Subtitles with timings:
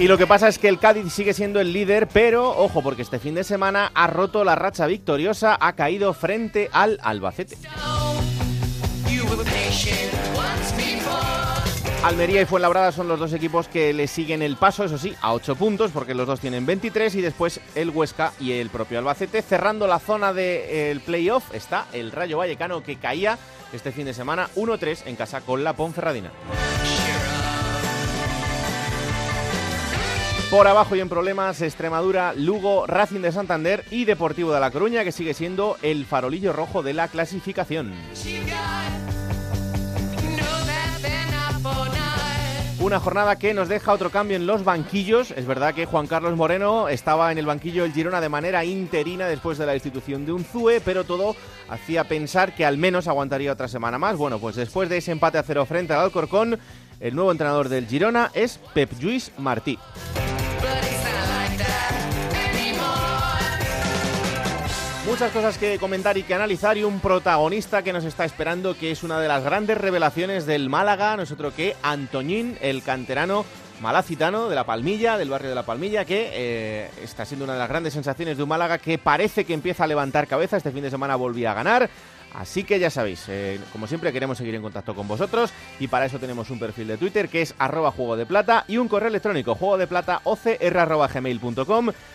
[0.00, 3.02] Y lo que pasa es que el Cádiz sigue siendo el líder, pero ojo, porque
[3.02, 7.58] este fin de semana ha roto la racha victoriosa, ha caído frente al Albacete.
[12.02, 15.34] Almería y Fuenlabrada son los dos equipos que le siguen el paso, eso sí, a
[15.34, 19.42] 8 puntos, porque los dos tienen 23 y después el Huesca y el propio Albacete.
[19.42, 23.38] Cerrando la zona del playoff está el Rayo Vallecano que caía
[23.74, 26.30] este fin de semana 1-3 en casa con la Ponferradina.
[30.50, 35.04] Por abajo y en problemas, Extremadura, Lugo, Racing de Santander y Deportivo de La Coruña,
[35.04, 37.92] que sigue siendo el farolillo rojo de la clasificación.
[42.80, 45.30] Una jornada que nos deja otro cambio en los banquillos.
[45.30, 49.28] Es verdad que Juan Carlos Moreno estaba en el banquillo del Girona de manera interina
[49.28, 51.36] después de la institución de un ZUE, pero todo
[51.68, 54.16] hacía pensar que al menos aguantaría otra semana más.
[54.16, 56.58] Bueno, pues después de ese empate a cero frente al Alcorcón,
[56.98, 59.78] el nuevo entrenador del Girona es Pep Lluís Martí.
[65.10, 68.92] Muchas cosas que comentar y que analizar y un protagonista que nos está esperando que
[68.92, 73.44] es una de las grandes revelaciones del Málaga, nosotros que Antoñín, el canterano
[73.80, 77.58] malacitano de la Palmilla, del barrio de la Palmilla, que eh, está siendo una de
[77.58, 80.56] las grandes sensaciones de un Málaga que parece que empieza a levantar cabeza.
[80.56, 81.90] Este fin de semana volvía a ganar.
[82.34, 86.06] Así que ya sabéis, eh, como siempre queremos seguir en contacto con vosotros y para
[86.06, 89.08] eso tenemos un perfil de Twitter que es arroba juego de plata y un correo
[89.08, 90.22] electrónico juego de plata.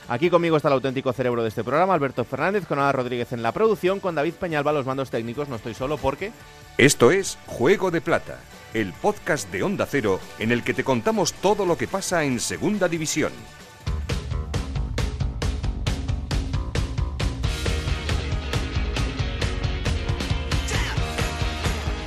[0.08, 3.44] Aquí conmigo está el auténtico cerebro de este programa, Alberto Fernández, con Ana Rodríguez en
[3.44, 5.50] la producción, con David Peñalba los mandos técnicos.
[5.50, 6.32] No estoy solo porque...
[6.78, 8.40] Esto es Juego de Plata,
[8.74, 12.40] el podcast de Onda Cero en el que te contamos todo lo que pasa en
[12.40, 13.32] Segunda División.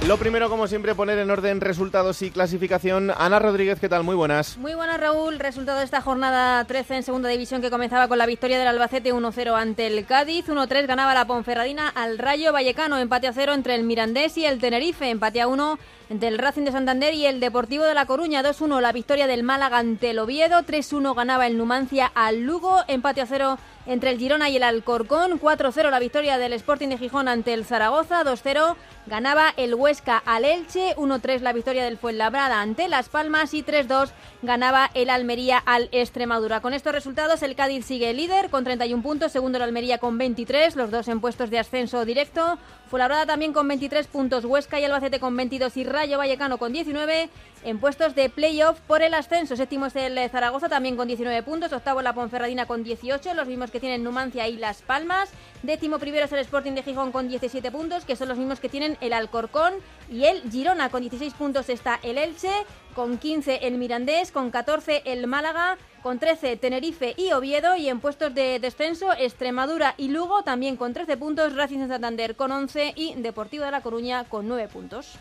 [0.09, 3.13] Lo primero, como siempre, poner en orden resultados y clasificación.
[3.15, 4.05] Ana Rodríguez, ¿qué tal?
[4.05, 4.57] Muy buenas.
[4.57, 5.39] Muy buenas, Raúl.
[5.39, 9.13] Resultado de esta jornada 13 en segunda división que comenzaba con la victoria del Albacete
[9.13, 10.49] 1-0 ante el Cádiz.
[10.49, 12.97] 1-3 ganaba la Ponferradina al Rayo Vallecano.
[12.97, 15.11] Empate a 0 entre el Mirandés y el Tenerife.
[15.11, 15.79] Empate a 1
[16.11, 18.43] entre el Racing de Santander y el Deportivo de La Coruña.
[18.43, 20.63] 2-1 la victoria del Málaga ante el Oviedo.
[20.63, 22.83] 3-1 ganaba el Numancia al Lugo.
[22.89, 25.41] Empate a 0 entre el Girona y el Alcorcón.
[25.41, 28.25] 4-0 la victoria del Sporting de Gijón ante el Zaragoza.
[28.25, 28.77] 2-0
[29.07, 30.95] ganaba el Huesca al Elche.
[30.97, 33.53] 1-3 la victoria del Fuenlabrada ante Las Palmas.
[33.53, 34.11] Y 3-2
[34.43, 36.61] ganaba el Almería al Extremadura.
[36.61, 39.33] Con estos resultados el Cádiz sigue líder con 31 puntos.
[39.33, 40.77] Segundo el Almería con 23.
[40.77, 42.59] Los dos en puestos de ascenso directo.
[42.89, 44.47] Fuenlabrada también con 23 puntos.
[44.47, 47.29] Huesca y Albacete con 22 y Rayo Vallecano con 19
[47.65, 49.57] en puestos de playoff por el ascenso.
[49.57, 51.73] Séptimo es el Zaragoza también con 19 puntos.
[51.73, 55.31] Octavo la Ponferradina con 18, los mismos que tienen Numancia y Las Palmas.
[55.65, 58.69] Décimo primero es el Sporting de Gijón con 17 puntos, que son los mismos que
[58.69, 59.75] tienen el Alcorcón
[60.09, 60.89] y el Girona.
[60.89, 62.53] Con 16 puntos está el Elche,
[62.95, 67.99] con 15 el Mirandés, con 14 el Málaga, con 13 Tenerife y Oviedo y en
[67.99, 72.93] puestos de descenso Extremadura y Lugo también con 13 puntos, Racing de Santander con 11
[72.95, 75.19] y Deportivo de La Coruña con 9 puntos.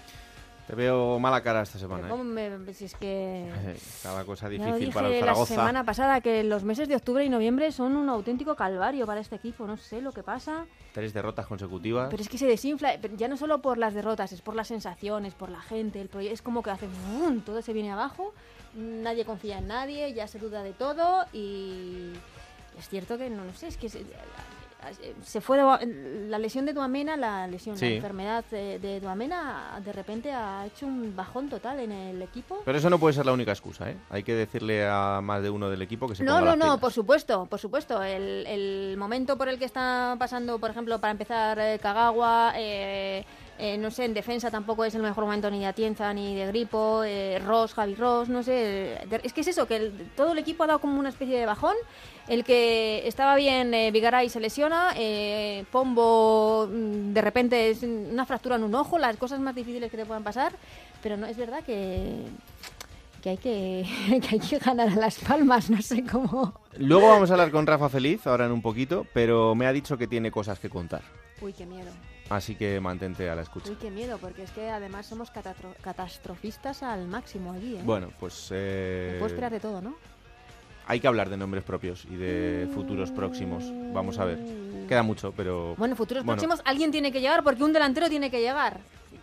[0.68, 2.04] Te veo mala cara esta semana.
[2.04, 2.74] Pero ¿cómo ¿eh?
[2.74, 3.50] si es que...
[4.04, 5.54] Cada cosa Ya difícil dije para el la Zaragoza.
[5.56, 9.38] semana pasada que los meses de octubre y noviembre son un auténtico calvario para este
[9.38, 9.66] equipo.
[9.66, 12.10] No sé lo que pasa, Tres derrotas consecutivas.
[12.10, 12.98] pero es que se desinfla.
[13.02, 16.02] pero Ya no solo por las derrotas, es por las sensaciones, por la gente.
[16.02, 17.40] El es como que hace ¡bum!
[17.42, 18.34] todo se viene abajo.
[18.76, 22.12] Nadie confía en nadie, ya se duda de todo y
[22.78, 24.04] es cierto que no, no sé, es que se,
[25.22, 27.90] se fue la lesión de Duamena, la lesión, Sí.
[27.90, 32.62] la enfermedad de, de Duamena, de repente ha hecho un bajón total en el equipo.
[32.66, 33.98] Pero eso no puede ser la única excusa, ¿eh?
[34.10, 36.66] Hay que decirle a más de uno del equipo que se No, no, las no,
[36.66, 36.80] pilas.
[36.80, 38.02] por supuesto, por supuesto.
[38.04, 43.26] El, el momento por el que está pasando, por ejemplo, para empezar eh, Kagawa, eh,
[43.60, 46.48] eh, no sé, en defensa tampoco es el mejor momento ni de Atienza ni de
[46.48, 48.98] Gripo, eh, Ross, Javi Ross, no sé.
[49.24, 51.46] Es que es eso, que el- todo el equipo ha dado como una especie de
[51.46, 51.76] bajón.
[52.28, 58.26] El que estaba bien, eh, Vigaray se lesiona, eh, Pombo mm, de repente es una
[58.26, 60.52] fractura en un ojo, las cosas más difíciles que te puedan pasar,
[61.02, 62.24] pero no es verdad que
[63.22, 63.86] que hay que,
[64.22, 66.54] que hay que ganar a las palmas, no sé cómo.
[66.78, 69.98] Luego vamos a hablar con Rafa Feliz, ahora en un poquito, pero me ha dicho
[69.98, 71.02] que tiene cosas que contar.
[71.42, 71.90] Uy, qué miedo.
[72.30, 73.70] Así que mantente a la escucha.
[73.70, 77.82] Uy, qué miedo, porque es que además somos catastrofistas al máximo allí, ¿eh?
[77.84, 78.50] Bueno, pues...
[78.52, 79.16] Eh...
[79.20, 79.96] Puedo esperar de todo, ¿no?
[80.88, 83.64] hay que hablar de nombres propios y de futuros próximos.
[83.94, 84.40] Vamos a ver.
[84.88, 85.76] Queda mucho, pero...
[85.78, 88.80] Bueno, futuros próximos alguien tiene que llegar porque un delantero tiene que llegar.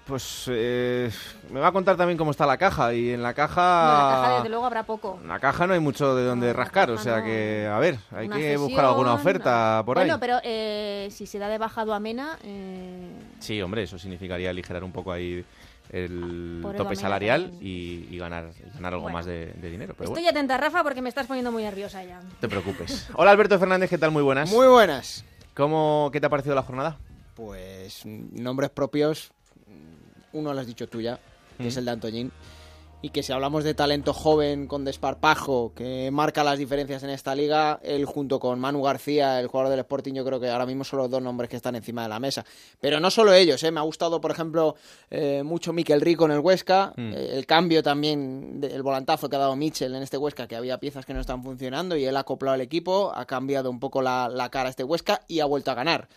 [0.06, 1.10] Pues eh,
[1.50, 3.62] me va a contar también cómo está la caja y en la caja...
[3.62, 5.18] No, la caja desde luego habrá poco.
[5.22, 8.28] En la caja no hay mucho de donde rascar, o sea que, a ver, hay
[8.28, 10.04] que buscar alguna oferta por ahí.
[10.04, 12.38] Bueno, pero eh, si se da de bajado a Mena...
[12.44, 13.08] Eh...
[13.38, 15.42] Sí, hombre, eso significaría aligerar un poco ahí
[15.90, 19.94] el tope salarial y, ganar, ganar algo más de, dinero.
[19.98, 22.20] Estoy atenta, Rafa, porque me estás poniendo muy nerviosa ya.
[22.20, 23.08] No te preocupes.
[23.14, 24.10] Hola, Alberto Fernández, ¿qué tal?
[24.10, 24.50] Muy buenas.
[24.50, 25.24] Muy buenas.
[25.54, 26.98] ¿Cómo, ¿Qué te ha parecido la jornada?
[27.36, 29.32] Pues nombres propios
[30.34, 31.18] uno lo has dicho tú ya,
[31.56, 32.32] que es el de Antoñín.
[33.04, 37.34] Y que si hablamos de talento joven con desparpajo, que marca las diferencias en esta
[37.34, 40.84] liga, él junto con Manu García, el jugador del Sporting, yo creo que ahora mismo
[40.84, 42.46] son los dos nombres que están encima de la mesa.
[42.80, 43.70] Pero no solo ellos, ¿eh?
[43.70, 44.76] me ha gustado, por ejemplo,
[45.10, 47.12] eh, mucho Miquel Rico en el Huesca, mm.
[47.12, 50.80] eh, el cambio también, el volantazo que ha dado Michel en este Huesca, que había
[50.80, 54.00] piezas que no están funcionando y él ha acoplado al equipo, ha cambiado un poco
[54.00, 56.08] la, la cara a este Huesca y ha vuelto a ganar.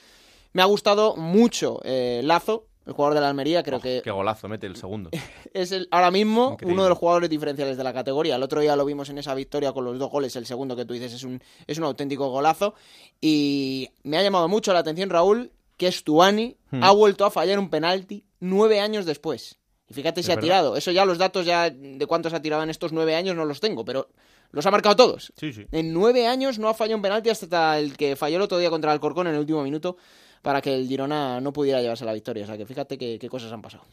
[0.54, 4.02] Me ha gustado mucho Lazo, el jugador de la Almería, creo que...
[4.02, 5.10] Qué golazo mete el segundo.
[5.54, 8.38] Es el, ahora mismo uno de los jugadores diferenciales de la categoría.
[8.38, 10.36] El otro día lo vimos en esa victoria con los dos goles.
[10.38, 12.76] El segundo que tú dices es un, es un auténtico golazo.
[13.20, 16.84] Y me ha llamado mucho la atención, Raúl, que Stuani hmm.
[16.84, 19.58] ha vuelto a fallar un penalti nueve años después.
[19.90, 20.78] Y fíjate si ha tirado.
[20.78, 23.60] Eso ya los datos ya de cuántos ha tirado en estos nueve años no los
[23.60, 24.08] tengo, pero
[24.52, 25.34] los ha marcado todos.
[25.38, 25.66] Sí, sí.
[25.72, 28.70] En nueve años no ha fallado un penalti hasta el que falló el otro día
[28.70, 29.98] contra el Corcón en el último minuto
[30.42, 32.44] para que el Girona no pudiera llevarse la victoria.
[32.44, 33.84] O sea que fíjate qué, cosas han pasado.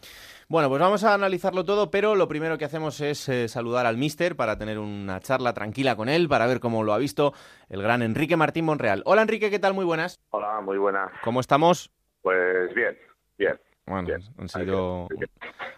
[0.48, 3.96] Bueno, pues vamos a analizarlo todo, pero lo primero que hacemos es eh, saludar al
[3.96, 7.32] Mister para tener una charla tranquila con él, para ver cómo lo ha visto
[7.68, 9.02] el gran Enrique Martín Monreal.
[9.06, 9.74] Hola Enrique, ¿qué tal?
[9.74, 10.20] Muy buenas.
[10.30, 11.10] Hola, muy buenas.
[11.22, 11.90] ¿Cómo estamos?
[12.22, 12.96] Pues bien,
[13.38, 13.58] bien.
[13.86, 14.08] Bueno,
[14.38, 15.08] han sido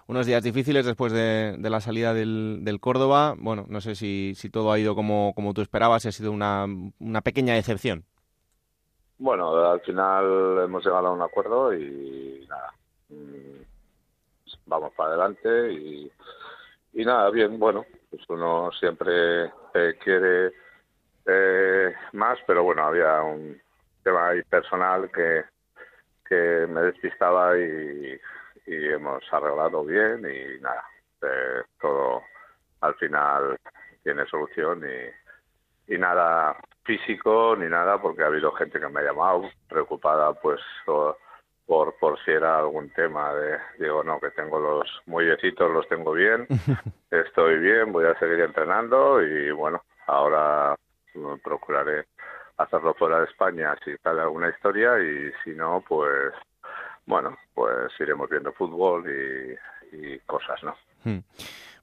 [0.06, 3.34] unos días difíciles después de, la salida del, Córdoba.
[3.36, 6.30] Bueno, no sé si, si todo ha ido como, como tú esperabas, si ha sido
[6.30, 6.66] una,
[7.00, 8.04] una pequeña decepción.
[9.18, 12.72] Bueno, al final hemos llegado a un acuerdo y nada,
[13.08, 13.62] mm,
[14.66, 16.12] vamos para adelante y,
[16.92, 20.52] y nada, bien, bueno, pues uno siempre eh, quiere
[21.26, 23.58] eh, más, pero bueno, había un
[24.02, 25.44] tema ahí personal que,
[26.28, 28.20] que me despistaba y,
[28.66, 30.84] y hemos arreglado bien y nada,
[31.22, 32.22] eh, todo
[32.82, 33.58] al final
[34.02, 39.04] tiene solución y, y nada, físico ni nada, porque ha habido gente que me ha
[39.04, 44.88] llamado preocupada, pues por, por si era algún tema de, digo, no, que tengo los
[45.06, 46.46] muellecitos, los tengo bien,
[47.10, 50.76] estoy bien, voy a seguir entrenando y bueno, ahora
[51.42, 52.06] procuraré
[52.58, 56.32] hacerlo fuera de España si sale alguna historia y si no, pues
[57.04, 60.76] bueno, pues iremos viendo fútbol y, y cosas, ¿no?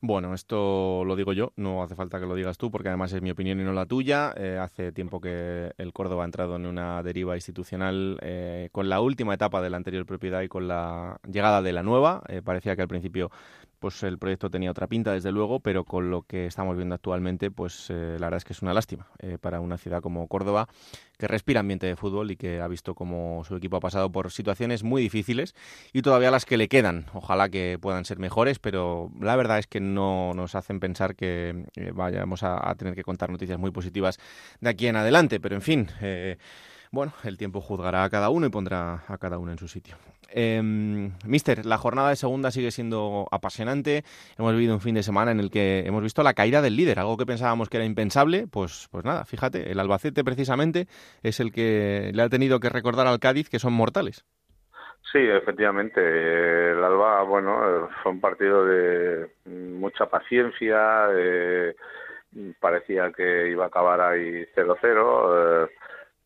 [0.05, 3.21] Bueno, esto lo digo yo, no hace falta que lo digas tú, porque además es
[3.21, 4.33] mi opinión y no la tuya.
[4.35, 8.99] Eh, hace tiempo que el Córdoba ha entrado en una deriva institucional eh, con la
[8.99, 12.21] última etapa de la anterior propiedad y con la llegada de la nueva.
[12.27, 13.31] Eh, parecía que al principio
[13.83, 17.51] pues el proyecto tenía otra pinta, desde luego, pero con lo que estamos viendo actualmente,
[17.51, 20.69] pues eh, la verdad es que es una lástima eh, para una ciudad como Córdoba,
[21.17, 24.31] que respira ambiente de fútbol y que ha visto como su equipo ha pasado por
[24.31, 25.53] situaciones muy difíciles
[25.91, 27.07] y todavía las que le quedan.
[27.13, 31.65] Ojalá que puedan ser mejores, pero la verdad es que no nos hacen pensar que
[31.75, 34.17] eh, vayamos a, a, tener que contar noticias muy positivas
[34.61, 35.41] de aquí en adelante.
[35.41, 35.89] Pero en fin
[36.93, 39.95] bueno, el tiempo juzgará a cada uno y pondrá a cada uno en su sitio.
[40.29, 44.03] Eh, Mister, la jornada de segunda sigue siendo apasionante.
[44.37, 46.99] Hemos vivido un fin de semana en el que hemos visto la caída del líder,
[46.99, 48.45] algo que pensábamos que era impensable.
[48.47, 50.85] Pues, pues nada, fíjate, el Albacete precisamente
[51.23, 54.23] es el que le ha tenido que recordar al Cádiz que son mortales.
[55.11, 55.99] Sí, efectivamente.
[56.73, 61.07] El Alba, bueno, fue un partido de mucha paciencia.
[62.59, 65.69] parecía que iba a acabar ahí 0-0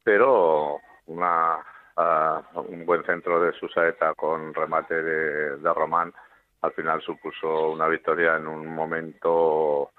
[0.08, 1.58] pero una,
[1.98, 6.14] uh, un buen centro de Susaeta con remate de, Román.
[6.62, 9.92] Al final supuso una victoria en un momento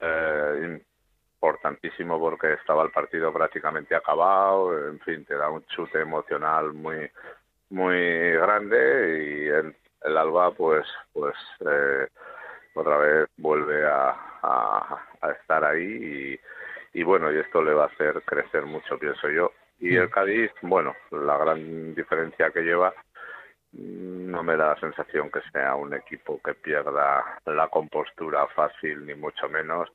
[0.00, 0.80] eh,
[1.36, 7.08] importantísimo porque estaba el partido prácticamente acabado, en fin, te da un chute emocional muy
[7.70, 8.76] muy grande
[9.16, 12.08] y el, el Alba pues pues eh,
[12.74, 14.10] otra vez vuelve a,
[14.42, 16.40] a, a estar ahí y
[16.92, 19.52] y bueno, y esto le va a hacer crecer mucho, pienso yo.
[19.80, 22.92] Y el Cádiz, bueno, la gran diferencia que lleva,
[23.72, 29.14] no me da la sensación que sea un equipo que pierda la compostura fácil, ni
[29.14, 29.90] mucho menos.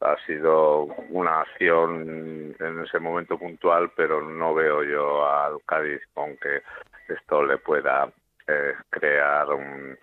[0.00, 6.36] Ha sido una acción en ese momento puntual, pero no veo yo al Cádiz con
[6.36, 6.62] que
[7.08, 8.10] esto le pueda
[8.46, 9.98] eh, crear un,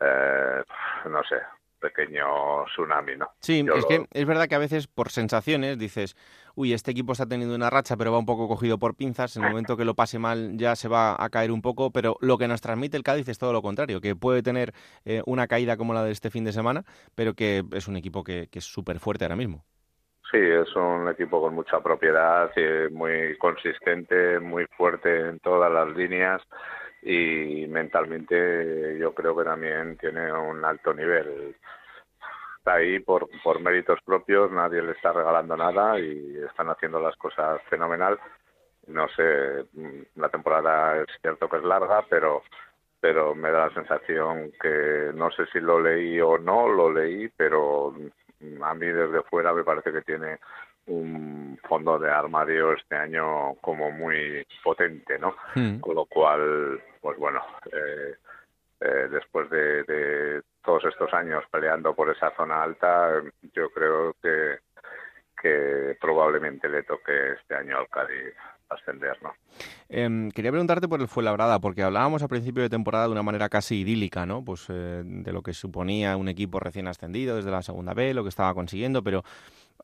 [0.00, 0.62] eh,
[1.08, 1.36] no sé,
[1.84, 3.28] pequeño tsunami, ¿no?
[3.40, 6.16] Sí, es que es verdad que a veces por sensaciones dices,
[6.54, 9.44] uy, este equipo está teniendo una racha, pero va un poco cogido por pinzas, en
[9.44, 12.38] el momento que lo pase mal ya se va a caer un poco, pero lo
[12.38, 14.72] que nos transmite el Cádiz es todo lo contrario, que puede tener
[15.04, 18.24] eh, una caída como la de este fin de semana, pero que es un equipo
[18.24, 19.64] que, que es súper fuerte ahora mismo.
[20.30, 22.50] Sí, es un equipo con mucha propiedad,
[22.90, 26.40] muy consistente, muy fuerte en todas las líneas
[27.04, 31.54] y mentalmente yo creo que también tiene un alto nivel.
[32.58, 37.14] Está ahí por, por méritos propios, nadie le está regalando nada y están haciendo las
[37.16, 38.18] cosas fenomenal.
[38.86, 39.66] No sé,
[40.16, 42.42] la temporada es cierto que es larga, pero
[43.00, 47.28] pero me da la sensación que no sé si lo leí o no, lo leí,
[47.36, 47.94] pero
[48.62, 50.38] a mí desde fuera me parece que tiene
[50.86, 55.34] un fondo de armario este año como muy potente, ¿no?
[55.54, 55.78] Hmm.
[55.80, 57.40] Con lo cual, pues bueno,
[57.72, 58.14] eh,
[58.80, 63.22] eh, después de, todos estos años peleando por esa zona alta,
[63.54, 64.58] yo creo que,
[65.40, 68.34] que probablemente le toque este año al Cádiz
[68.70, 69.32] ascender, ¿no?
[69.88, 73.48] Em, quería preguntarte por el Fuenlabrada, porque hablábamos a principio de temporada de una manera
[73.48, 74.44] casi idílica, ¿no?
[74.44, 78.22] Pues eh, de lo que suponía un equipo recién ascendido desde la segunda B, lo
[78.22, 79.22] que estaba consiguiendo, pero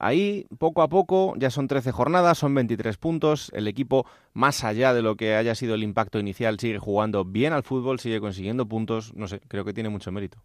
[0.02, 3.52] Ahí, poco a poco, ya son 13 jornadas, son 23 puntos.
[3.54, 7.52] El equipo, más allá de lo que haya sido el impacto inicial, sigue jugando bien
[7.52, 9.14] al fútbol, sigue consiguiendo puntos.
[9.14, 10.38] No sé, creo que tiene mucho mérito.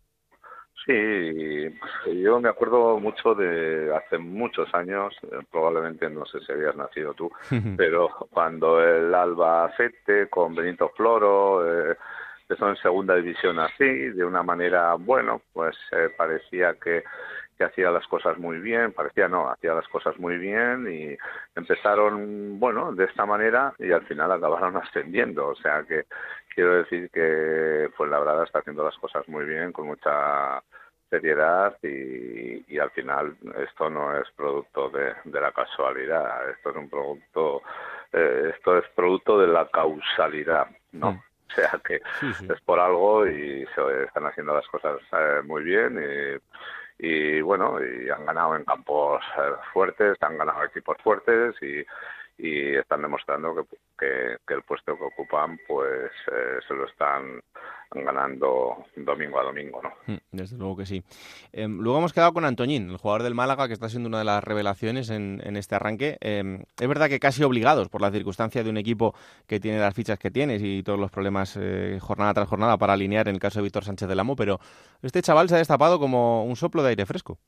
[0.86, 1.74] Sí,
[2.22, 7.16] yo me acuerdo mucho de hace muchos años, eh, probablemente no sé si habías nacido
[7.16, 7.32] tú,
[7.78, 11.98] pero cuando el Albacete con Benito Floro eh,
[12.42, 17.04] empezó en segunda división así, de una manera, bueno, pues eh, parecía que
[17.58, 21.18] que hacía las cosas muy bien, parecía no, hacía las cosas muy bien y
[21.56, 25.48] empezaron, bueno, de esta manera y al final acabaron ascendiendo.
[25.48, 26.06] O sea que
[26.54, 30.62] quiero decir que pues la verdad está haciendo las cosas muy bien, con mucha
[31.10, 36.76] seriedad y, y al final esto no es producto de, de la casualidad, esto es
[36.76, 37.62] un producto,
[38.12, 41.12] eh, esto es producto de la causalidad, ¿no?
[41.12, 41.22] Mm.
[41.48, 41.96] O sea que
[42.54, 45.98] es por algo y se están haciendo las cosas eh, muy bien.
[45.98, 46.40] Y,
[46.98, 51.86] y bueno, y han ganado en campos eh, fuertes, han ganado equipos fuertes y,
[52.38, 53.56] y están demostrando
[53.98, 57.42] que, que, el puesto que ocupan pues eh, se lo están
[57.92, 59.92] ganando domingo a domingo, ¿no?
[60.08, 61.04] Mm, desde luego que sí.
[61.54, 64.26] Em, luego hemos quedado con Antoñín, el jugador del Málaga, que está siendo una de
[64.26, 66.18] las revelaciones en, en este arranque.
[66.20, 69.16] Em, es verdad que casi obligados por la circunstancia de un equipo
[69.48, 72.94] que tiene las fichas que tienes y todos los problemas eh, jornada tras jornada para
[72.94, 74.60] alinear en el caso de Víctor Sánchez del Amo, pero
[75.02, 77.40] este chaval se ha destapado como un soplo de aire fresco.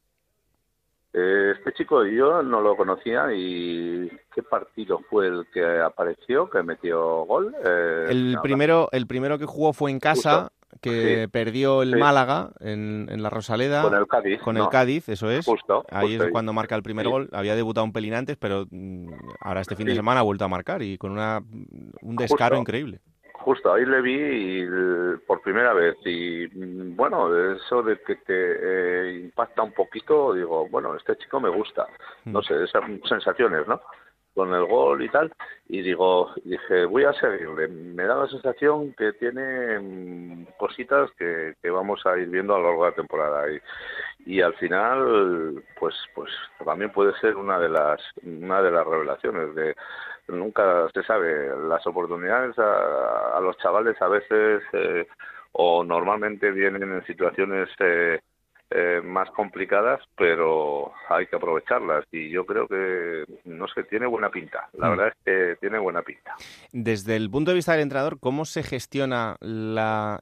[1.14, 6.62] Eh, este chico yo no lo conocía y ¿qué partido fue el que apareció, que
[6.64, 7.56] metió gol?
[7.66, 13.08] Eh, el, primero, el primero que jugó fue en casa, que perdió el Málaga en,
[13.22, 13.84] la Rosaleda.
[13.84, 14.42] Con el Cádiz.
[14.42, 15.46] Con el Cádiz, eso es.
[15.46, 15.86] Justo.
[15.90, 17.30] Ahí es cuando marca el primer gol.
[17.32, 19.10] Había debutado un pelín antes, pero mm,
[19.42, 21.42] ahora este fin de semana ha vuelto a marcar y con una,
[22.02, 23.02] un descaro increíble
[23.40, 24.66] justo ahí le vi
[25.26, 30.68] por primera vez y mm, bueno eso de que te eh, impacta un poquito digo
[30.70, 31.88] bueno este chico me gusta
[32.26, 32.32] mm.
[32.32, 33.82] no sé esas sensaciones no
[34.34, 35.32] con el gol y tal
[35.68, 41.56] y digo dije voy a seguirle me da la sensación que tiene mm, cositas que,
[41.62, 43.60] que vamos a ir viendo a lo largo de la temporada y,
[44.36, 46.32] y al final pues pues
[46.64, 49.76] también puede ser una de las una de las revelaciones de
[50.28, 51.50] nunca se sabe.
[51.68, 55.08] Las oportunidades a, los chavales a veces eh,
[55.54, 58.20] o normalmente vienen en situaciones eh,
[58.70, 62.04] eh, más complicadas, pero hay que aprovecharlas.
[62.12, 64.68] Y yo creo que, no sé, tiene buena pinta.
[64.74, 64.90] La mm.
[64.90, 66.36] verdad es que tiene buena pinta.
[66.74, 70.20] Desde el punto de vista del entrenador, ¿cómo se gestiona la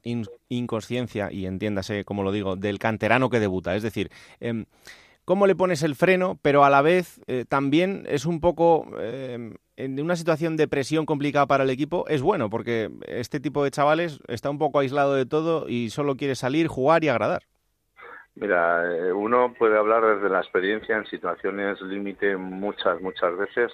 [0.48, 3.74] inconsciencia, y entiéndase, como lo digo, del canterano que debuta?
[3.74, 4.66] Es decir, em,
[5.26, 10.00] cómo le pones el freno, pero a la vez también es un poco em, en
[10.00, 14.20] una situación de presión complicada para el equipo es bueno, porque este tipo de chavales
[14.26, 17.42] está un poco aislado de todo y solo quiere salir, jugar y agradar.
[18.34, 23.72] Mira, eh, uno puede hablar desde la experiencia en situaciones límite muchas, muchas veces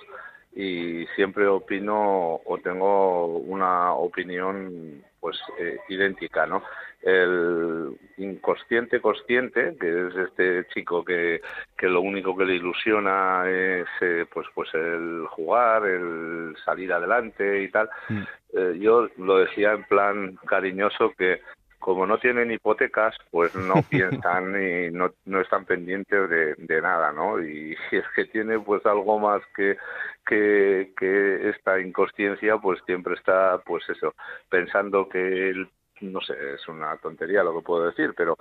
[0.55, 6.63] y siempre opino o tengo una opinión pues eh, idéntica, ¿no?
[7.03, 11.41] El inconsciente consciente, que es este chico que,
[11.77, 17.63] que lo único que le ilusiona es eh, pues pues el jugar, el salir adelante
[17.63, 17.89] y tal.
[18.09, 18.23] Mm.
[18.55, 21.41] Eh, yo lo decía en plan cariñoso que
[21.83, 27.13] como no tienen hipotecas, pues no piensan y no, no están pendientes de, de nada,
[27.13, 27.43] ¿no?
[27.43, 29.77] Y si es que tiene pues algo más que,
[30.25, 34.15] que, que esta inconsciencia, pues siempre está, pues eso,
[34.49, 35.69] pensando que el
[36.03, 38.37] no sé, es una tontería lo que puedo decir, pero,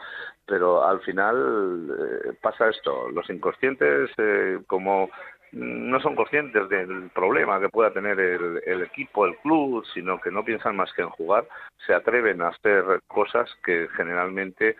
[0.45, 3.09] pero al final eh, pasa esto.
[3.09, 5.09] Los inconscientes, eh, como
[5.51, 10.31] no son conscientes del problema que pueda tener el, el, equipo, el club, sino que
[10.31, 11.45] no piensan más que en jugar,
[11.85, 14.77] se atreven a hacer cosas que generalmente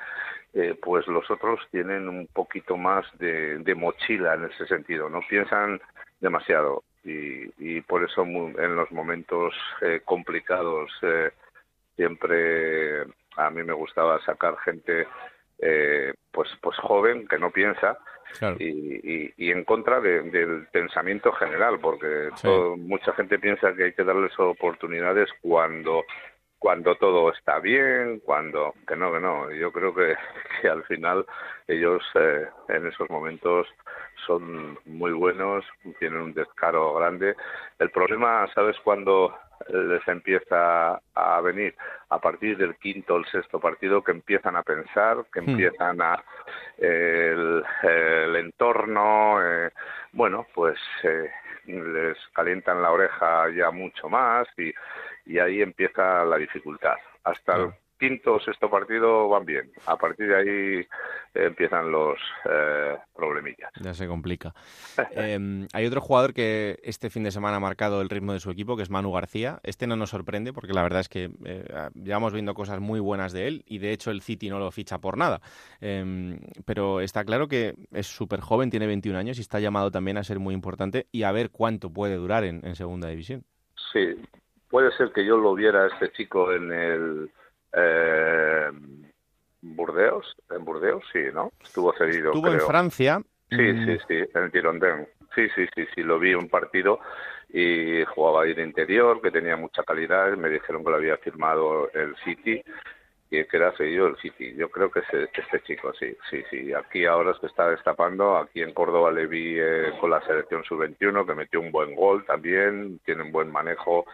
[0.54, 5.22] eh, pues los otros tienen un poquito más de, de, mochila en ese sentido, no
[5.30, 5.82] piensan
[6.20, 11.32] demasiado y, y por eso en los momentos eh, complicados eh,
[12.01, 13.03] siempre
[13.38, 15.08] a mí me gustaba sacar gente
[15.60, 17.96] eh, pues pues joven que no piensa
[18.39, 18.55] claro.
[18.60, 22.48] y, y, y, en contra de, del pensamiento general porque sí.
[22.48, 26.03] todo, mucha gente piensa que hay que darles oportunidades cuando
[26.58, 29.51] cuando todo está bien, cuando que no, que no.
[29.51, 30.15] Yo creo que,
[30.62, 31.25] que al final
[31.67, 33.67] ellos eh, en esos momentos
[34.27, 35.65] son muy buenos,
[35.98, 37.36] tienen un descaro grande.
[37.79, 39.36] El problema, ¿sabes cuándo
[39.70, 41.75] les empieza a venir?
[42.10, 46.24] A partir del quinto o el sexto partido que empiezan a pensar, que empiezan a
[46.77, 49.72] el, el entorno, eh,
[50.12, 51.30] bueno, pues eh,
[51.65, 54.74] les calientan la oreja ya mucho más y
[55.25, 56.96] y ahí empieza la dificultad.
[57.24, 59.72] Hasta el quinto o sexto partido van bien.
[59.86, 60.79] A partir de ahí
[61.36, 62.17] eh, empiezan los
[62.50, 63.72] eh, problemillas.
[63.79, 64.55] Ya se complica.
[65.12, 68.50] eh, hay otro jugador que este fin de semana ha marcado el ritmo de su
[68.50, 69.60] equipo, que es Manu García.
[69.62, 73.34] Este no nos sorprende porque la verdad es que eh, llevamos viendo cosas muy buenas
[73.34, 75.39] de él y de hecho el City no lo ficha por nada.
[75.79, 80.17] Em, pero está claro que es súper joven, tiene 21 años y está llamado también
[80.17, 83.43] a ser muy importante y a ver cuánto puede durar en, en segunda división.
[83.93, 84.15] Sí,
[84.72, 87.31] puede ser que yo lo viera este chico en el
[87.74, 88.70] eh,
[89.62, 91.51] Burdeos, en Burdeos, sí, ¿no?
[91.63, 92.32] Estuvo cedido.
[92.32, 92.54] Estuvo creo.
[92.54, 93.22] en Francia.
[93.50, 95.08] Sí, sí, sí, en el Girondin.
[95.36, 97.00] Sí, sí, sí, sí, lo vi un partido
[97.50, 100.36] y jugaba ahí de interior, que tenía mucha calidad.
[100.38, 102.62] Me dijeron que lo había firmado el City
[103.30, 104.54] y que era cedido el City.
[104.56, 106.74] Yo creo que es este chico, sí, sí, sí.
[106.74, 108.38] Aquí ahora se está destapando.
[108.38, 112.25] Aquí en Córdoba le vi eh, con la selección sub-21 que metió un buen gol
[112.25, 114.06] también, tiene un buen manejo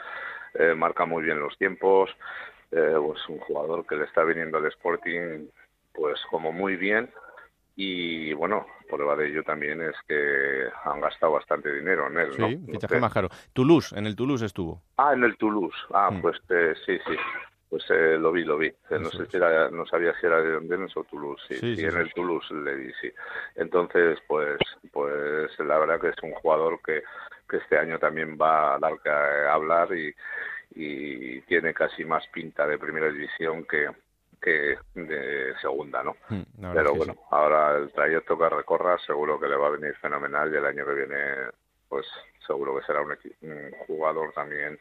[0.53, 2.09] eh, marca muy bien los tiempos,
[2.71, 5.47] eh, pues un jugador que le está viniendo al Sporting
[5.93, 7.09] pues como muy bien
[7.79, 12.33] y bueno, prueba de ello también es que han gastado bastante dinero en él.
[12.33, 12.73] Sí, ¿no?
[12.73, 13.29] fichaje no más caro.
[13.53, 14.81] Toulouse, en el Toulouse estuvo.
[14.97, 15.77] Ah, en el Toulouse.
[15.93, 16.21] Ah, mm.
[16.21, 17.15] pues eh, sí, sí.
[17.69, 18.67] Pues eh, lo vi, lo vi.
[18.67, 19.29] Eso no sé es.
[19.29, 21.43] si era, no sabía si era de Dondenes o Toulouse.
[21.49, 23.11] Sí, sí, sí, sí en el Toulouse le vi, sí.
[23.55, 24.57] Entonces, pues,
[24.91, 27.03] pues la verdad que es un jugador que,
[27.47, 30.15] que este año también va a dar que hablar y,
[30.75, 33.89] y tiene casi más pinta de primera división que,
[34.41, 36.15] que de segunda, ¿no?
[36.29, 40.53] Mm, Pero bueno, ahora el trayecto que recorra seguro que le va a venir fenomenal
[40.53, 41.25] y el año que viene,
[41.87, 42.05] pues
[42.45, 44.79] seguro que será un, un jugador también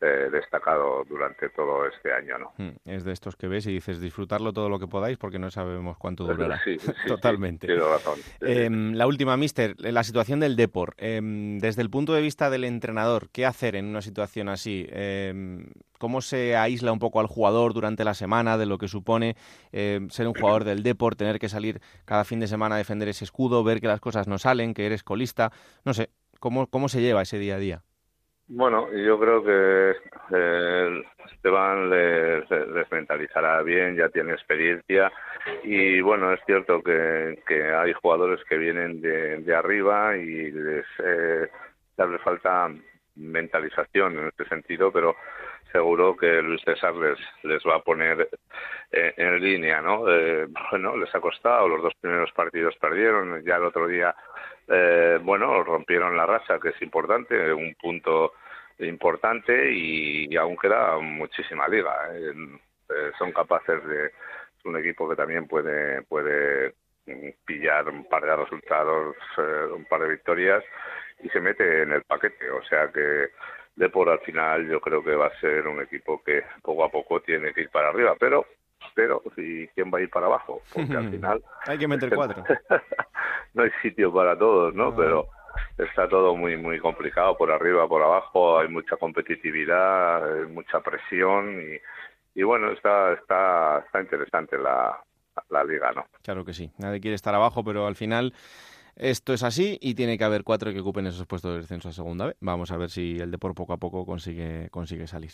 [0.00, 2.52] eh, destacado durante todo este año, ¿no?
[2.84, 5.96] Es de estos que ves y dices disfrutarlo todo lo que podáis porque no sabemos
[5.96, 6.60] cuánto durará.
[6.62, 7.66] Sí, sí, Totalmente.
[7.66, 8.18] Sí, razón.
[8.40, 10.94] Eh, la última, Mister, la situación del Depor.
[10.98, 11.20] Eh,
[11.60, 14.86] desde el punto de vista del entrenador, ¿qué hacer en una situación así?
[14.90, 15.64] Eh,
[15.98, 19.36] ¿Cómo se aísla un poco al jugador durante la semana de lo que supone
[19.72, 23.24] ser un jugador del Depor, tener que salir cada fin de semana a defender ese
[23.24, 25.50] escudo, ver que las cosas no salen, que eres colista?
[25.84, 27.82] No sé, ¿cómo, cómo se lleva ese día a día?
[28.46, 29.96] Bueno, yo creo que
[30.32, 31.02] eh,
[31.32, 35.10] Esteban les, les, mentalizará bien, ya tiene experiencia
[35.62, 37.38] y bueno, es cierto que,
[37.74, 41.48] hay jugadores que vienen de, de arriba y les, eh,
[42.22, 42.70] falta
[43.16, 45.16] mentalización en este sentido, pero
[45.72, 48.28] seguro que Luis César les, les va a poner
[48.92, 50.08] eh, en línea, ¿no?
[50.08, 54.14] Eh, bueno, les ha costado, los dos primeros partidos perdieron, ya el otro día
[54.68, 58.32] eh, bueno, rompieron la racha, que es importante, un punto
[58.78, 61.94] importante y, y aún queda muchísima liga.
[62.12, 62.32] ¿eh?
[62.88, 66.74] Eh, son capaces de, es un equipo que también puede, puede
[67.44, 70.64] pillar un par de resultados, eh, un par de victorias
[71.22, 72.50] y se mete en el paquete.
[72.50, 73.30] O sea que
[73.76, 77.20] Depor al final yo creo que va a ser un equipo que poco a poco
[77.20, 78.46] tiene que ir para arriba, pero
[78.94, 80.62] pero ¿y quién va a ir para abajo?
[80.72, 81.42] Porque al final...
[81.66, 82.44] Hay que meter cuatro.
[83.54, 84.94] no hay sitio para todos, ¿no?
[84.94, 85.28] Pero
[85.78, 91.60] está todo muy muy complicado por arriba, por abajo, hay mucha competitividad, hay mucha presión
[91.60, 94.98] y, y bueno, está, está, está interesante la,
[95.50, 96.04] la liga, ¿no?
[96.22, 98.34] Claro que sí, nadie quiere estar abajo, pero al final
[98.96, 101.92] esto es así y tiene que haber cuatro que ocupen esos puestos de descenso a
[101.92, 102.36] segunda vez.
[102.40, 105.32] Vamos a ver si el Depor poco a poco consigue, consigue salir.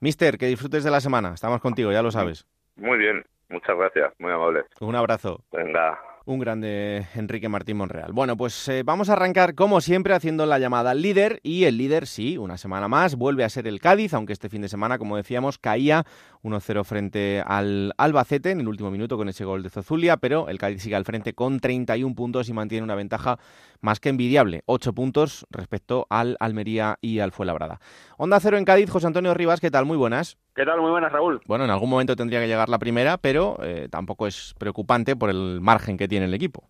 [0.00, 1.32] Mister, que disfrutes de la semana.
[1.32, 2.46] Estamos contigo, ya lo sabes.
[2.76, 4.64] Muy bien, muchas gracias, muy amable.
[4.80, 5.40] Un abrazo.
[5.52, 8.12] Venga, Un grande Enrique Martín Monreal.
[8.12, 11.76] Bueno, pues eh, vamos a arrancar como siempre haciendo la llamada al líder y el
[11.76, 14.98] líder, sí, una semana más, vuelve a ser el Cádiz, aunque este fin de semana,
[14.98, 16.04] como decíamos, caía
[16.42, 20.58] 1-0 frente al Albacete en el último minuto con ese gol de Zozulia, pero el
[20.58, 23.38] Cádiz sigue al frente con 31 puntos y mantiene una ventaja
[23.80, 27.78] más que envidiable, 8 puntos respecto al Almería y al Fuenlabrada.
[28.18, 29.84] Onda Cero en Cádiz, José Antonio Rivas, ¿qué tal?
[29.84, 30.38] Muy buenas.
[30.54, 30.80] ¿Qué tal?
[30.80, 31.40] Muy buenas, Raúl.
[31.46, 35.30] Bueno, en algún momento tendría que llegar la primera, pero eh, tampoco es preocupante por
[35.30, 36.68] el margen que tiene el equipo.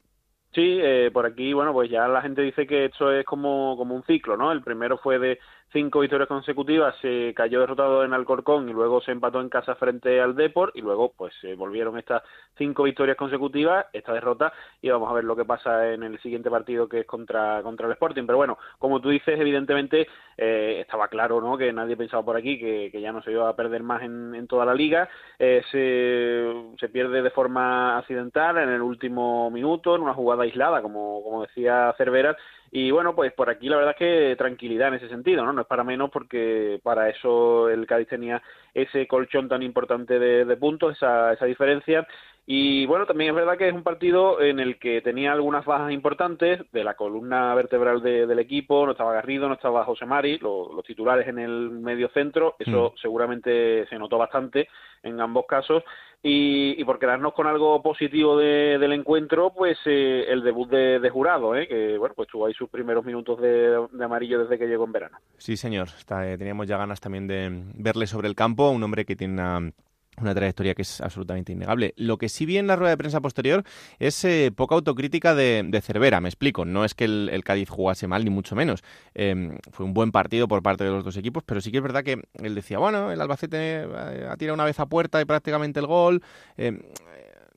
[0.55, 3.95] Sí, eh, por aquí, bueno, pues ya la gente dice que esto es como, como
[3.95, 4.53] un ciclo, ¿no?
[4.53, 5.39] El primero fue de
[5.73, 10.21] cinco victorias consecutivas, se cayó derrotado en Alcorcón y luego se empató en casa frente
[10.21, 12.23] al Deport y luego pues se volvieron estas
[12.57, 16.51] cinco victorias consecutivas, esta derrota y vamos a ver lo que pasa en el siguiente
[16.51, 18.25] partido que es contra, contra el Sporting.
[18.27, 20.07] Pero bueno, como tú dices, evidentemente
[20.37, 21.57] eh, estaba claro ¿no?
[21.57, 24.35] que nadie pensaba por aquí que, que, ya no se iba a perder más en,
[24.35, 25.09] en toda la liga.
[25.39, 30.83] Eh, se, se, pierde de forma accidental en el último minuto, en una jugada aislada,
[30.83, 32.37] como, como decía Cervera,
[32.75, 35.53] y bueno, pues por aquí la verdad es que tranquilidad en ese sentido, ¿no?
[35.53, 40.47] No es para menos porque para eso el Cádiz tenía ese colchón tan importante de,
[40.47, 42.09] de puntos, esa, esa diferencia.
[42.47, 45.93] Y bueno, también es verdad que es un partido en el que tenía algunas bajas
[45.93, 50.39] importantes de la columna vertebral de, del equipo, no estaba Garrido, no estaba José Mari,
[50.39, 53.01] lo, los titulares en el medio centro, eso mm.
[53.03, 54.69] seguramente se notó bastante
[55.03, 55.85] en ambos casos.
[56.25, 61.11] Y, y por quedarnos con algo positivo de, del encuentro, pues eh, el debut de,
[61.11, 61.67] Jurado, ¿eh?
[61.67, 65.19] que bueno, pues tuvo ahí sus primeros minutos de, amarillo desde que llegó en verano.
[65.39, 65.89] Sí, señor.
[65.89, 69.73] Eh, teníamos ya ganas también de verle sobre el campo, un hombre que tiene una
[70.21, 71.95] una trayectoria que es absolutamente innegable.
[71.97, 73.65] Lo que sí vi en la rueda de prensa posterior
[73.99, 76.65] es eh, poca autocrítica de, de, Cervera, me explico.
[76.65, 78.83] No es que el, Cádiz jugase mal, ni mucho menos.
[79.15, 81.83] Eh, fue un buen partido por parte de los dos equipos, pero sí que es
[81.83, 85.25] verdad que él decía, bueno, el Albacete eh, ha tirado una vez a puerta y
[85.25, 86.21] prácticamente el gol.
[86.57, 86.79] Eh,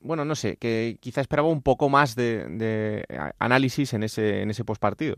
[0.01, 3.03] bueno, no sé, que quizá esperaba un poco más de,
[3.39, 5.15] análisis en ese, en ese postpartido.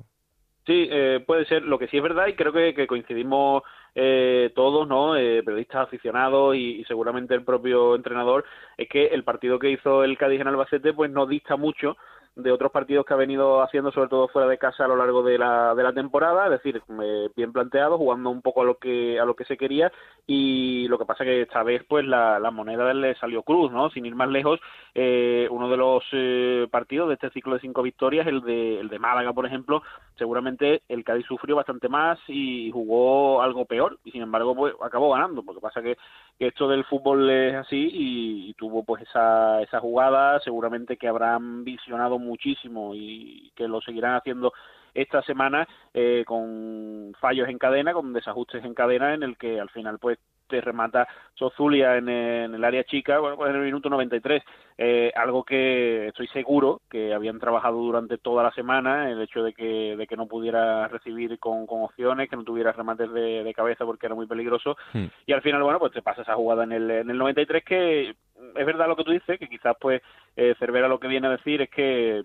[0.66, 1.64] Sí, eh, puede ser.
[1.64, 3.64] Lo que sí es verdad, y creo que coincidimos
[4.00, 5.18] eh, todos, ¿no?
[5.18, 8.46] Eh, periodistas aficionados y, y, seguramente el propio entrenador,
[8.78, 11.98] es que el partido que hizo el Cádiz en Albacete, pues no dista mucho
[12.38, 15.24] de otros partidos que ha venido haciendo, sobre todo fuera de casa a lo largo
[15.24, 18.78] de la, de la temporada, es decir, eh, bien planteado, jugando un poco a lo
[18.78, 19.92] que a lo que se quería
[20.28, 23.90] y lo que pasa que esta vez pues la, moneda le salió cruz, ¿no?
[23.90, 24.60] Sin ir más lejos,
[24.94, 28.90] eh, uno de los eh, partidos de este ciclo de cinco victorias, el de el
[28.90, 29.82] de Málaga, por ejemplo,
[30.16, 35.12] seguramente el Cádiz sufrió bastante más y jugó algo peor y sin embargo pues acabó
[35.12, 35.98] ganando, porque pasa que,
[36.38, 41.08] que esto del fútbol es así y, y tuvo pues esa esa jugada, seguramente que
[41.08, 44.54] habrán visionado muchísimo y que lo seguirán haciendo
[44.94, 49.70] esta semana eh, con fallos en cadena, con desajustes en cadena en el que al
[49.70, 53.90] final pues te remata Sozulia en, en, el área chica, bueno, pues en el minuto
[53.90, 54.42] 93.
[54.80, 59.54] Eh, algo que estoy seguro que habían trabajado durante toda la semana, el hecho de
[59.54, 63.54] que, de que no pudiera recibir con, con opciones, que no tuviera remates de, de
[63.54, 64.78] cabeza porque era muy peligroso.
[64.94, 65.06] Hmm.
[65.26, 68.16] Y al final, bueno, pues te pasa esa jugada en el, en el 93 que
[68.56, 70.02] es verdad lo que tú dices, que quizás pues
[70.36, 72.24] eh, Cervera lo que viene a decir es que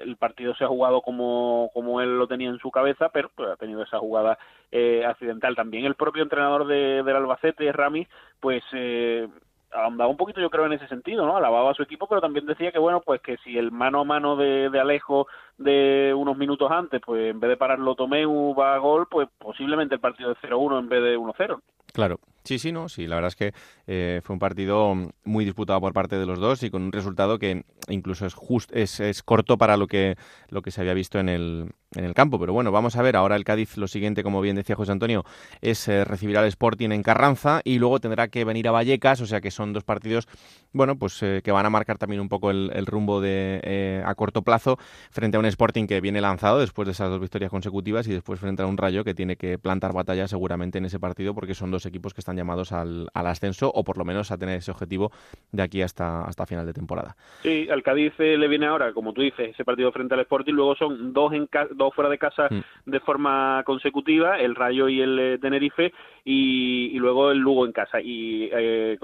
[0.00, 3.50] el partido se ha jugado como, como él lo tenía en su cabeza, pero pues,
[3.50, 4.38] ha tenido esa jugada
[4.70, 5.56] eh, accidental.
[5.56, 8.08] También el propio entrenador de, del Albacete, Ramis,
[8.40, 9.28] pues eh,
[9.72, 11.36] ahondaba un poquito yo creo en ese sentido, ¿no?
[11.36, 14.04] Alababa a su equipo, pero también decía que bueno, pues que si el mano a
[14.04, 15.26] mano de, de Alejo
[15.58, 19.94] de unos minutos antes, pues en vez de pararlo Tomeu va a gol, pues posiblemente
[19.94, 21.60] el partido de 0-1 en vez de 1-0.
[21.92, 23.52] Claro, sí, sí, no, sí, la verdad es que
[23.86, 27.38] eh, fue un partido muy disputado por parte de los dos y con un resultado
[27.38, 30.16] que incluso es just, es, es corto para lo que
[30.48, 32.38] lo que se había visto en el, en el campo.
[32.38, 35.24] Pero bueno, vamos a ver ahora el Cádiz lo siguiente, como bien decía José Antonio,
[35.60, 39.26] es eh, recibir al Sporting en Carranza y luego tendrá que venir a Vallecas, o
[39.26, 40.28] sea que son dos partidos,
[40.72, 44.02] bueno, pues eh, que van a marcar también un poco el, el rumbo de eh,
[44.04, 44.78] a corto plazo
[45.10, 48.38] frente a un Sporting que viene lanzado después de esas dos victorias consecutivas y después
[48.40, 51.70] frente a un Rayo que tiene que plantar batalla seguramente en ese partido porque son
[51.70, 54.70] dos equipos que están llamados al, al ascenso o por lo menos a tener ese
[54.70, 55.12] objetivo
[55.52, 57.16] de aquí hasta, hasta final de temporada.
[57.42, 60.52] Sí, al Cádiz eh, le viene ahora, como tú dices, ese partido frente al Sporting,
[60.52, 62.90] luego son dos, en dos fuera de casa mm.
[62.90, 65.92] de forma consecutiva, el Rayo y el eh, Tenerife,
[66.24, 68.00] y, y, luego el Lugo en casa.
[68.00, 68.98] Y eh,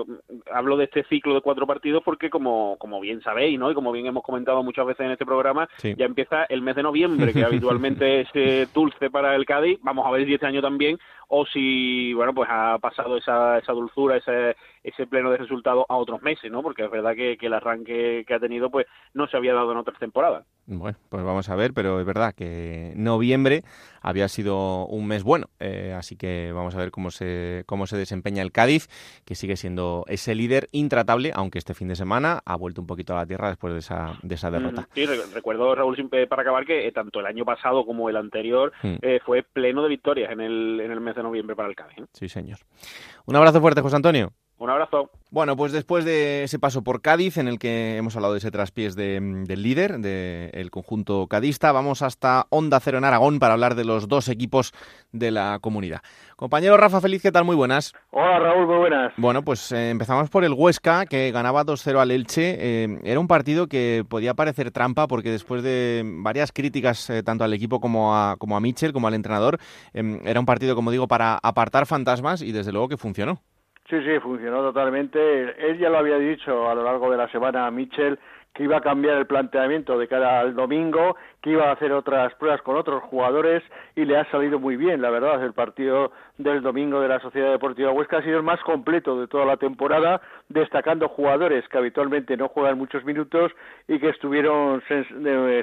[0.53, 3.71] hablo de este ciclo de cuatro partidos porque, como, como bien sabéis, ¿no?
[3.71, 5.95] y como bien hemos comentado muchas veces en este programa, sí.
[5.97, 10.07] ya empieza el mes de noviembre, que habitualmente es eh, dulce para el Cádiz, vamos
[10.07, 10.99] a ver si este año también,
[11.29, 15.97] o si, bueno, pues ha pasado esa, esa dulzura, ese, ese pleno de resultados a
[15.97, 16.63] otros meses, ¿no?
[16.63, 19.73] Porque es verdad que, que el arranque que ha tenido, pues no se había dado
[19.73, 20.47] en otras temporadas.
[20.67, 23.63] Bueno, pues vamos a ver, pero es verdad que noviembre
[24.01, 27.97] había sido un mes bueno, eh, así que vamos a ver cómo se, cómo se
[27.97, 28.89] desempeña el Cádiz,
[29.25, 33.13] que sigue siendo ese líder intratable, aunque este fin de semana ha vuelto un poquito
[33.15, 34.89] a la tierra después de esa, de esa derrota.
[34.95, 35.97] Sí, recuerdo, Raúl,
[36.29, 38.97] para acabar, que eh, tanto el año pasado como el anterior mm.
[39.03, 42.05] eh, fue pleno de victorias en el, en el mes de noviembre para el Cádiz.
[42.13, 42.59] Sí, señor.
[43.25, 44.33] Un abrazo fuerte, José Antonio.
[44.59, 45.11] Un abrazo.
[45.31, 48.51] Bueno, pues después de ese paso por Cádiz, en el que hemos hablado de ese
[48.51, 53.85] traspiés del líder, del conjunto cadista, vamos hasta Onda Cero en Aragón para hablar de
[53.85, 54.73] los dos equipos
[55.13, 56.01] de la comunidad.
[56.37, 57.45] Compañero Rafa Feliz, ¿qué tal?
[57.45, 57.93] Muy buenas.
[58.13, 59.13] Hola Raúl, muy buenas.
[59.19, 62.57] Bueno, pues eh, empezamos por el Huesca, que ganaba 2-0 al Elche.
[62.59, 67.45] Eh, era un partido que podía parecer trampa, porque después de varias críticas, eh, tanto
[67.45, 69.59] al equipo como a, como a Mitchell, como al entrenador,
[69.93, 73.43] era un partido, como digo, para apartar fantasmas y desde luego que funcionó.
[73.89, 75.19] Sí, sí, funcionó totalmente.
[75.65, 78.19] Él ya lo había dicho a lo largo de la semana a Mitchell
[78.57, 82.35] que iba a cambiar el planteamiento de cara al domingo, que iba a hacer otras
[82.37, 83.63] pruebas con otros jugadores
[83.95, 85.45] y le ha salido muy bien, la verdad.
[85.45, 89.29] El partido del domingo de la Sociedad Deportiva Huesca ha sido el más completo de
[89.29, 93.53] toda la temporada, destacando jugadores que habitualmente no juegan muchos minutos
[93.89, 94.83] y que estuvieron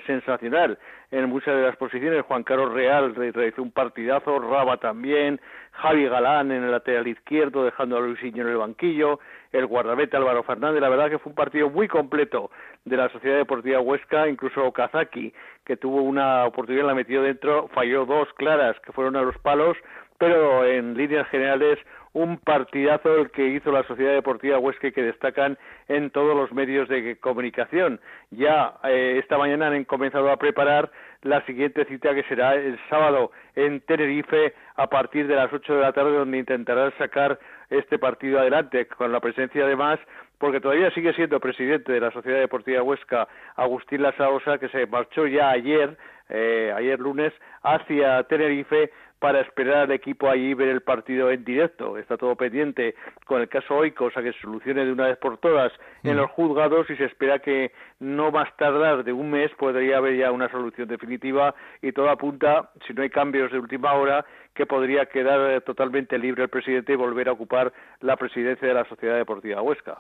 [0.06, 0.78] sensacional
[1.10, 2.22] en muchas de las posiciones.
[2.26, 5.42] Juan Carlos Real realizó un partidazo, Raba también,
[5.74, 9.20] Javi Galán en el lateral izquierdo, dejando a Luisinho en el banquillo,
[9.52, 10.82] el guardameta Álvaro Fernández.
[10.82, 12.52] La verdad que fue un partido muy completo
[12.86, 15.34] de la Sociedad Deportiva Huesca, incluso Kazaki,
[15.66, 19.76] que tuvo una oportunidad, la metió dentro, falló dos claras que fueron a los palos,
[20.18, 21.80] pero en líneas generales
[22.14, 25.58] un partidazo el que hizo la Sociedad Deportiva Huesca que destacan
[25.88, 28.00] en todos los medios de comunicación.
[28.30, 30.92] Ya eh, esta mañana han comenzado a preparar
[31.24, 35.82] la siguiente cita que será el sábado en Tenerife a partir de las 8 de
[35.82, 40.00] la tarde donde intentarán sacar este partido adelante con la presencia además
[40.38, 45.26] porque todavía sigue siendo presidente de la Sociedad Deportiva Huesca Agustín Lasaosa que se marchó
[45.28, 45.98] ya ayer
[46.30, 47.34] eh, ayer lunes
[47.64, 48.92] hacia Tenerife
[49.24, 51.98] para esperar al equipo allí ver el partido en directo.
[51.98, 52.94] Está todo pendiente
[53.26, 55.72] con el caso Oikos a que se solucione de una vez por todas
[56.04, 56.18] en mm.
[56.18, 60.30] los juzgados y se espera que no más tardar de un mes podría haber ya
[60.30, 65.06] una solución definitiva y todo apunta, si no hay cambios de última hora, que podría
[65.06, 69.62] quedar totalmente libre el presidente y volver a ocupar la presidencia de la Sociedad Deportiva
[69.62, 69.98] Huesca.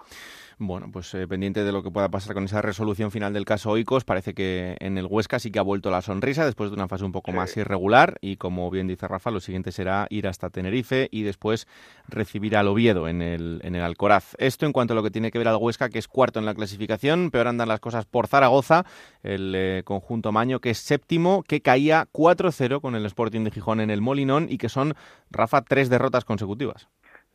[0.59, 3.71] Bueno, pues eh, pendiente de lo que pueda pasar con esa resolución final del caso
[3.71, 6.87] Oikos, parece que en el Huesca sí que ha vuelto la sonrisa después de una
[6.87, 10.49] fase un poco más irregular y como bien dice Rafa, lo siguiente será ir hasta
[10.49, 11.67] Tenerife y después
[12.07, 14.35] recibir al Oviedo en el, en el Alcoraz.
[14.37, 16.45] Esto en cuanto a lo que tiene que ver al Huesca, que es cuarto en
[16.45, 18.85] la clasificación, peor andan las cosas por Zaragoza,
[19.23, 23.81] el eh, conjunto Maño, que es séptimo, que caía 4-0 con el Sporting de Gijón
[23.81, 24.93] en el Molinón y que son,
[25.31, 26.89] Rafa, tres derrotas consecutivas.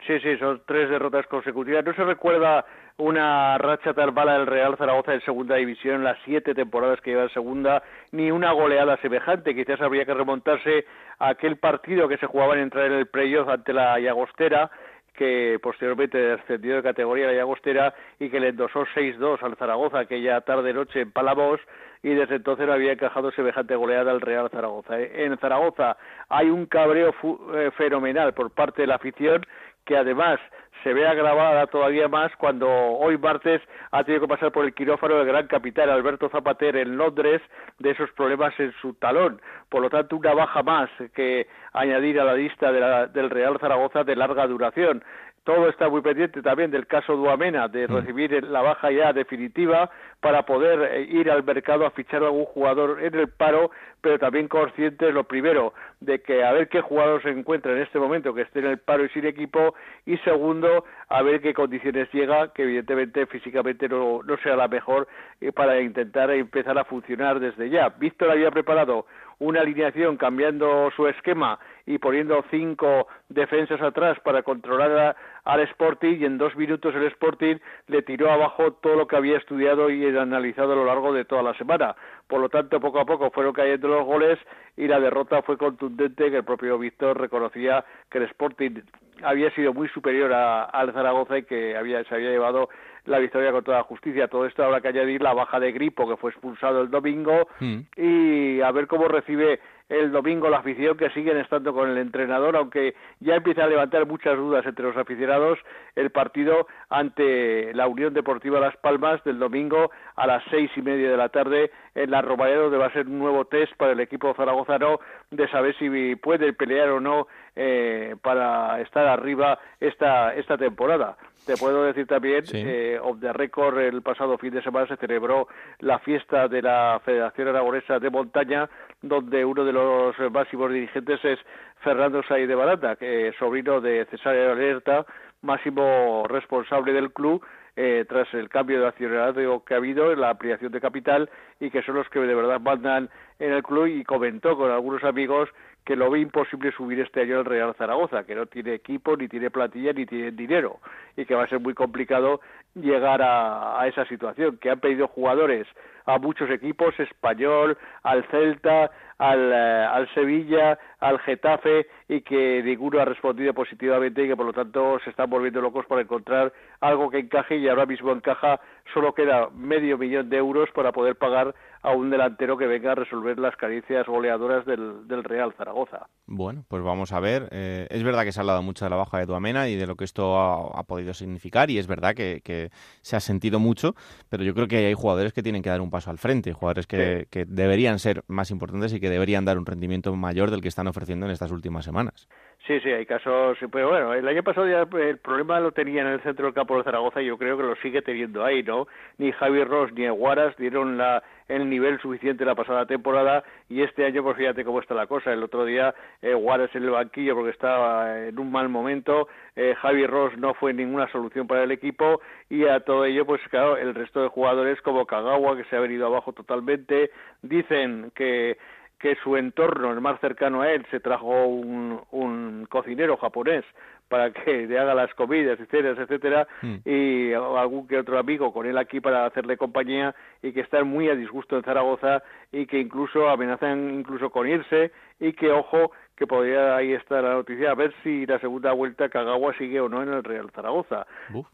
[0.07, 1.85] Sí, sí, son tres derrotas consecutivas.
[1.85, 2.65] No se recuerda
[2.99, 7.31] una racha tal del Real Zaragoza en segunda división las siete temporadas que lleva en
[7.31, 9.55] segunda, ni una goleada semejante.
[9.55, 10.87] Quizás habría que remontarse
[11.19, 14.71] a aquel partido que se jugaba en entrar en el playoff ante la Llagostera,
[15.15, 20.41] que posteriormente descendió de categoría la Llagostera y que le endosó 6-2 al Zaragoza aquella
[20.43, 21.61] tarde-noche en Palamos
[22.03, 24.99] y desde entonces no había encajado semejante goleada al Real Zaragoza.
[25.01, 25.97] En Zaragoza
[26.29, 27.15] hay un cabreo
[27.55, 29.45] eh, fenomenal por parte de la afición
[29.85, 30.39] que además
[30.85, 35.17] se ve agravada todavía más cuando hoy martes ha tenido que pasar por el quirófano
[35.17, 37.41] del gran capitán Alberto Zapater en Londres
[37.79, 39.41] de esos problemas en su talón.
[39.71, 44.15] Por lo tanto, una baja más que añadir a la lista del Real Zaragoza de
[44.15, 45.03] larga duración
[45.49, 47.91] todo está muy pendiente también del caso Duamena, de mm.
[47.91, 49.89] recibir la baja ya definitiva
[50.21, 54.19] para poder eh, ir al mercado a fichar a algún jugador en el paro, pero
[54.19, 58.35] también consciente, lo primero, de que a ver qué jugador se encuentra en este momento
[58.35, 59.75] que esté en el paro y sin equipo,
[60.07, 65.09] y segundo, a ver qué condiciones llega, que evidentemente físicamente no, no sea la mejor,
[65.41, 67.91] eh, para intentar empezar a funcionar desde ya.
[67.91, 69.07] Víctor había preparado
[69.39, 75.17] una alineación cambiando su esquema y poniendo cinco defensas atrás para controlar
[75.49, 77.57] al Sporting y en dos minutos el Sporting
[77.87, 81.43] le tiró abajo todo lo que había estudiado y analizado a lo largo de toda
[81.43, 81.97] la semana.
[82.27, 84.39] Por lo tanto, poco a poco fueron cayendo los goles
[84.77, 88.83] y la derrota fue contundente, que el propio Víctor reconocía que el Sporting
[89.23, 92.69] había sido muy superior al Zaragoza y que había, se había llevado
[93.07, 94.29] la victoria con toda justicia.
[94.29, 97.79] Todo esto habrá que añadir la baja de Gripo, que fue expulsado el domingo, mm.
[97.97, 102.57] y a ver cómo recibe el domingo la afición que siguen estando con el entrenador,
[102.57, 105.59] aunque ya empieza a levantar muchas dudas entre los aficionados
[105.95, 111.11] el partido ante la Unión Deportiva Las Palmas del domingo a las seis y media
[111.11, 114.01] de la tarde en la Romareda, donde va a ser un nuevo test para el
[114.01, 117.27] equipo zaragozano de saber si puede pelear o no
[117.61, 121.17] eh, para estar arriba esta, esta temporada.
[121.45, 125.49] Te puedo decir también, eh, of the record, el pasado fin de semana se celebró
[125.81, 128.71] la fiesta de la Federación Aragonesa de Montaña,
[129.03, 131.41] donde uno de los máximos dirigentes es
[131.83, 135.05] Fernando Said de Barata, que es sobrino de Cesario Alerta,
[135.43, 137.45] máximo responsable del club,
[137.75, 141.71] eh, tras el cambio de accionariado que ha habido en la ampliación de capital y
[141.71, 145.49] que son los que de verdad mandan en el club y comentó con algunos amigos
[145.89, 149.27] que lo ve imposible subir este año al Real Zaragoza, que no tiene equipo, ni
[149.27, 150.81] tiene plantilla, ni tiene dinero,
[151.17, 152.43] y que va a ser muy complicado
[152.75, 155.67] llegar a, esa situación, que han pedido jugadores
[156.05, 163.01] a muchos equipos, Español, al Celta, al, eh, al Sevilla, al Getafe, y que ninguno
[163.01, 167.09] ha respondido positivamente y que por lo tanto se están volviendo locos para encontrar algo
[167.09, 168.61] que encaje y ahora mismo encaja,
[168.93, 172.95] solo queda medio millón de euros para poder pagar a un delantero que venga a
[172.95, 176.07] resolver las caricias goleadoras del, del Real Zaragoza.
[176.27, 177.49] Bueno, pues vamos a ver.
[177.51, 179.87] Eh, es verdad que se ha hablado mucho de la baja de Duamena y de
[179.87, 182.71] lo que esto ha, podido significar y es verdad que, que,
[183.03, 183.95] se ha sentido mucho,
[184.29, 186.87] pero yo creo que hay jugadores que tienen que dar un paso al frente, jugadores
[186.87, 190.69] que, que deberían ser más importantes y que deberían dar un rendimiento mayor del que
[190.69, 192.29] están ofreciendo en estas últimas semanas.
[192.69, 196.09] Sí, sí, hay casos, pero bueno, el año pasado ya el problema lo tenía en
[196.09, 198.87] el centro del campo de Zaragoza y yo creo que lo sigue teniendo ahí, ¿no?
[199.17, 204.05] Ni Javi Ross ni Aguaras dieron la, el nivel suficiente la pasada temporada y este
[204.05, 205.33] año pues fíjate cómo está la cosa.
[205.33, 210.07] El otro día eh, en el banquillo porque estaba en un mal momento, eh, Javi
[210.07, 213.95] Ross no fue ninguna solución para el equipo y a todo ello pues claro, el
[213.95, 218.59] resto de jugadores como Kagawa que se ha venido abajo totalmente, dicen que
[218.99, 223.65] que su entorno, el más cercano a él, se trajo un, un cocinero japonés
[224.09, 226.77] para que le haga las comidas, etcétera, etcétera, mm.
[226.85, 231.09] y algún que otro amigo con él aquí para hacerle compañía y que están muy
[231.09, 236.27] a disgusto en Zaragoza y que incluso amenazan incluso con irse y que ojo que
[236.27, 240.03] podría ahí estar la noticia a ver si la segunda vuelta Kagawa sigue o no
[240.03, 241.07] en el Real Zaragoza.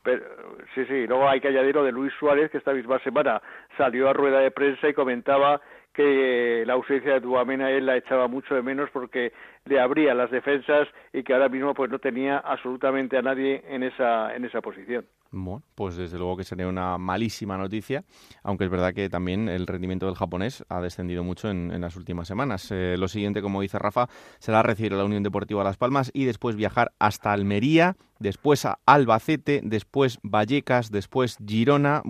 [0.02, 0.24] Pero,
[0.74, 3.42] sí, sí, luego hay que añadir lo de Luis Suárez que esta misma semana
[3.76, 5.60] salió a rueda de prensa y comentaba
[5.94, 9.32] que la ausencia de Duamena él la echaba mucho de menos porque
[9.64, 13.84] le abría las defensas y que ahora mismo pues no tenía absolutamente a nadie en
[13.84, 15.06] esa en esa posición.
[15.34, 18.04] Bueno, pues desde luego que sería una malísima noticia,
[18.42, 22.28] aunque es verdad que también el rendimiento del japonés ha descendido mucho en, las últimas
[22.28, 22.68] semanas.
[22.70, 26.24] Eh, lo siguiente, como dice Rafa, será recibir a la Unión Deportiva Las Palmas y
[26.24, 32.02] después viajar hasta Almería, después a Albacete, después Vallecas, después Girona.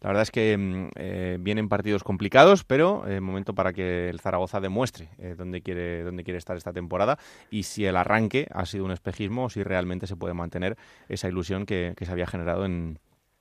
[0.00, 4.20] La verdad es que mm, eh, vienen partidos complicados, pero eh, momento para que el
[4.20, 7.18] Zaragoza demuestre dónde, quiere, dónde quiere estar esta temporada
[7.50, 10.76] y si el arranque ha sido un espejismo o si realmente se puede mantener
[11.08, 12.98] esa ilusión que se había generado en,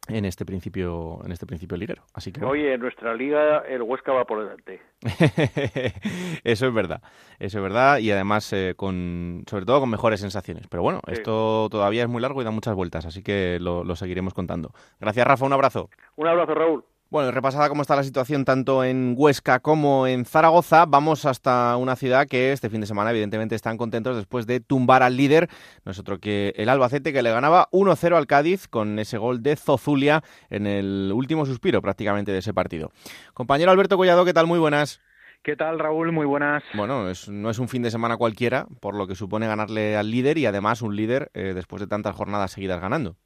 [0.07, 2.03] en este principio en este principio liguero.
[2.13, 4.81] Así que hoy en nuestra liga el Huesca va por delante.
[6.43, 7.01] eso es verdad,
[7.39, 10.67] eso es verdad y además eh, con sobre todo con mejores sensaciones.
[10.67, 14.33] Pero bueno, esto todavía es muy largo y da muchas vueltas, así que lo seguiremos
[14.33, 14.71] contando.
[14.99, 15.89] Gracias Rafa, un abrazo.
[16.15, 16.83] Un abrazo Raúl.
[17.13, 21.95] Bueno, repasada cómo está la situación tanto en Huesca como en Zaragoza, vamos hasta una
[21.95, 25.47] ciudad que este fin de semana evidentemente están contentos después de tumbar al líder,
[25.85, 29.43] no es otro que el Albacete que le ganaba 1-0 al Cádiz con ese gol
[29.43, 32.91] de Zozulia en el último suspiro prácticamente de ese partido.
[33.35, 34.47] Compañero Alberto Collado, ¿qué tal?
[34.47, 34.99] Muy buenas.
[35.43, 36.11] ¿Qué tal, Raúl?
[36.11, 36.63] Muy buenas.
[36.73, 40.39] Bueno, no es un fin de semana cualquiera, por lo que supone ganarle al líder
[40.39, 43.17] y además un líder eh, después de tantas jornadas seguidas ganando.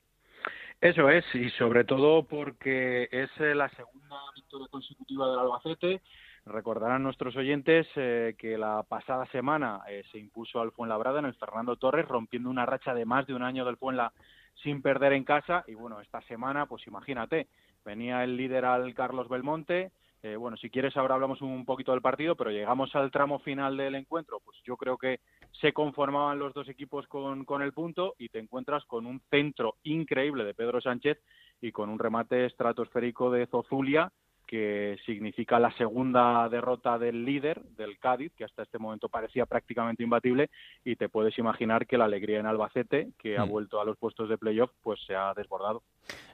[0.79, 6.01] Eso es, y sobre todo porque es eh, la segunda victoria consecutiva del Albacete.
[6.45, 11.33] Recordarán nuestros oyentes eh, que la pasada semana eh, se impuso al Fuenlabrada en el
[11.33, 14.13] Fernando Torres, rompiendo una racha de más de un año del Fuenla
[14.61, 15.63] sin perder en casa.
[15.67, 17.47] Y bueno, esta semana, pues imagínate,
[17.83, 19.91] venía el líder al Carlos Belmonte,
[20.23, 23.77] eh, bueno, si quieres ahora hablamos un poquito del partido, pero llegamos al tramo final
[23.77, 25.19] del encuentro, pues yo creo que
[25.61, 29.75] se conformaban los dos equipos con, con el punto y te encuentras con un centro
[29.83, 31.19] increíble de Pedro Sánchez
[31.61, 34.11] y con un remate estratosférico de Zozulia
[34.47, 40.03] que significa la segunda derrota del líder, del Cádiz, que hasta este momento parecía prácticamente
[40.03, 40.49] imbatible,
[40.85, 43.49] y te puedes imaginar que la alegría en Albacete, que ha mm.
[43.49, 45.83] vuelto a los puestos de playoff, pues se ha desbordado.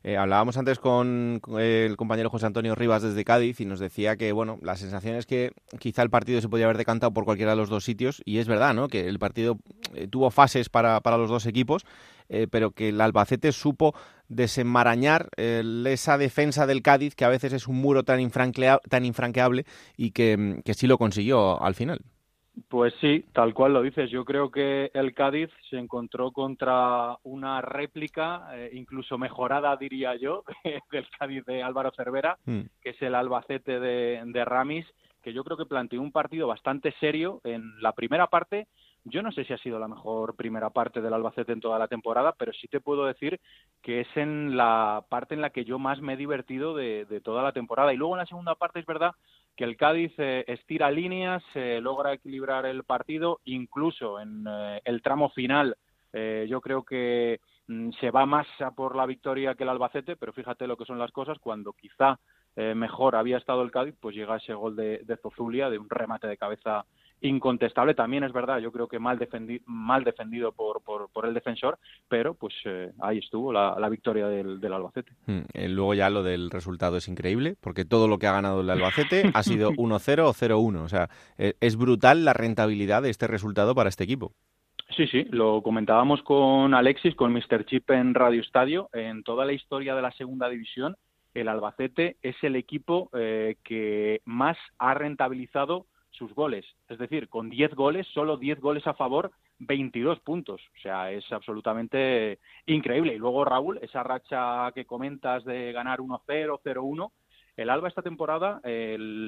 [0.04, 4.32] Eh, hablábamos antes con, el compañero José Antonio Rivas desde Cádiz y nos decía que,
[4.32, 7.58] bueno, la sensación es que quizá el partido se podía haber decantado por cualquiera de
[7.58, 9.58] los dos sitios, y es verdad, ¿no?, que el partido
[9.96, 11.86] eh, tuvo fases para, para los dos equipos,
[12.30, 13.94] eh, pero que el Albacete supo
[14.34, 19.66] desenmarañar esa defensa del Cádiz, que a veces es un muro tan, tan infranqueable
[19.98, 22.02] y que, que sí lo consiguió al final.
[22.70, 24.12] Pues sí, tal cual lo dices.
[24.12, 30.44] Yo creo que el Cádiz se encontró contra una réplica, eh, incluso mejorada, diría yo,
[30.92, 32.62] del Cádiz de Álvaro Cervera, mm.
[32.82, 34.86] que es el Albacete de, de Ramis,
[35.24, 38.68] que yo creo que planteó un partido bastante serio en la primera parte
[39.06, 41.88] yo no sé si ha sido la mejor primera parte del Albacete en toda la
[41.88, 43.40] temporada, pero sí te puedo decir
[43.82, 47.44] que es en la parte en la que yo más me he divertido de, toda
[47.44, 47.94] la temporada.
[47.94, 49.12] Y luego en la segunda parte es verdad
[49.58, 55.02] que el Cádiz eh, estira líneas, eh, logra equilibrar el partido, incluso en eh, el
[55.02, 55.76] tramo final.
[56.14, 60.32] yo creo que mm, se va más a por la victoria que el Albacete, pero
[60.32, 62.20] fíjate lo que son las cosas cuando quizá
[62.56, 66.28] mejor había estado el Cádiz, pues llega ese gol de, de Zozulia, de un remate
[66.28, 66.86] de cabeza
[67.28, 71.80] incontestable también es verdad yo creo que mal defendido mal defendido por, por, el defensor
[72.08, 76.24] pero pues eh, ahí estuvo la, victoria del, del Albacete hmm, eh, luego ya lo
[76.24, 80.20] del resultado es increíble porque todo lo que ha ganado el Albacete ha sido 1-0
[80.20, 84.34] o 0-1 o sea eh, es brutal la rentabilidad de este resultado para este equipo
[84.98, 87.66] Sí, sí, lo comentábamos con Alexis, con Mr.
[87.66, 88.90] Chip en Radio Estadio.
[88.94, 90.98] En toda la historia de la segunda división,
[91.34, 96.66] el Albacete es el equipo que más ha rentabilizado sus goles.
[96.88, 100.62] Es decir, con 10 goles, solo 10 goles a favor, 22 puntos.
[100.78, 103.14] O sea, es absolutamente increíble.
[103.14, 107.12] Y luego, Raúl, esa racha que comentas de ganar 1-0, 0-1,
[107.56, 108.62] el Alba esta temporada,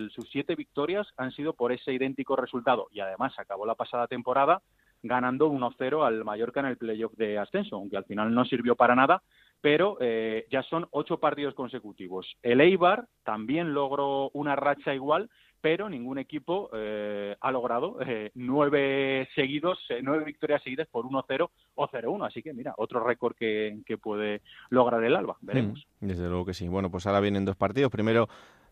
[0.09, 2.87] sus siete victorias han sido por ese idéntico resultado.
[2.91, 4.61] Y además acabó la pasada temporada
[5.03, 8.95] ganando 1-0 al Mallorca en el playoff de ascenso, aunque al final no sirvió para
[8.95, 9.21] nada,
[9.61, 12.37] pero eh, ya son ocho partidos consecutivos.
[12.41, 15.29] El Eibar también logró una racha igual,
[15.61, 21.49] pero ningún equipo eh, ha logrado eh, nueve seguidos, eh, nueve victorias seguidas por 1-0
[21.75, 22.27] o 0-1.
[22.27, 25.37] Así que mira, otro récord que, puede lograr el Alba.
[25.41, 25.87] Veremos.
[26.01, 26.67] Mm, desde luego que sí.
[26.67, 27.91] Bueno, pues ahora vienen dos partidos.
[27.91, 28.27] Primero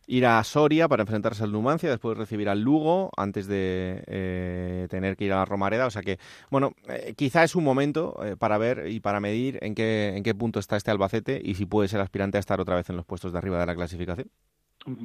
[0.05, 5.25] ir a Soria para enfrentarse al Numancia, después recibir al Lugo antes de tener que
[5.25, 5.87] ir a la Romareda.
[5.87, 6.19] O sea que,
[6.51, 6.73] bueno,
[7.15, 10.75] quizá es un momento para ver y para medir en qué, en qué punto está
[10.75, 13.37] este Albacete y si puede ser aspirante a estar otra vez en los puestos de
[13.37, 14.29] arriba de la clasificación.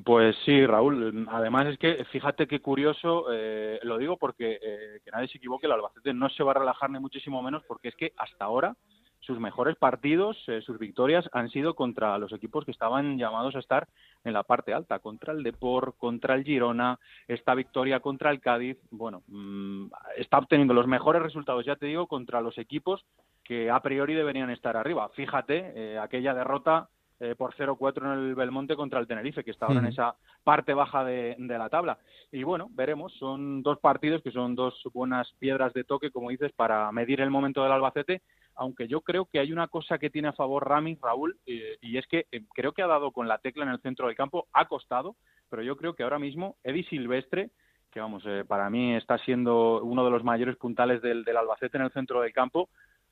[0.04, 1.26] Pues sí, Raúl.
[1.30, 5.66] Además es que fíjate qué curioso, eh, lo digo porque eh, que nadie se equivoque,
[5.66, 8.76] el Albacete no se va a relajar ni muchísimo menos porque es que hasta ahora
[9.20, 13.60] sus mejores partidos, eh, sus victorias han sido contra los equipos que estaban llamados a
[13.60, 13.86] estar
[14.24, 16.98] en la parte alta, contra el Deport, contra el Girona,
[17.28, 22.08] esta victoria contra el Cádiz, bueno, mm, está obteniendo los mejores resultados, ya te digo,
[22.08, 23.04] contra los equipos
[23.44, 25.08] que a priori deberían estar arriba.
[25.10, 26.88] Fíjate, aquella derrota
[27.20, 30.14] eh, por 0-4 en el Belmonte contra el Tenerife, que está ahora en esa
[30.44, 31.98] parte baja de, la tabla.
[32.30, 36.52] Y bueno, veremos, son dos partidos que son dos buenas piedras de toque, como dices,
[36.52, 38.22] para medir el momento del Albacete,
[38.54, 41.98] aunque yo creo que hay una cosa que tiene a favor Rami, Raúl, eh, y
[41.98, 44.46] es que eh, creo que ha dado con la tecla en el centro del campo,
[44.52, 45.16] ha costado,
[45.50, 47.50] pero yo creo que ahora mismo Eddie Silvestre,
[47.90, 51.84] que vamos, para mí está siendo uno de los mayores puntales del, del Albacete en
[51.84, 52.68] el centro del campo,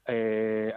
[0.09, 0.73] eh,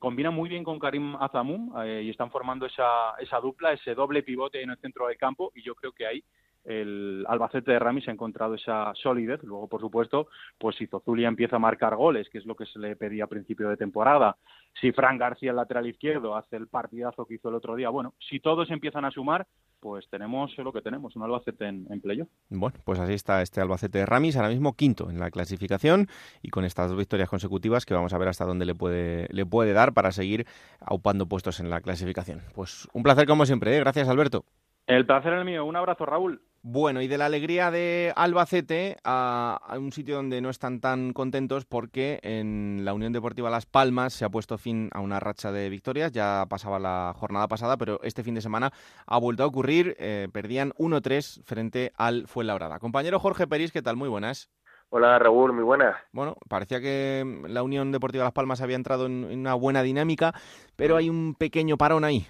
[0.00, 4.22] combina muy bien con Karim Azamum eh, y están formando esa, esa dupla, ese doble
[4.22, 6.24] pivote en el centro del campo y yo creo que ahí
[6.64, 9.42] el Albacete de Ramis ha encontrado esa solidez.
[9.42, 12.78] Luego, por supuesto, pues si Zozulia empieza a marcar goles, que es lo que se
[12.78, 14.36] le pedía a principio de temporada,
[14.80, 18.14] si Fran García, el lateral izquierdo, hace el partidazo que hizo el otro día, bueno,
[18.18, 19.46] si todos empiezan a sumar,
[19.78, 22.28] pues tenemos lo que tenemos, un Albacete en, en playoff.
[22.48, 26.08] Bueno, pues así está este Albacete de Ramis, ahora mismo quinto en la clasificación
[26.42, 29.44] y con estas dos victorias consecutivas que vamos a ver hasta dónde le puede, le
[29.44, 30.46] puede dar para seguir
[30.80, 32.40] aupando puestos en la clasificación.
[32.54, 33.80] Pues un placer como siempre, ¿eh?
[33.80, 34.46] gracias Alberto.
[34.86, 36.40] El placer es mío, un abrazo Raúl.
[36.66, 41.66] Bueno, y de la alegría de Albacete a, un sitio donde no están tan contentos
[41.66, 45.68] porque en la Unión Deportiva Las Palmas se ha puesto fin a una racha de
[45.68, 46.10] victorias.
[46.12, 48.70] Ya pasaba la jornada pasada, pero este fin de semana
[49.06, 49.94] ha vuelto a ocurrir.
[49.98, 52.78] Eh, perdían 1-3 frente al Fuenlabrada.
[52.78, 53.96] Compañero Jorge Peris, ¿qué tal?
[53.96, 54.50] Muy buenas.
[54.88, 55.96] Hola Raúl, muy buenas.
[56.12, 60.32] Bueno, parecía que la Unión Deportiva Las Palmas había entrado en una buena dinámica,
[60.76, 62.26] pero hay un pequeño parón ahí.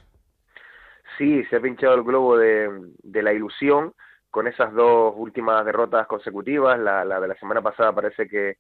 [1.18, 2.68] Sí, se ha pinchado el globo de,
[3.04, 3.94] de la ilusión
[4.34, 8.56] con esas dos últimas derrotas consecutivas, la, la de la semana pasada parece que,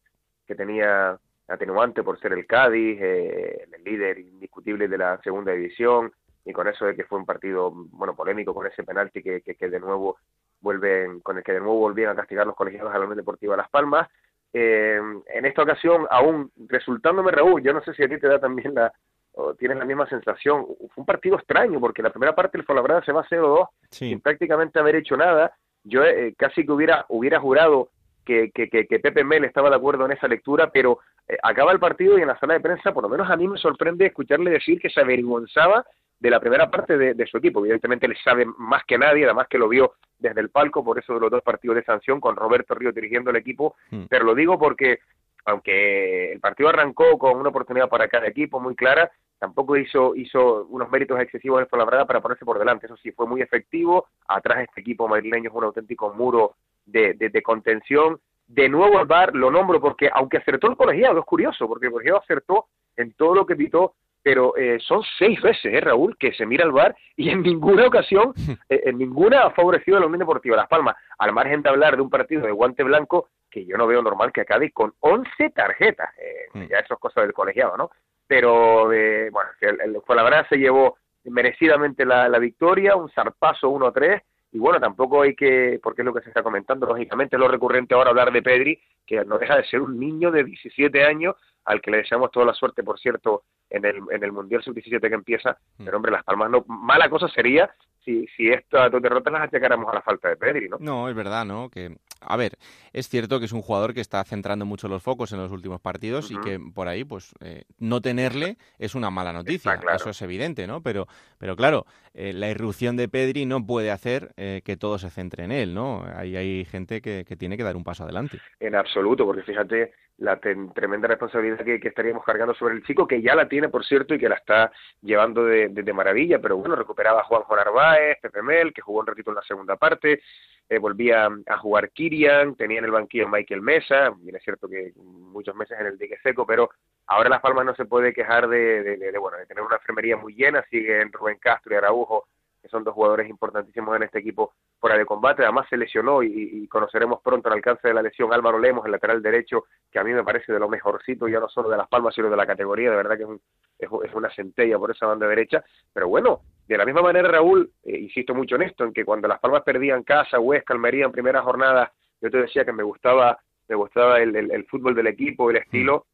[0.46, 1.18] que tenía
[1.48, 6.12] atenuante por ser el Cádiz, eh, el líder indiscutible de la segunda división,
[6.44, 9.68] y con eso de que fue un partido bueno polémico con ese penalti que, que,
[9.68, 10.18] de nuevo
[10.60, 13.56] vuelven, con el que de nuevo volvían a castigar los colegiados a la Unión Deportiva
[13.56, 14.08] Las Palmas.
[14.52, 18.38] Eh, en esta ocasión, aún resultándome Raúl, yo no sé si a ti te da
[18.38, 18.92] también la,
[19.32, 20.66] o tienes la misma sensación.
[20.66, 24.78] Fue un partido extraño porque la primera parte el Fuenlabrada se va 0-2 sin prácticamente
[24.78, 25.52] haber hecho nada
[25.84, 27.90] yo eh, casi que hubiera, hubiera jurado
[28.24, 31.78] que, que, que, Pepe Mel estaba de acuerdo en esa lectura, pero eh, acaba el
[31.78, 34.50] partido y en la sala de prensa, por lo menos a mí me sorprende escucharle
[34.50, 35.84] decir que se avergonzaba
[36.18, 37.60] de la primera parte de, su equipo.
[37.60, 41.12] Evidentemente le sabe más que nadie, además que lo vio desde el palco, por eso
[41.12, 44.04] de los dos partidos de sanción con Roberto Río dirigiendo el equipo, hmm.
[44.08, 45.00] pero lo digo porque
[45.44, 49.10] aunque el partido arrancó con una oportunidad para cada equipo muy clara,
[49.44, 52.86] tampoco hizo hizo unos méritos excesivos en la verdad para ponerse por delante.
[52.86, 54.06] Eso sí, fue muy efectivo.
[54.26, 56.54] Atrás este equipo madrileño es un auténtico muro
[56.86, 58.18] de, de, contención.
[58.46, 61.92] De nuevo el VAR lo nombro porque aunque acertó el colegiado, es curioso, porque el
[61.92, 62.66] colegiado acertó
[62.96, 66.64] en todo lo que pitó, pero eh, son seis veces, ¿eh, Raúl, que se mira
[66.64, 68.32] el VAR y en ninguna ocasión,
[68.70, 71.96] eh, en ninguna ha favorecido a la Unión Deportiva Las Palmas, al margen de hablar
[71.96, 75.50] de un partido de guante blanco que yo no veo normal que acabe con 11
[75.50, 76.62] tarjetas, eh, mm.
[76.64, 77.90] ya eso es cosa del colegiado, ¿no?
[78.26, 83.70] Pero, eh, bueno, el, el, la verdad se llevó merecidamente la, la victoria, un zarpazo
[83.70, 84.22] 1-3,
[84.52, 87.48] y bueno, tampoco hay que, porque es lo que se está comentando, lógicamente es lo
[87.48, 91.34] recurrente ahora hablar de Pedri, que no deja de ser un niño de 17 años
[91.64, 95.00] al que le deseamos toda la suerte, por cierto, en el, en el Mundial Sub-17
[95.00, 95.58] que empieza.
[95.78, 95.84] Mm.
[95.84, 96.64] Pero, hombre, Las Palmas no.
[96.68, 100.68] Mala cosa sería si, si estas dos derrotas las achacáramos a la falta de Pedri,
[100.68, 100.76] ¿no?
[100.80, 101.68] No, es verdad, ¿no?
[101.70, 102.52] Que, a ver,
[102.92, 105.80] es cierto que es un jugador que está centrando mucho los focos en los últimos
[105.80, 109.78] partidos y que por ahí, pues, eh, no tenerle es una mala noticia.
[109.94, 110.82] Eso es evidente, ¿no?
[110.82, 111.06] Pero,
[111.38, 115.44] pero claro, eh, la irrupción de Pedri no puede hacer eh, que todo se centre
[115.44, 116.04] en él, ¿no?
[116.16, 118.38] Ahí hay gente que, que tiene que dar un paso adelante.
[118.60, 123.34] En absoluto, porque fíjate la tremenda responsabilidad que, estaríamos cargando sobre el chico, que ya
[123.34, 124.70] la tiene, por cierto, y que la está
[125.02, 129.06] llevando de, de, maravilla, pero bueno, recuperaba a Juanjo Narváez, Pepe Mel, que jugó un
[129.06, 130.20] ratito en la segunda parte,
[130.68, 134.92] eh, volvía a jugar Kirian, tenía en el banquillo Michael Mesa, bien es cierto que
[134.96, 136.70] muchos meses en el dique seco, pero
[137.06, 140.34] ahora Las Palmas no se puede quejar de, de, bueno, de tener una enfermería muy
[140.34, 142.26] llena, siguen Rubén Castro y Araujo
[142.64, 145.42] que son dos jugadores importantísimos en este equipo fuera de combate.
[145.42, 149.20] Además se lesionó y, conoceremos pronto el alcance de la lesión Álvaro Lemos, el lateral
[149.20, 152.14] derecho, que a mí me parece de lo mejorcito, ya no solo de Las Palmas,
[152.14, 152.88] sino de la categoría.
[152.88, 155.62] De verdad que es, es, una centella por esa banda derecha.
[155.92, 159.28] Pero bueno, de la misma manera, Raúl, eh, insisto mucho en esto, en que cuando
[159.28, 161.92] Las Palmas perdían casa, Huesca, Almería en primera jornada,
[162.22, 166.04] yo te decía que me gustaba me gustaba el, el, fútbol del equipo, el estilo,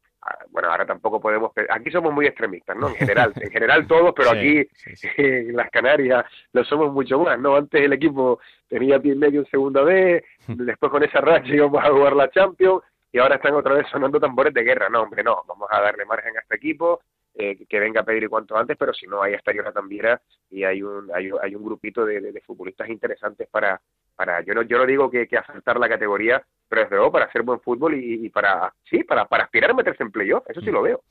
[0.51, 2.89] bueno, ahora tampoco podemos, aquí somos muy extremistas, ¿no?
[2.89, 4.67] En general, en general todos, pero aquí
[5.17, 7.55] en las Canarias lo somos mucho más, ¿no?
[7.55, 11.83] Antes el equipo tenía pie y medio en segunda B, después con esa racha íbamos
[11.83, 15.23] a jugar la Champions y ahora están otra vez sonando tambores de guerra, no, hombre,
[15.23, 17.01] no, vamos a darle margen a este equipo,
[17.33, 20.65] eh, que venga a pedir cuanto antes, pero si no, ahí estaría una Tambiera y
[20.65, 23.79] hay un, hay, hay un grupito de, de, futbolistas interesantes para,
[24.15, 27.25] para yo no, yo no digo que, que asaltar la categoría, pero desde luego para
[27.25, 30.71] hacer buen fútbol y, para, sí, para, para aspirar a meterse en playoff, eso sí
[30.71, 31.03] lo veo.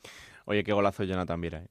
[0.44, 1.58] Oye, qué golazo Jonathan Viera.
[1.62, 1.68] ¿eh?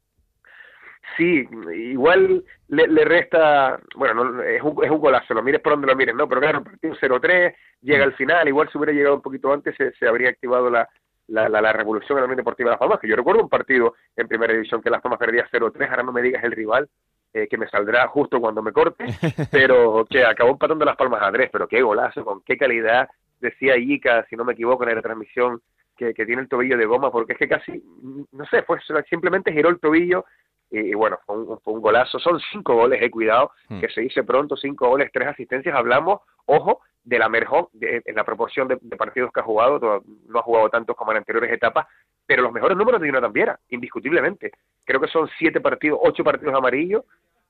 [1.16, 5.74] Sí, igual le, le resta, bueno, no, es, un, es un golazo, lo mires por
[5.74, 6.28] donde lo mires, ¿no?
[6.28, 9.92] Pero claro, partido 0-3, llega al final, igual si hubiera llegado un poquito antes se,
[9.94, 10.90] se habría activado la,
[11.30, 13.96] la, la, revolución en la Unión Deportiva de Las Palmas, que yo recuerdo un partido
[14.16, 16.90] en primera división que Las Palmas perdía 0-3, ahora no me digas el rival,
[17.34, 19.06] eh, que me saldrá justo cuando me corte,
[19.52, 23.10] pero que acabó empatando Las Palmas a 3, pero qué golazo, con qué calidad,
[23.40, 25.62] decía Ica, si no me equivoco, en la transmisión,
[25.96, 27.84] que, que, tiene el tobillo de goma, porque es que casi,
[28.32, 30.26] no sé, fue simplemente giró el tobillo
[30.72, 32.20] y, bueno, fue un, fue un, golazo.
[32.20, 33.80] Son cinco goles, he cuidado, hmm.
[33.80, 35.76] que se dice pronto, cinco goles, tres asistencias.
[35.76, 40.44] Hablamos, ojo, de la mejor, en la proporción de, partidos que ha jugado, no ha
[40.44, 41.88] jugado tantos como en anteriores etapas,
[42.26, 44.52] pero los mejores números de Jonathan Viera, indiscutiblemente.
[44.86, 47.04] Creo que son siete partidos, ocho partidos amarillos,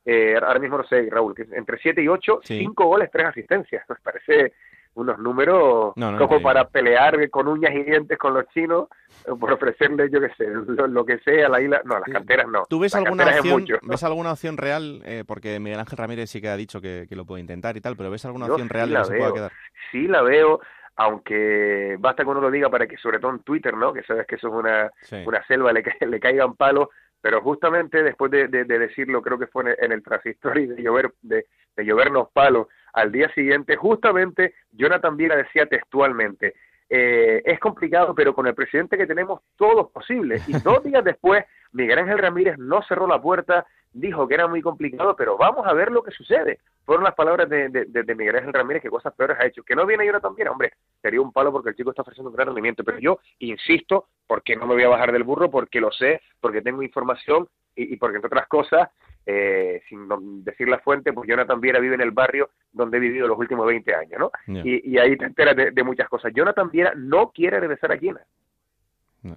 [0.06, 3.84] eh, ahora mismo no sé, Raúl, que entre siete y ocho, cinco goles, tres asistencias.
[3.90, 4.54] Nos parece
[4.96, 8.88] unos números como para pelear con uñas y dientes con los chinos
[9.26, 11.82] eh, por ofrecerles, yo qué sé, lo, que sea a la isla.
[11.86, 12.66] No, las canteras no.
[12.70, 15.02] ¿Tú ves, alguna opción, ¿ves alguna opción real?
[15.06, 17.96] Eh, porque Miguel Ángel Ramírez sí que ha dicho que, lo puede intentar y tal,
[17.96, 19.52] pero ¿ves alguna opción real de que se pueda quedar?
[19.92, 20.60] Sí, la veo
[21.02, 23.94] aunque basta que uno lo diga para que, sobre todo en Twitter, ¿no?
[23.94, 24.92] Que sabes que eso es una,
[25.26, 26.90] una selva, le, le caigan palos,
[27.22, 31.14] pero justamente después de, de, decirlo, creo que fue en el, transistor y de llover,
[31.22, 31.46] de,
[31.78, 36.56] de llovernos palos, al día siguiente, justamente Jonathan Viera decía textualmente,
[36.90, 40.42] eh, es complicado, pero con el presidente que tenemos todo es posible.
[40.48, 44.62] Y dos días después, Miguel Ángel Ramírez no cerró la puerta, dijo que era muy
[44.62, 46.60] complicado, pero vamos a ver lo que sucede.
[46.86, 49.62] Fueron las palabras de, de, Miguel Ángel Ramírez que cosas peores ha hecho.
[49.62, 52.36] Que no viene Jonathan Viera, hombre, sería un palo porque el chico está ofreciendo un
[52.36, 52.84] gran rendimiento.
[52.84, 56.64] Pero yo insisto, porque no me voy a bajar del burro, porque lo sé, porque
[56.64, 58.90] tengo información y, y porque, entre otras cosas,
[59.26, 60.08] eh, sin
[60.44, 63.66] decir la fuente, pues Jonathan Viera vive en el barrio donde he vivido los últimos
[63.68, 64.32] 20 años, ¿no?
[64.64, 66.32] Y, ahí te enteras de, muchas cosas.
[66.34, 68.22] Jonathan Viera no quiere regresar a China.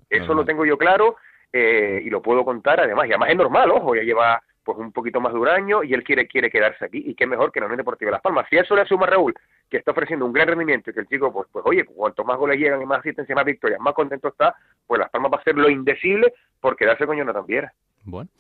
[0.09, 1.17] Eso lo tengo yo claro
[1.53, 3.07] eh, y lo puedo contar además.
[3.07, 5.93] Y además es normal, ojo, ya lleva pues un poquito más de un año y
[5.93, 8.47] él quiere quiere quedarse aquí y qué mejor que la Unión Deportiva de Las Palmas.
[8.49, 9.35] Si eso le suma a Raúl,
[9.69, 12.39] que está ofreciendo un gran rendimiento y que el chico, pues, pues oye, cuanto más
[12.39, 14.55] goles llegan y más asistencia, más victorias, más contento está,
[14.87, 17.73] pues Las Palmas va a hacer lo indecible por quedarse con Jonathan Viera.
[18.05, 18.31] Bueno.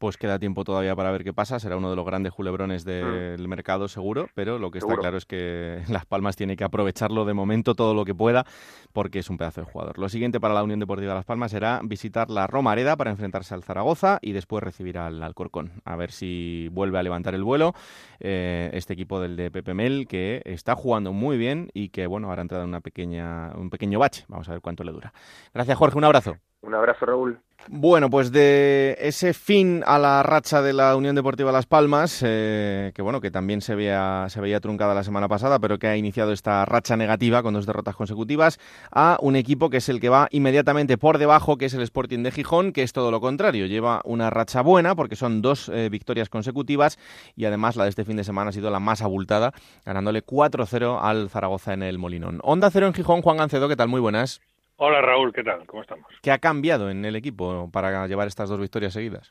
[0.00, 1.60] Pues queda tiempo todavía para ver qué pasa.
[1.60, 5.26] Será uno de los grandes culebrones del mercado, seguro, pero lo que está claro es
[5.26, 8.46] que Las Palmas tiene que aprovecharlo de momento todo lo que pueda,
[8.94, 9.98] porque es un pedazo de jugador.
[9.98, 13.62] Lo siguiente para la Unión Deportiva Las Palmas será visitar la Romareda para enfrentarse al
[13.62, 15.82] Zaragoza y después recibir al Alcorcón.
[15.84, 17.74] A ver si vuelve a levantar el vuelo
[18.20, 22.28] eh, este equipo del de Pepe Mel, que está jugando muy bien y que, bueno,
[22.28, 24.24] ahora ha entrado en una pequeña, un pequeño bache.
[24.28, 25.12] Vamos a ver cuánto le dura.
[25.52, 25.98] Gracias, Jorge.
[25.98, 26.38] Un abrazo.
[26.62, 27.40] Un abrazo, Raúl.
[27.68, 32.90] Bueno, pues de ese fin a la racha de la Unión Deportiva Las Palmas, eh,
[32.94, 35.96] que bueno, que también se veía, se veía truncada la semana pasada, pero que ha
[35.96, 38.58] iniciado esta racha negativa con dos derrotas consecutivas,
[38.90, 42.22] a un equipo que es el que va inmediatamente por debajo, que es el Sporting
[42.22, 45.88] de Gijón, que es todo lo contrario, lleva una racha buena porque son dos eh,
[45.90, 46.98] victorias consecutivas
[47.36, 49.52] y además la de este fin de semana ha sido la más abultada,
[49.84, 52.40] ganándole 4-0 al Zaragoza en el Molinón.
[52.42, 53.88] Onda cero en Gijón, Juan Gancedo, ¿qué tal?
[53.88, 54.40] Muy buenas.
[54.82, 55.66] Hola Raúl, ¿qué tal?
[55.66, 56.06] ¿Cómo estamos?
[56.22, 59.30] ¿Qué ha cambiado en el equipo para llevar estas dos victorias seguidas?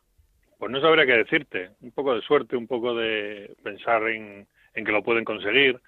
[0.60, 1.72] Pues no sabría qué decirte.
[1.82, 4.46] Un poco de suerte, un poco de pensar en,
[4.76, 5.80] que lo pueden conseguir.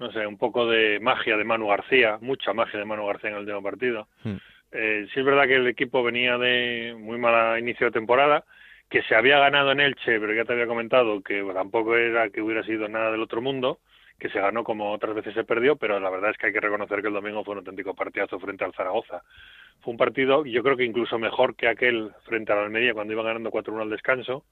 [0.00, 3.36] No sé, un poco de magia de Manu García, mucha magia de Manu García en
[3.36, 4.08] el último partido.
[4.24, 4.38] Hmm.
[4.72, 8.44] Eh, sí es verdad que el equipo venía de muy mala inicio de temporada,
[8.90, 12.42] que se había ganado en Elche, pero ya te había comentado que tampoco era que
[12.42, 13.78] hubiera sido nada del otro mundo
[14.18, 16.60] que se ganó como otras veces se perdió, pero la verdad es que hay que
[16.60, 19.22] reconocer que el domingo fue un auténtico partidazo frente al Zaragoza.
[19.80, 23.12] Fue un partido, yo creo que incluso mejor que aquel frente a la Almería cuando
[23.12, 24.44] iban ganando 4-1 al descanso.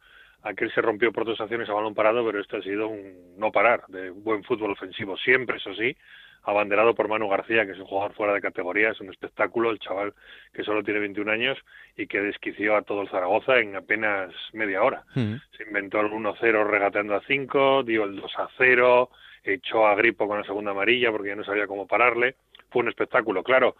[0.43, 3.51] Aquel se rompió por dos acciones a balón parado, pero este ha sido un no
[3.51, 5.97] parar de buen fútbol ofensivo, siempre, eso sí,
[6.43, 9.79] abanderado por Manu García, que es un jugador fuera de categoría, es un espectáculo, el
[9.79, 10.12] chaval
[10.53, 11.59] que solo tiene 21 años
[11.97, 15.05] y que desquició a todo el Zaragoza en apenas media hora.
[15.15, 19.09] Se inventó el 1-0 regateando a 5, dio el 2-0,
[19.45, 22.36] echó a Gripo con la segunda amarilla porque ya no sabía cómo pararle.
[22.70, 23.76] Fue un espectáculo, claro.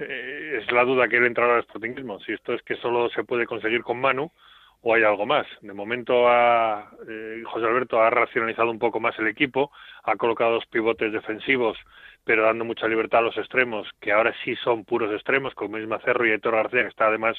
[0.00, 2.20] Eh, es la duda que él entrar al sportingismo.
[2.20, 4.30] Si esto es que solo se puede conseguir con Manu
[4.82, 5.46] o hay algo más.
[5.60, 9.72] De momento ha, eh, José Alberto ha racionalizado un poco más el equipo,
[10.04, 11.76] ha colocado dos pivotes defensivos,
[12.24, 15.98] pero dando mucha libertad a los extremos, que ahora sí son puros extremos, con Misma
[16.00, 17.36] Cerro y Héctor García, que está además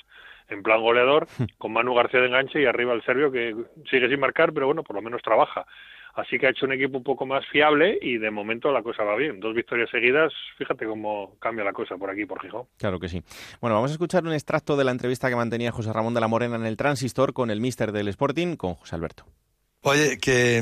[0.49, 1.27] en plan goleador,
[1.57, 3.55] con Manu García de enganche y arriba el serbio, que
[3.89, 5.65] sigue sin marcar, pero bueno, por lo menos trabaja.
[6.15, 9.03] Así que ha hecho un equipo un poco más fiable y de momento la cosa
[9.03, 9.39] va bien.
[9.39, 12.63] Dos victorias seguidas, fíjate cómo cambia la cosa por aquí, por Gijón.
[12.77, 13.21] Claro que sí.
[13.61, 16.27] Bueno, vamos a escuchar un extracto de la entrevista que mantenía José Ramón de la
[16.27, 19.25] Morena en el Transistor con el míster del Sporting, con José Alberto.
[19.81, 20.61] Oye, ¿qué,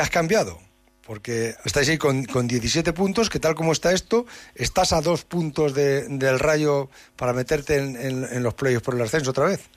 [0.00, 0.58] has cambiado?
[1.06, 5.24] Porque estáis ahí con, con, 17 puntos, que tal como está esto, estás a dos
[5.24, 9.70] puntos del rayo para meterte en, en los playoffs por el ascenso otra vez.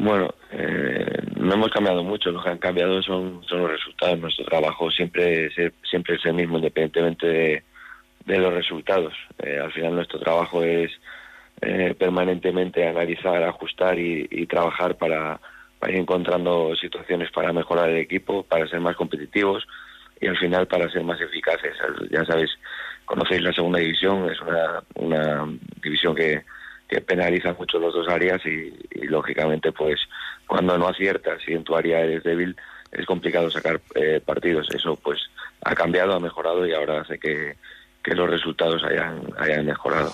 [0.00, 4.18] Bueno, eh, no hemos cambiado mucho, lo que han cambiado son, son los resultados.
[4.18, 5.50] Nuestro trabajo siempre,
[5.88, 7.26] siempre es el mismo, independientemente
[8.26, 9.14] de, los resultados.
[9.38, 10.90] Eh, al final nuestro trabajo es
[11.62, 15.40] eh, permanentemente analizar, ajustar y, trabajar para,
[15.88, 19.66] ir encontrando situaciones para mejorar el equipo, para ser más competitivos
[20.20, 21.74] y al final para ser más eficaces.
[22.10, 22.50] Ya sabéis,
[23.06, 26.42] conocéis la segunda división, es una, una división que
[26.90, 28.72] que penaliza mucho los dos áreas y,
[29.06, 30.00] lógicamente pues
[30.46, 32.56] cuando no aciertas y en tu área eres débil
[32.90, 34.66] es complicado sacar eh, partidos.
[34.74, 35.20] Eso pues
[35.62, 37.56] ha cambiado, ha mejorado y ahora hace que,
[38.02, 40.12] que los resultados hayan, hayan mejorado.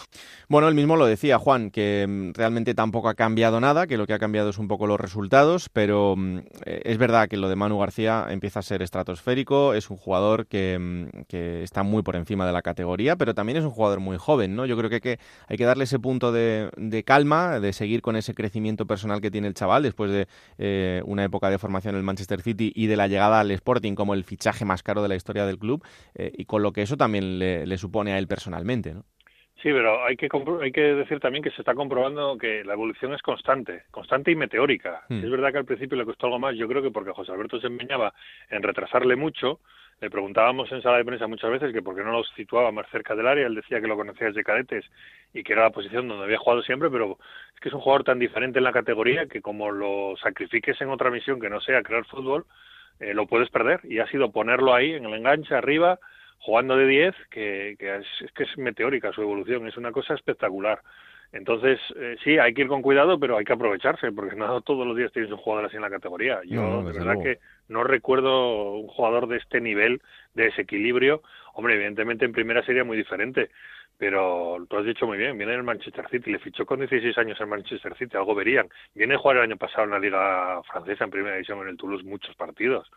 [0.48, 4.06] Bueno, él mismo lo decía, Juan, que mm, realmente tampoco ha cambiado nada, que lo
[4.06, 7.48] que ha cambiado es un poco los resultados, pero mm, eh, es verdad que lo
[7.48, 12.02] de Manu García empieza a ser estratosférico, es un jugador que, mm, que, está muy
[12.02, 14.66] por encima de la categoría, pero también es un jugador muy joven, ¿no?
[14.66, 15.18] Yo creo que hay que,
[15.48, 19.32] hay que darle ese punto de, de calma, de seguir con ese crecimiento personal que
[19.32, 20.28] tiene el chaval después de
[20.58, 23.94] eh, una época de formación en el Manchester City y de la llegada al Sporting
[23.94, 25.84] como el fichaje más caro de la historia del club,
[26.14, 29.04] eh, y con lo que eso también le, le supone a él personalmente, ¿no?
[29.62, 30.28] Sí, pero hay que,
[30.62, 34.36] hay que decir también que se está comprobando que la evolución es constante, constante y
[34.36, 35.02] meteórica.
[35.08, 35.24] Hmm.
[35.24, 37.58] Es verdad que al principio le costó algo más, yo creo que porque José Alberto
[37.58, 38.12] se empeñaba
[38.50, 39.60] en retrasarle mucho,
[40.00, 42.86] le preguntábamos en sala de prensa muchas veces que por qué no lo situaba más
[42.90, 44.84] cerca del área, él decía que lo conocía desde cadetes
[45.32, 47.18] y que era la posición donde había jugado siempre, pero
[47.54, 50.90] es que es un jugador tan diferente en la categoría que como lo sacrifiques en
[50.90, 52.44] otra misión que no sea crear fútbol,
[53.00, 55.98] eh, lo puedes perder y ha sido ponerlo ahí en el enganche arriba,
[56.38, 60.80] jugando de 10, que, es, que es meteórica su evolución, es una cosa espectacular.
[61.32, 64.86] Entonces, eh, sí, hay que ir con cuidado, pero hay que aprovecharse, porque no todos
[64.86, 66.40] los días tienes un jugador así en la categoría.
[66.44, 70.00] Yo, de verdad que no recuerdo un jugador de este nivel,
[70.34, 71.22] de desequilibrio.
[71.54, 73.50] Hombre, evidentemente en primera sería muy diferente,
[73.98, 77.40] pero tú has dicho muy bien, viene el Manchester City, le fichó con 16 años
[77.40, 78.68] en Manchester City, algo verían.
[78.94, 81.76] Viene a jugar el año pasado en la Liga Francesa, en primera división, en el
[81.76, 82.90] Toulouse, muchos partidos.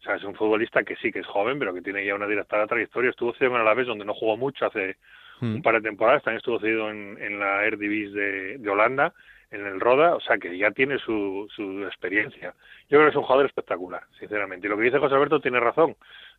[0.00, 2.26] O sea, es un futbolista que sí que es joven, pero que tiene ya una
[2.26, 3.10] directa trayectoria.
[3.10, 4.96] Estuvo cedido en vez donde no jugó mucho hace
[5.40, 5.56] hmm.
[5.56, 6.22] un par de temporadas.
[6.22, 9.12] También estuvo cedido en, en la Eredivisie de, de Holanda.
[9.52, 12.54] en el Roda, o sea que ya tiene su, su experiencia.
[12.88, 14.66] Yo creo que es un jugador espectacular, sinceramente.
[14.66, 15.94] Y lo que dice José Alberto tiene razón.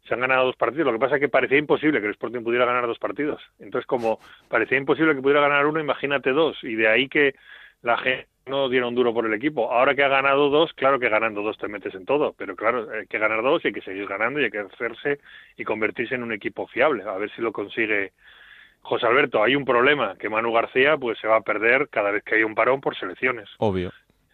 [0.08, 0.88] Se han ganado dos partidos.
[0.88, 3.42] Lo que pasa es que parecía imposible que el Sporting pudiera ganar dos partidos.
[3.60, 6.58] Entonces, como parecía imposible que pudiera ganar uno, imagínate dos.
[6.64, 7.36] Y de ahí que
[7.82, 9.72] la gente no diera un duro por el equipo.
[9.72, 12.88] Ahora que ha ganado dos, claro que ganando dos te metes en todo, pero claro,
[12.92, 15.20] hay que ganar dos y hay que seguir ganando y hay que hacerse
[15.58, 17.04] y convertirse en un equipo fiable.
[17.04, 18.12] A ver si lo consigue
[18.82, 22.24] José Alberto, hay un problema, que Manu García pues se va a perder cada vez
[22.24, 23.50] que hay un parón por selecciones.
[23.60, 23.92] Obvio.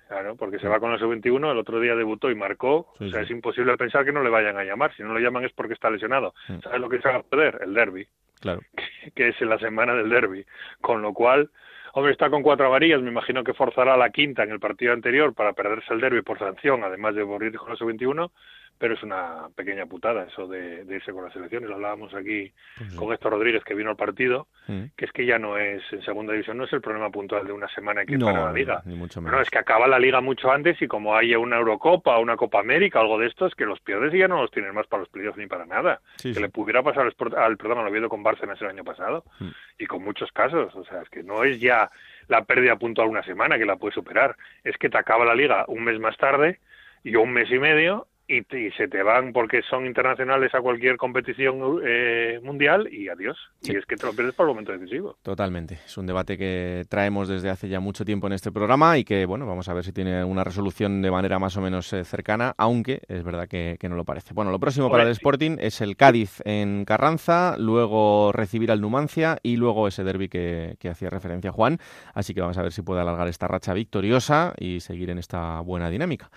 [0.08, 3.22] Claro, porque se va con el sub-21, el otro día debutó y marcó, o sea,
[3.22, 5.76] es imposible pensar que no le vayan a llamar, si no lo llaman es porque
[5.76, 6.34] está lesionado.
[6.64, 7.60] ¿Sabes lo que se va a perder?
[7.62, 8.08] El derby,
[8.40, 8.62] Claro.
[9.16, 10.44] que es en la semana del derby,
[10.82, 11.52] con lo cual,
[12.00, 15.34] hombre, está con cuatro varillas, me imagino que forzará la quinta en el partido anterior
[15.34, 18.32] para perderse el derby por sanción, además de morir con el sub-21,
[18.80, 21.70] pero es una pequeña putada eso de, de irse con las elecciones.
[21.70, 22.52] Lo hablábamos aquí
[22.96, 24.84] con Héctor Rodríguez, que vino al partido, Mm.
[24.96, 27.52] que es que ya no es en segunda división, no es el problema puntual de
[27.52, 28.82] una semana que No, para la liga.
[28.86, 32.18] ni mucho No, es que acaba la liga mucho antes y como hay una Eurocopa,
[32.20, 34.74] una Copa América, algo de esto, es que los pierdes y ya no los tienen
[34.74, 36.00] más para los playoffs ni para nada.
[36.18, 39.24] Sí, que le pudiera pasar al, al perdón, al Oviedo con Bárcenas el año pasado
[39.40, 39.50] Mm.
[39.80, 40.74] y con muchos casos.
[40.76, 41.90] O sea, es que no es ya
[42.28, 45.66] la pérdida puntual una semana que la puedes superar, es que te acaba la liga
[45.68, 46.60] un mes más tarde
[47.04, 50.96] y un mes y medio y, y se te van porque son internacionales a cualquier
[50.98, 53.38] competición eh, mundial y adiós.
[53.62, 53.74] Sí.
[53.74, 55.18] Y es que te lo pierdes por el momento decisivo.
[55.24, 55.80] Totalmente.
[55.86, 59.26] Es un debate que traemos desde hace ya mucho tiempo en este programa y que,
[59.26, 62.54] bueno, vamos a ver si tiene una resolución de manera más o menos eh, cercana,
[62.58, 64.34] aunque es verdad que, que no lo parece.
[64.34, 65.20] Bueno, lo próximo para el sí.
[65.20, 70.76] Sporting es el Cádiz en Carranza, luego recibir al Numancia y luego ese derby que,
[70.80, 71.80] que hacía referencia Juan.
[72.14, 75.60] Así que vamos a ver si puede alargar esta racha victoriosa y seguir en esta
[75.62, 76.30] buena dinámica.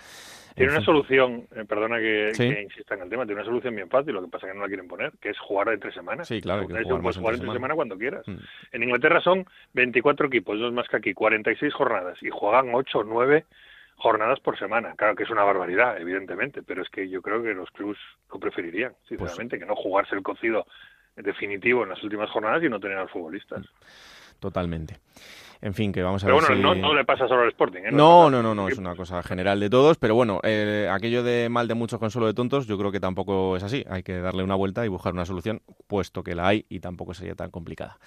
[0.54, 2.48] Tiene En una solución, eh, perdona que, Sí.
[2.52, 4.56] que insista en el tema, tiene una solución bien fácil, lo que pasa es que
[4.58, 6.28] no la quieren poner, que es jugar entre semanas.
[6.28, 7.56] Sí, claro, que jugar puedes jugar entre semana.
[7.58, 8.26] semana cuando quieras.
[8.28, 8.36] Mm.
[8.72, 13.04] En Inglaterra son 24 equipos, dos más que aquí, 46 jornadas y juegan 8 o
[13.04, 13.44] 9
[13.96, 14.94] jornadas por semana.
[14.96, 17.98] Claro que es una barbaridad, evidentemente, pero es que yo creo que los clubs
[18.32, 20.66] lo preferirían, Pues sinceramente, que no jugarse el cocido
[21.16, 23.64] definitivo en las últimas jornadas y no tener a los futbolistas.
[24.40, 24.96] Totalmente.
[25.62, 26.80] En fin, que vamos a Pero ver bueno, si...
[26.80, 27.82] no, no le pasa solo al Sporting.
[27.82, 27.92] ¿eh?
[27.92, 31.22] No, no, no, los no, es una cosa general de todos, pero bueno, eh, aquello
[31.22, 33.84] de mal de muchos consuelo de tontos, yo creo que tampoco es así.
[33.88, 37.14] Hay que darle una vuelta y buscar una solución, puesto que la hay y tampoco
[37.14, 37.98] sería tan complicada.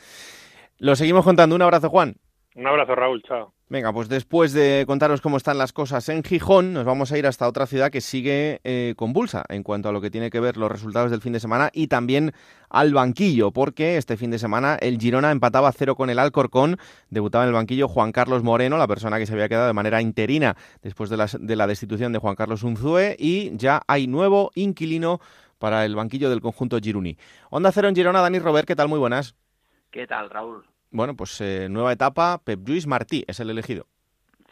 [0.79, 1.55] Lo seguimos contando.
[1.55, 2.17] Un abrazo, Juan.
[2.55, 3.53] Un abrazo, Raúl, chao.
[3.67, 7.27] Venga, pues después de contaros cómo están las cosas en Gijón, nos vamos a ir
[7.27, 10.55] hasta otra ciudad que sigue eh, convulsa en cuanto a lo que tiene que ver
[10.55, 12.31] los resultados del fin de semana y también
[12.69, 16.77] al banquillo, porque este fin de semana el Girona empataba a cero con el Alcorcón,
[17.09, 19.99] debutaba en el banquillo Juan Carlos Moreno, la persona que se había quedado de manera
[19.99, 24.51] interina después de la, de la destitución de Juan Carlos Unzue y ya hay nuevo
[24.55, 25.19] inquilino
[25.57, 27.17] para el banquillo del conjunto Giruni.
[27.49, 28.87] Onda Cero en Girona, Dani Robert, ¿qué tal?
[28.87, 29.35] Muy buenas.
[29.91, 30.65] ¿Qué tal, Raúl?
[30.95, 33.85] Bueno, pues eh, nueva etapa, Pep Lluís Martí es el elegido.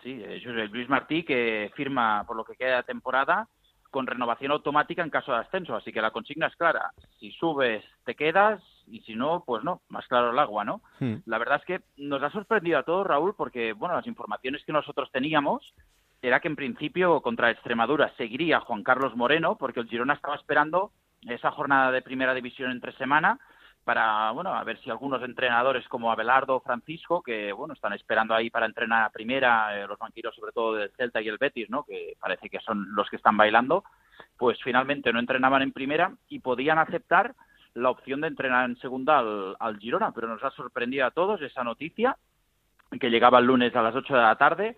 [0.03, 3.47] Sí, José Luis Martí que firma por lo que queda de temporada
[3.89, 5.73] con renovación automática en caso de ascenso.
[5.73, 6.91] Así que la consigna es clara.
[7.17, 9.83] Si subes, te quedas y si no, pues no.
[9.87, 10.81] Más claro el agua, ¿no?
[10.99, 11.15] Hmm.
[11.25, 14.73] La verdad es que nos ha sorprendido a todos, Raúl, porque, bueno, las informaciones que
[14.73, 15.73] nosotros teníamos
[16.21, 20.91] era que en principio contra Extremadura seguiría Juan Carlos Moreno, porque el Girona estaba esperando
[21.21, 23.39] esa jornada de primera división entre semana
[23.83, 28.49] para, bueno, a ver si algunos entrenadores como Abelardo Francisco, que, bueno, están esperando ahí
[28.49, 31.83] para entrenar a primera, eh, los banqueros sobre todo del Celta y el Betis, ¿no?,
[31.83, 33.83] que parece que son los que están bailando,
[34.37, 37.35] pues finalmente no entrenaban en primera y podían aceptar
[37.73, 41.41] la opción de entrenar en segunda al, al Girona, pero nos ha sorprendido a todos
[41.41, 42.17] esa noticia
[42.99, 44.77] que llegaba el lunes a las 8 de la tarde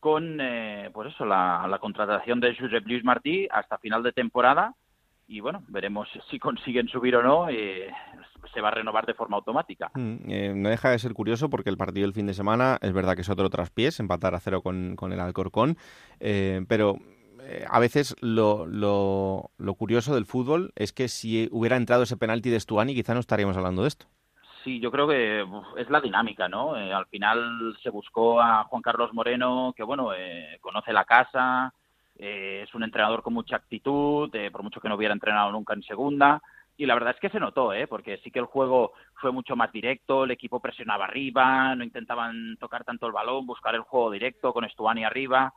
[0.00, 4.74] con, eh, pues eso, la, la contratación de Josep Luis Martí hasta final de temporada
[5.32, 7.90] y bueno, veremos si consiguen subir o no, eh,
[8.52, 9.90] se va a renovar de forma automática.
[9.94, 12.92] Mm, eh, no deja de ser curioso porque el partido del fin de semana es
[12.92, 15.78] verdad que es otro traspiés, empatar a cero con, con el Alcorcón,
[16.20, 16.98] eh, pero
[17.40, 22.18] eh, a veces lo, lo, lo curioso del fútbol es que si hubiera entrado ese
[22.18, 24.06] penalti de Stuani quizá no estaríamos hablando de esto.
[24.64, 25.44] Sí, yo creo que
[25.76, 26.74] es la dinámica, ¿no?
[26.74, 31.74] Al final se buscó a Juan Carlos Moreno, que bueno, eh, conoce la casa,
[32.18, 35.74] eh, es un entrenador con mucha actitud, eh, por mucho que no hubiera entrenado nunca
[35.74, 36.42] en segunda.
[36.76, 37.86] Y la verdad es que se notó, ¿eh?
[37.86, 42.56] porque sí que el juego fue mucho más directo, el equipo presionaba arriba, no intentaban
[42.58, 45.52] tocar tanto el balón, buscar el juego directo con Estuani arriba.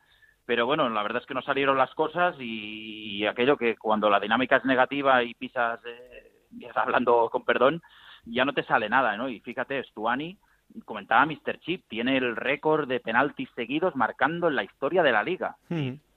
[0.46, 4.20] Pero bueno, la verdad es que no salieron las cosas y, aquello que cuando la
[4.20, 7.82] dinámica es negativa y pisas, eh, hablando con perdón,
[8.26, 9.30] ya no te sale nada, ¿no?
[9.30, 10.38] Y fíjate, Stuani,
[10.84, 11.60] comentaba Mr.
[11.60, 15.56] Chip, tiene el récord de penaltis seguidos marcando en la historia de la liga.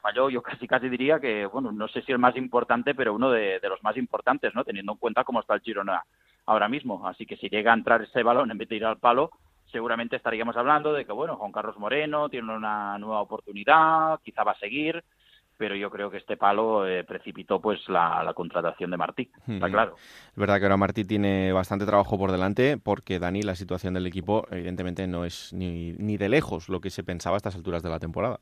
[0.09, 3.31] Falló, yo casi casi diría que, bueno, no sé si el más importante, pero uno
[3.31, 4.65] de, de los más importantes, ¿no?
[4.65, 6.03] Teniendo en cuenta cómo está el Girona
[6.47, 7.07] ahora mismo.
[7.07, 9.31] Así que si llega a entrar ese balón en vez de ir al palo,
[9.71, 14.53] seguramente estaríamos hablando de que, bueno, Juan Carlos Moreno tiene una nueva oportunidad, quizá va
[14.53, 15.05] a seguir,
[15.59, 19.97] pero yo creo que este palo eh, precipitó pues la, contratación de Martí, está claro.
[19.97, 24.07] Es verdad que ahora Martí tiene bastante trabajo por delante porque Dani, la situación del
[24.07, 27.83] equipo evidentemente no es ni, ni de lejos lo que se pensaba a estas alturas
[27.83, 28.41] de la temporada.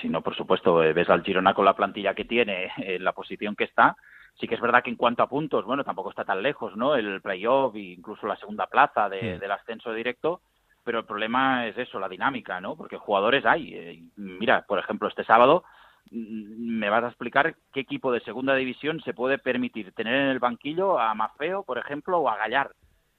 [0.00, 3.12] Sí, no, por supuesto, eh, ves al Girona con la plantilla que tiene, en la
[3.12, 3.96] posición que está,
[4.38, 6.94] sí que es verdad que en cuanto a puntos, bueno, tampoco está tan lejos, ¿no?
[6.94, 10.40] El playoff e incluso la segunda plaza de, del ascenso directo,
[10.84, 12.76] pero el problema es eso, la dinámica, ¿no?
[12.76, 13.74] Porque jugadores hay.
[13.74, 15.64] Eh, mira, por ejemplo, este sábado
[16.10, 20.28] Mm, me vas a explicar qué equipo de segunda división se puede permitir tener en
[20.28, 22.70] el banquillo a Mafeo, por ejemplo, o a Gallar.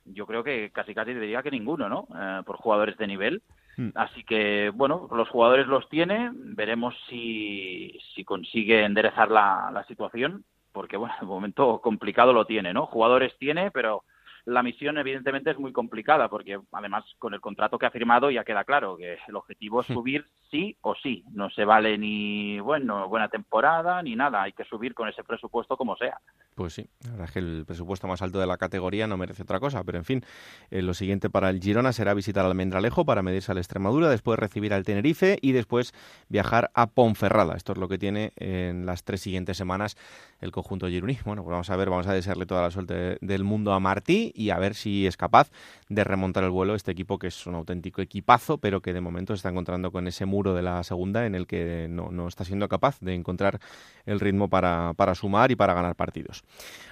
[0.05, 2.07] Yo creo que casi casi diría que ninguno, ¿no?
[2.15, 3.41] Eh, por jugadores de nivel.
[3.77, 3.89] Hmm.
[3.95, 6.31] Así que, bueno, los jugadores los tiene.
[6.33, 12.73] Veremos si, si consigue enderezar la, la situación, porque, bueno, de momento complicado lo tiene,
[12.73, 12.87] ¿no?
[12.87, 14.03] Jugadores tiene, pero
[14.47, 18.45] la misión evidentemente es muy complicada porque además con el contrato que ha firmado ya
[18.45, 21.25] queda claro que el objetivo es subir sí o sí.
[21.33, 24.43] No se vale ni bueno buena temporada ni nada.
[24.43, 26.21] Hay que subir con ese presupuesto como sea.
[26.55, 29.43] Pues sí, la verdad es que el presupuesto más alto de la categoría no merece
[29.43, 29.83] otra cosa.
[29.83, 30.23] Pero en fin,
[30.71, 34.09] eh, lo siguiente para el Girona será visitar al Almendralejo para medirse a la Extremadura,
[34.09, 35.93] después recibir al Tenerife y después
[36.29, 37.57] viajar a Ponferrada.
[37.57, 39.97] Esto es lo que tiene en las tres siguientes semanas
[40.39, 41.17] el conjunto gironí.
[41.25, 44.31] Bueno, pues vamos a ver, vamos a desearle toda la suerte del mundo a Martí
[44.37, 45.49] y a ver si es capaz
[45.89, 49.33] de remontar el vuelo este equipo que es un auténtico equipazo, pero que de momento
[49.33, 52.45] se está encontrando con ese muro de la segunda en el que no, no está
[52.45, 53.59] siendo capaz de encontrar
[54.05, 56.43] el ritmo para, para sumar y para ganar partidos.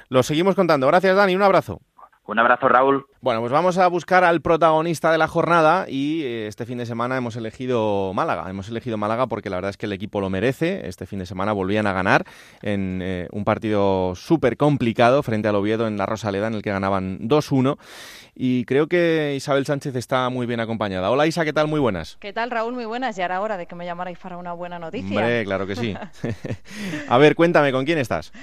[0.09, 0.87] Lo seguimos contando.
[0.87, 1.35] Gracias, Dani.
[1.35, 1.81] Un abrazo.
[2.28, 3.05] Un abrazo, Raúl.
[3.21, 6.88] Bueno, pues vamos a buscar al protagonista de la jornada y eh, este fin de
[6.88, 8.49] semana hemos elegido Málaga.
[8.49, 10.88] Hemos elegido Málaga porque la verdad es que el equipo lo merece.
[10.88, 12.26] Este fin de semana volvían a ganar
[12.63, 16.71] en eh, un partido súper complicado frente al Oviedo en la Rosaleda en el que
[16.71, 17.78] ganaban 2-1
[18.34, 21.11] y creo que Isabel Sánchez está muy bien acompañada.
[21.11, 21.67] Hola Isa, ¿qué tal?
[21.67, 22.17] Muy buenas.
[22.19, 22.73] ¿Qué tal Raúl?
[22.73, 23.15] Muy buenas.
[23.15, 25.07] Ya era hora de que me llamarais para una buena noticia.
[25.07, 25.95] Hombre, claro que sí.
[27.07, 28.34] a ver, cuéntame, ¿con quién estás?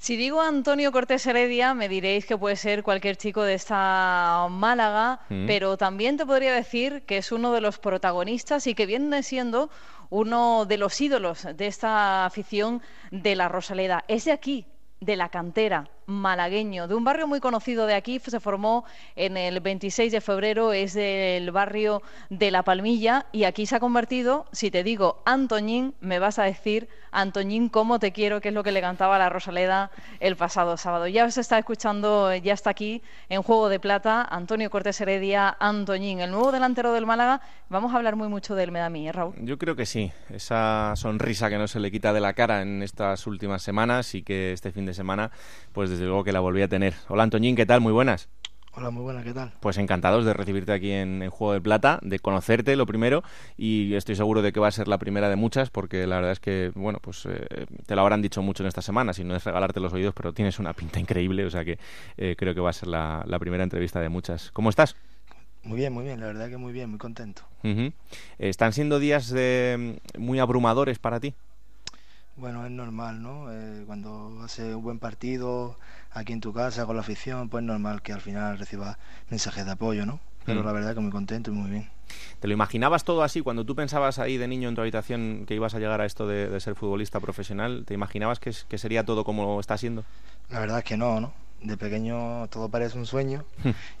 [0.00, 5.20] Si digo Antonio Cortés Heredia, me diréis que puede ser cualquier chico de esta Málaga,
[5.28, 5.46] mm.
[5.46, 9.68] pero también te podría decir que es uno de los protagonistas y que viene siendo
[10.08, 12.80] uno de los ídolos de esta afición
[13.10, 14.06] de la Rosaleda.
[14.08, 14.64] Es de aquí,
[15.00, 18.84] de la cantera, malagueño, de un barrio muy conocido de aquí, se formó
[19.16, 23.80] en el 26 de febrero, es del barrio de La Palmilla y aquí se ha
[23.80, 28.54] convertido, si te digo Antoñín, me vas a decir Antoñín, cómo te quiero, que es
[28.54, 29.90] lo que le cantaba la Rosaleda
[30.20, 31.06] el pasado sábado.
[31.06, 36.20] Ya os está escuchando, ya está aquí en Juego de Plata, Antonio Cortés Heredia, Antoñín,
[36.20, 37.40] el nuevo delantero del Málaga.
[37.68, 39.34] Vamos a hablar muy mucho de él, me da ¿eh, Raúl?
[39.40, 42.82] Yo creo que sí, esa sonrisa que no se le quita de la cara en
[42.82, 45.30] estas últimas semanas y que este fin de semana,
[45.72, 46.94] pues desde luego que la volví a tener.
[47.08, 47.80] Hola Antoñín, ¿qué tal?
[47.80, 48.28] Muy buenas.
[48.72, 49.52] Hola, muy buenas, ¿qué tal?
[49.58, 53.24] Pues encantados de recibirte aquí en, Juego de Plata, de conocerte lo primero
[53.56, 56.32] y estoy seguro de que va a ser la primera de muchas porque la verdad
[56.32, 59.34] es que, bueno, pues eh, te lo habrán dicho mucho en esta semana, si no
[59.34, 61.78] es regalarte los oídos, pero tienes una pinta increíble, o sea que
[62.16, 64.52] eh, creo que va a ser la, primera entrevista de muchas.
[64.52, 64.94] ¿Cómo estás?
[65.64, 67.42] Muy bien, muy bien, la verdad que muy bien, muy contento.
[68.38, 69.34] ¿Están siendo días
[70.16, 71.34] muy abrumadores para ti?
[72.40, 73.52] Bueno, es normal, ¿no?
[73.52, 75.76] Eh, cuando hace un buen partido
[76.10, 78.96] aquí en tu casa con la afición, pues es normal que al final recibas
[79.28, 80.20] mensajes de apoyo, ¿no?
[80.46, 80.64] Pero mm.
[80.64, 81.90] la verdad que muy contento y muy bien.
[82.40, 83.42] ¿Te lo imaginabas todo así?
[83.42, 86.26] Cuando tú pensabas ahí de niño en tu habitación que ibas a llegar a esto
[86.26, 90.04] de, ser futbolista profesional, ¿te imaginabas que, que, sería todo como está siendo?
[90.48, 91.34] La verdad es que no, ¿no?
[91.60, 93.44] De pequeño todo parece un sueño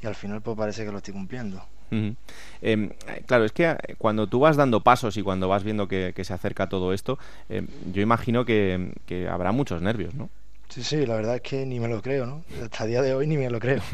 [0.02, 1.62] y al final pues parece que lo estoy cumpliendo.
[1.90, 2.90] Em,
[3.26, 6.32] claro, es que eh, cuando tú vas dando pasos y cuando vas viendo que, se
[6.32, 7.18] acerca todo esto,
[7.48, 8.92] em, yo imagino que,
[9.30, 10.30] habrá muchos nervios, ¿no?
[10.68, 12.44] Sí, sí, la verdad es que ni me lo creo, ¿no?
[12.62, 13.82] Hasta el día de hoy ni me lo creo.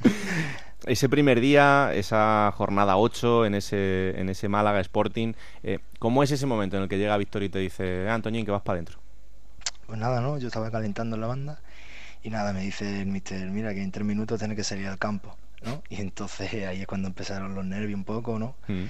[0.86, 6.30] ese primer día, esa jornada 8 en ese, en ese Málaga Sporting, eh, ¿cómo es
[6.30, 8.76] ese momento en el que llega Víctor y te dice, eh, Antoñín, que vas para
[8.76, 8.98] adentro?
[9.86, 10.38] Pues nada, ¿no?
[10.38, 11.60] Yo estaba calentando en la banda
[12.22, 14.98] y nada, me dice el mister, mira que en tres minutos tiene que salir al
[14.98, 15.36] campo.
[15.64, 15.82] ¿No?
[15.88, 18.54] Y entonces ahí es cuando empezaron los nervios un poco, ¿no?
[18.68, 18.86] Mm.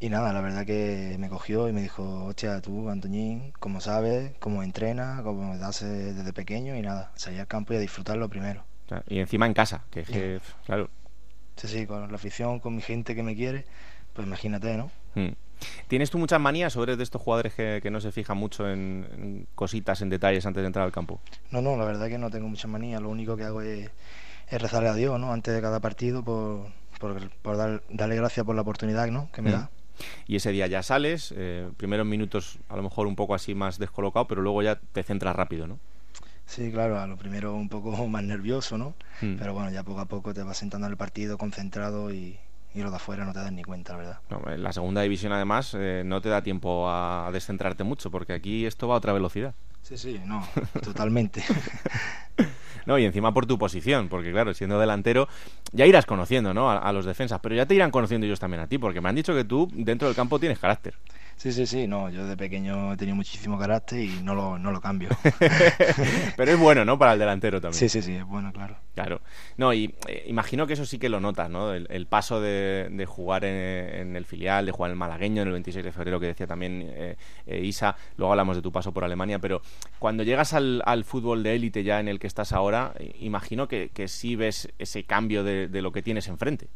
[0.00, 4.32] Y nada, la verdad que me cogió y me dijo, hostia, tú, Antoñín, como sabes,
[4.40, 8.64] cómo entrena, cómo hace desde pequeño y nada, salir al campo y a disfrutarlo primero.
[9.06, 10.90] Y encima en casa, que, claro.
[11.54, 13.64] Sí, sí, con la afición, con mi gente que me quiere,
[14.12, 14.90] pues imagínate, ¿no?
[15.14, 15.34] Mm.
[15.86, 19.46] ¿Tienes tú muchas manías sobre de estos jugadores que, no se fijan mucho en, en,
[19.54, 21.20] cositas, en detalles antes de entrar al campo?
[21.52, 23.00] No, no, la verdad que no tengo muchas manías.
[23.00, 23.88] Lo único que hago es
[24.52, 25.32] es rezarle a Dios, ¿no?
[25.32, 26.66] Antes de cada partido por,
[27.00, 29.30] por, dar, darle gracias por la oportunidad, ¿no?
[29.32, 29.52] Que me mm.
[29.52, 29.70] da.
[30.26, 33.78] Y ese día ya sales, eh, primeros minutos a lo mejor un poco así más
[33.78, 35.78] descolocado, pero luego ya te centras rápido, ¿no?
[36.44, 38.94] Sí, claro, a lo primero un poco más nervioso, ¿no?
[39.22, 39.36] Mm.
[39.38, 42.38] Pero bueno, ya poco a poco te vas sentando en el partido concentrado y,
[42.74, 44.18] y los de afuera no te das ni cuenta, la verdad.
[44.28, 48.34] No, en la segunda división, además, eh, no te da tiempo a descentrarte mucho, porque
[48.34, 49.54] aquí esto va a otra velocidad.
[49.82, 50.46] Sí, sí, no,
[50.82, 51.42] totalmente.
[52.86, 55.28] no, y encima por tu posición, porque claro, siendo delantero,
[55.72, 56.70] ya irás conociendo, ¿no?
[56.70, 59.16] A, los defensas, pero ya te irán conociendo ellos también a ti, porque me han
[59.16, 60.94] dicho que tú dentro del campo tienes carácter.
[61.42, 64.70] Sí, sí, sí, no, yo de pequeño he tenido muchísimo carácter y no lo, no
[64.70, 65.08] lo cambio.
[66.36, 66.96] Pero es bueno, ¿no?
[67.00, 67.80] Para el delantero también.
[67.80, 68.76] Sí, sí, sí, es bueno, claro.
[68.94, 69.20] Claro.
[69.56, 71.74] No, y eh, imagino que eso sí que lo notas, ¿no?
[71.74, 75.84] El, paso de, jugar en, el filial, de jugar en el malagueño en el 26
[75.84, 77.16] de febrero, que decía también eh,
[77.46, 79.62] eh, Isa, luego hablamos de tu paso por Alemania, pero
[79.98, 84.06] cuando llegas al, fútbol de élite ya en el que estás ahora, imagino que, que
[84.06, 86.68] sí ves ese cambio de, de lo que tienes enfrente.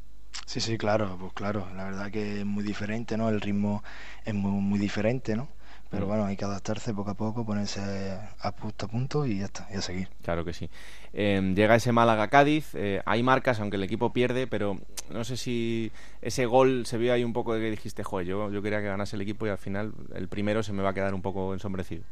[0.44, 3.28] Sí, sí, claro, pues claro, la verdad que es muy diferente, ¿no?
[3.28, 3.82] El ritmo
[4.24, 5.48] es muy, muy diferente, ¿no?
[5.90, 6.08] Pero mm.
[6.08, 9.68] bueno, hay que adaptarse poco a poco, ponerse a punto a punto y ya está,
[9.72, 10.08] y a seguir.
[10.22, 10.68] Claro que sí.
[11.12, 14.78] Em, llega ese Málaga-Cádiz, eh, hay marcas, aunque el equipo pierde, pero
[15.10, 18.50] no sé si ese gol se vio ahí un poco de que dijiste, joder, yo,
[18.50, 20.94] yo quería que ganase el equipo y al final el primero se me va a
[20.94, 22.02] quedar un poco ensombrecido.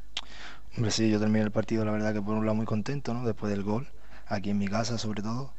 [0.76, 3.24] Hombre, sí, yo terminé el partido, la verdad que por un lado muy contento, ¿no?
[3.24, 3.88] Después del gol,
[4.26, 5.52] aquí en mi casa sobre todo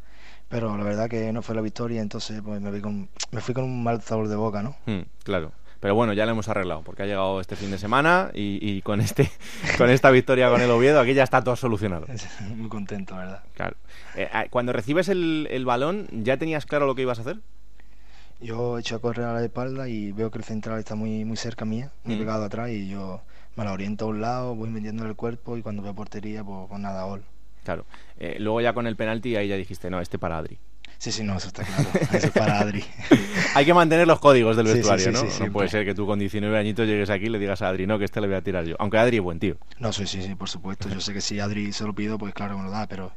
[0.50, 3.64] pero la verdad que no fue la victoria, entonces pues me, con, me fui con
[3.64, 4.76] un mal sabor de boca, ¿no?
[4.86, 5.52] Hmm, claro.
[5.80, 9.02] Pero bueno, ya lo hemos arreglado, porque ha llegado este fin de semana y, con
[9.02, 9.30] este
[9.78, 12.08] con esta victoria con el Oviedo, aquí ya está todo solucionado.
[12.56, 13.44] Muy contento, ¿verdad?
[13.54, 13.76] Claro.
[14.16, 17.38] Eh, ah, cuando recibes el, el, balón, ¿ya tenías claro lo que ibas a hacer?
[18.42, 21.24] Yo he hecho a correr a la espalda y veo que el central está muy,
[21.24, 22.20] muy cerca mía, muy hmm.
[22.20, 23.22] pegado atrás, y yo
[23.56, 26.68] me la oriento a un lado, voy metiendo el cuerpo y cuando veo portería, pues,
[26.68, 27.24] pues nada, gol.
[27.66, 27.86] Claro.
[28.18, 30.58] Eh, luego ya con el penalti ahí ya dijiste, no, este para Adri.
[30.98, 31.90] Sí, sí, no, eso está claro.
[32.14, 32.86] Eso es para Adri.
[33.56, 35.24] Hay que mantener los códigos del vestuario, ¿no?
[35.24, 37.86] no puede ser que tú con 19 añitos llegues aquí y le digas a Adri,
[37.86, 38.76] no, que este le voy a tirar yo.
[38.80, 39.58] Aunque Adri es buen tío.
[39.80, 40.88] No, sí, sí, sí, por supuesto.
[40.88, 43.12] Yo sé que si Adri se lo pido, pues claro que me lo da, pero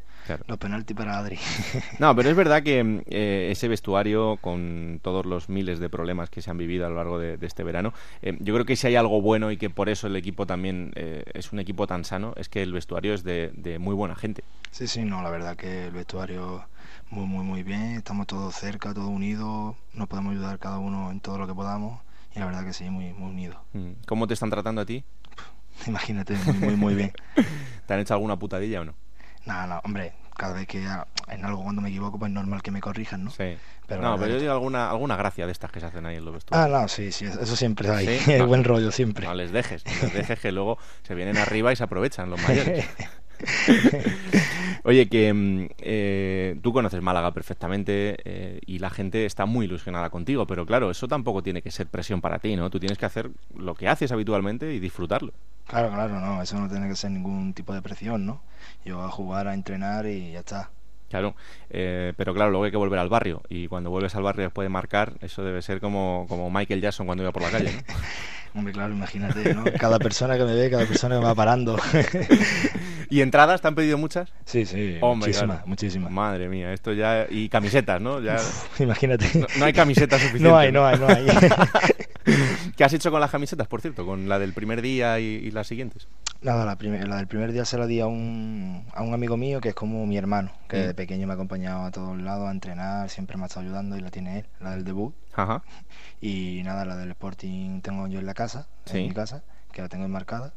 [0.47, 1.39] los penaltis para Adri.
[1.99, 6.43] No, pero es verdad que eh, ese vestuario, con todos los miles de problemas que
[6.43, 8.97] se han vivido a lo largo de, este verano, eh, yo creo que si hay
[8.97, 12.35] algo bueno y que por eso el equipo también eh, es un equipo tan sano,
[12.37, 14.45] es que el vestuario es de, de muy buena gente.
[14.71, 16.65] Sí, sí, no, la verdad que el vestuario
[17.11, 21.21] muy, muy, muy bien, estamos todos cerca, todos unidos, nos podemos ayudar cada uno en
[21.21, 22.01] todo lo que podamos
[22.35, 23.59] y la verdad que sí, muy, muy unidos.
[23.73, 23.93] Mm.
[24.07, 25.05] ¿Cómo te están tratando a ti?
[25.87, 27.13] Imagínate, muy, muy, muy bien.
[27.87, 28.95] ¿Te han hecho alguna putadilla o no?
[29.47, 30.87] No, no, hombre, cada vez que
[31.29, 33.31] en algo cuando me equivoco, pues es normal que me corrijan, ¿no?
[33.31, 33.59] Sí.
[33.89, 36.25] Pero no, pero yo digo alguna, alguna gracia de estas que se hacen ahí en
[36.25, 36.47] los.
[36.53, 38.19] Ah, no, sí, sí, eso siempre hay.
[38.19, 38.41] ¿Sí?
[38.47, 39.27] buen rollo siempre.
[39.27, 42.41] No les dejes, no les dejes que luego se vienen arriba y se aprovechan los
[42.49, 42.87] mayores.
[44.85, 50.11] Oye, que mm, eh, tú conoces Málaga perfectamente eh, y la gente está muy ilusionada
[50.11, 52.71] contigo, pero claro, eso tampoco tiene que ser presión para ti, ¿no?
[52.71, 55.33] Tú tienes que hacer lo que haces habitualmente y disfrutarlo.
[55.67, 58.41] Claro, claro, no, eso no tiene que ser ningún tipo de presión, ¿no?
[58.85, 60.71] Yo a jugar, a entrenar y ya está.
[61.09, 61.35] Claro,
[61.71, 64.67] eh, pero claro, luego hay que volver al barrio y cuando vuelves al barrio después
[64.67, 67.73] de marcar, eso debe ser como, como Michael Jackson cuando iba por la calle.
[67.73, 67.95] ¿no?
[68.55, 69.65] Hombre, claro, imagínate, ¿no?
[69.79, 71.79] Cada persona que me ve, cada persona que me va parando.
[73.11, 74.33] ¿Y entradas te han pedido muchas?
[74.45, 76.11] Sí, sí, muchísimas, muchísimas.
[76.11, 77.27] Madre mía, esto ya...
[77.29, 78.21] Y camisetas, ¿no?
[78.21, 78.37] Ya...
[78.79, 79.47] imagínate.
[79.59, 80.51] No, hay camisetas suficientes.
[80.51, 81.27] No hay, no hay, no hay.
[82.77, 84.05] ¿Qué has hecho con las camisetas, por cierto?
[84.05, 86.09] ¿Con la del primer día y, las siguientes?
[86.41, 89.61] Nada, la, la, del primer día se la di a un, a un amigo mío
[89.61, 90.97] que es como mi hermano, que de mm.
[90.97, 94.01] pequeño me ha acompañado a todos lados a entrenar, siempre me ha estado ayudando y
[94.01, 95.13] la tiene él, la del debut.
[95.35, 95.65] Ajá.
[96.21, 99.89] Y nada, la del Sporting tengo yo en la casa, en mi casa, que la
[99.89, 100.53] tengo enmarcada.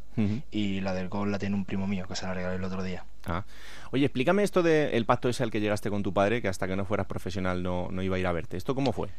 [0.51, 2.83] Y la del gol la tiene un primo mío, que se la regalé el otro
[2.83, 3.05] día.
[3.25, 3.43] Ah.
[3.91, 6.75] Oye, explícame esto del pacto ese al que llegaste con tu padre, que hasta que
[6.75, 8.55] no fueras profesional no, no iba a ir a verte.
[8.55, 9.09] ¿Esto cómo fue?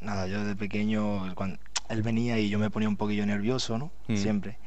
[0.00, 3.92] Nada, yo de pequeño, cuando él venía y yo me ponía un poquillo nervioso, ¿no?
[4.16, 4.58] Siempre.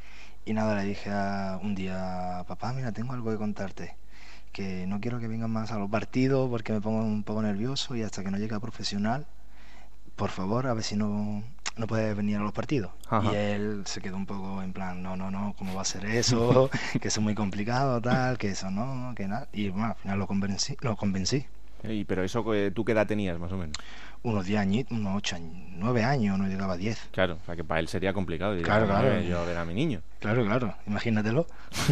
[0.45, 3.95] Y nada, le dije a, un día, papá, mira, tengo algo que contarte.
[4.51, 7.95] Que no quiero que vengan más a los partidos porque me pongo un poco nervioso
[7.95, 9.25] y hasta que no llegue a profesional,
[10.15, 11.43] por favor, a ver si no,
[11.77, 12.91] no puede venir a los partidos.
[13.23, 16.05] Y él se quedó un poco en plan, no, no, no, ¿cómo va a ser
[16.05, 16.69] eso?
[17.01, 19.47] que eso es muy complicado, tal, que eso no, que nada.
[19.51, 20.77] Y bueno, al final lo convencí.
[20.81, 21.47] Lo convencí.
[21.83, 23.75] ¿Y pero eso, tú qué edad tenías más o menos?
[24.25, 27.09] Unos 10 años, unos 8 años, 9 años, no llegaba a 10.
[27.11, 28.59] Claro, o sea que para él sería complicado.
[28.63, 29.21] claro, claro.
[29.21, 30.01] Yo a ver a mi niño.
[30.19, 31.45] Claro, claro, imagínatelo.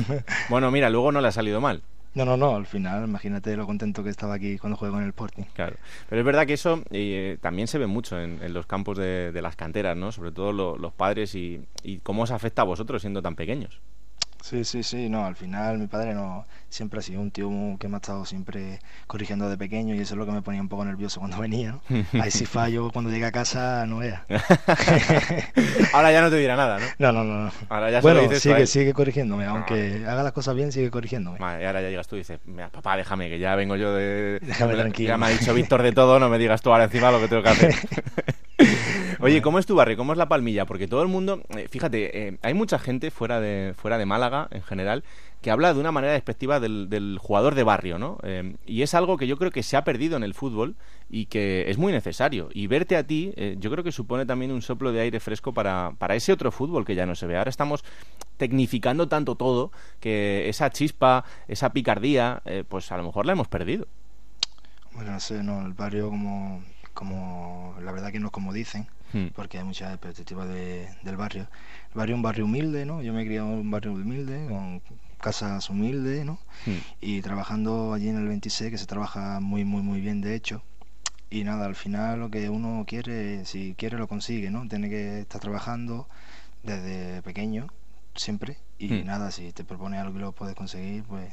[0.50, 1.84] bueno, mira, luego no le ha salido mal.
[2.16, 5.10] No, no, no, al final imagínate lo contento que estaba aquí cuando jugué con el
[5.10, 5.44] Sporting.
[5.54, 5.76] Claro,
[6.10, 9.56] pero es verdad que eso eh, también se ve mucho en, los campos de, las
[9.56, 10.12] canteras, ¿no?
[10.12, 13.80] Sobre todo los padres y, y cómo os afecta a vosotros siendo tan pequeños.
[14.44, 17.88] Sí, sí, sí, no, al final mi padre no siempre ha sido un tío que
[17.88, 20.68] me ha estado siempre corrigiendo de pequeño y eso es lo que me ponía un
[20.68, 21.82] poco nervioso cuando venía, ¿no?
[22.22, 24.26] Ahí si fallo cuando llegue a casa no vea.
[25.94, 26.86] Ahora ya no te dirá nada, ¿no?
[27.00, 27.52] No, no, no.
[27.70, 28.68] Ahora ya bueno, se lo dices tú a sigue, él.
[28.68, 31.40] sigue corrigiéndome, aunque haga las cosas bien, sigue corrigiéndome.
[31.40, 33.94] Vale, y ahora ya llegas tú y dices, "Mira, papá, déjame, que ya vengo yo
[33.96, 34.40] de...
[34.42, 35.08] Déjame tranquilo.
[35.08, 37.30] Ya me ha dicho Víctor de todo, no me digas tú ahora encima lo que
[37.30, 37.76] tengo que hacer.
[39.24, 39.96] Oye, ¿cómo es tu barrio?
[39.96, 40.66] ¿Cómo es la Palmilla?
[40.66, 44.50] Porque todo el mundo, eh, fíjate, eh, hay mucha gente fuera de, fuera de Málaga
[44.52, 45.06] en general
[45.42, 48.18] que habla de una manera despectiva del, del jugador de barrio, ¿no?
[48.24, 50.76] Eh, y es algo que yo creo que se ha perdido en el fútbol
[51.10, 52.50] y que es muy necesario.
[52.54, 55.54] Y verte a ti, eh, yo creo que supone también un soplo de aire fresco
[55.54, 57.38] para, para ese otro fútbol que ya no se ve.
[57.38, 57.84] Ahora estamos
[58.38, 63.48] tecnificando tanto todo que esa chispa, esa picardía, eh, pues a lo mejor la hemos
[63.48, 63.88] perdido.
[64.94, 66.62] Bueno, no sé, no, el barrio como,
[66.94, 69.28] como la verdad que no es como dicen, Hmm.
[69.36, 71.44] porque hay muchas expectativas de- del barrio.
[71.92, 73.02] El barrio es un barrio humilde, ¿no?
[73.02, 74.82] Yo me he criado en un barrio humilde, con
[75.22, 76.40] casas humildes, ¿no?
[76.66, 76.78] Hmm.
[77.00, 80.64] Y trabajando allí en el 26, que se trabaja muy, muy, muy bien, de hecho.
[81.30, 84.68] Y nada, al final lo que uno quiere, si quiere lo consigue, ¿no?
[84.68, 86.08] Tiene que estar trabajando
[86.64, 87.68] desde pequeño,
[88.16, 88.58] siempre.
[88.80, 89.06] Y Hmm.
[89.06, 91.32] nada, si te propones algo y lo puedes conseguir, pues,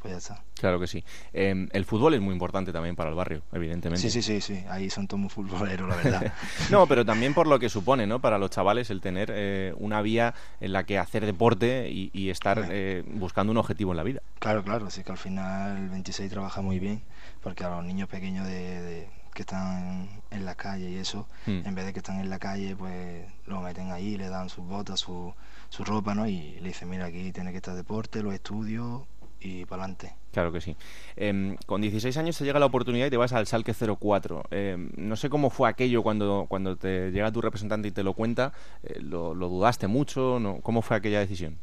[0.00, 0.42] pues ya está.
[0.60, 1.04] Claro que sí.
[1.32, 4.00] Eh, el fútbol es muy importante también para el barrio, evidentemente.
[4.02, 4.64] Sí, sí, sí, sí.
[4.68, 6.32] Ahí son todos muy futboleros, la verdad.
[6.70, 8.20] No, pero también por lo que supone, ¿no?
[8.20, 12.30] Para los chavales el tener eh, una vía en la que hacer deporte y, y
[12.30, 14.20] estar eh, buscando un objetivo en la vida.
[14.38, 17.02] Claro, claro, sí que al final el 26 trabaja muy bien,
[17.42, 21.60] porque a los niños pequeños de, de- que están en la calle y eso, Hmm.
[21.64, 24.64] en vez de que están en la calle, pues lo meten ahí, le dan sus
[24.66, 25.32] botas, su,
[25.68, 26.26] su ropa, ¿no?
[26.26, 29.02] Y le dicen, mira, aquí tiene que estar deporte, los estudios
[29.40, 30.14] y para adelante.
[30.32, 30.76] Claro que sí.
[31.16, 34.44] Em, con 16 años te llega la oportunidad y te vas al Salque 04.
[34.50, 38.14] Em, no sé cómo fue aquello cuando, cuando te llega tu representante y te lo
[38.14, 38.52] cuenta.
[38.82, 40.38] Eh, lo, lo dudaste mucho?
[40.40, 40.60] ¿no?
[40.60, 41.58] ¿Cómo fue aquella decisión?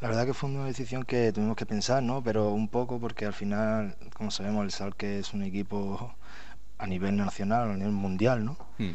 [0.00, 2.22] La verdad que fue una decisión que tuvimos que pensar, ¿no?
[2.22, 6.14] Pero un poco porque al final, como sabemos, el Salque es un equipo
[6.78, 8.56] a nivel nacional, a nivel mundial, ¿no?
[8.78, 8.92] Hmm.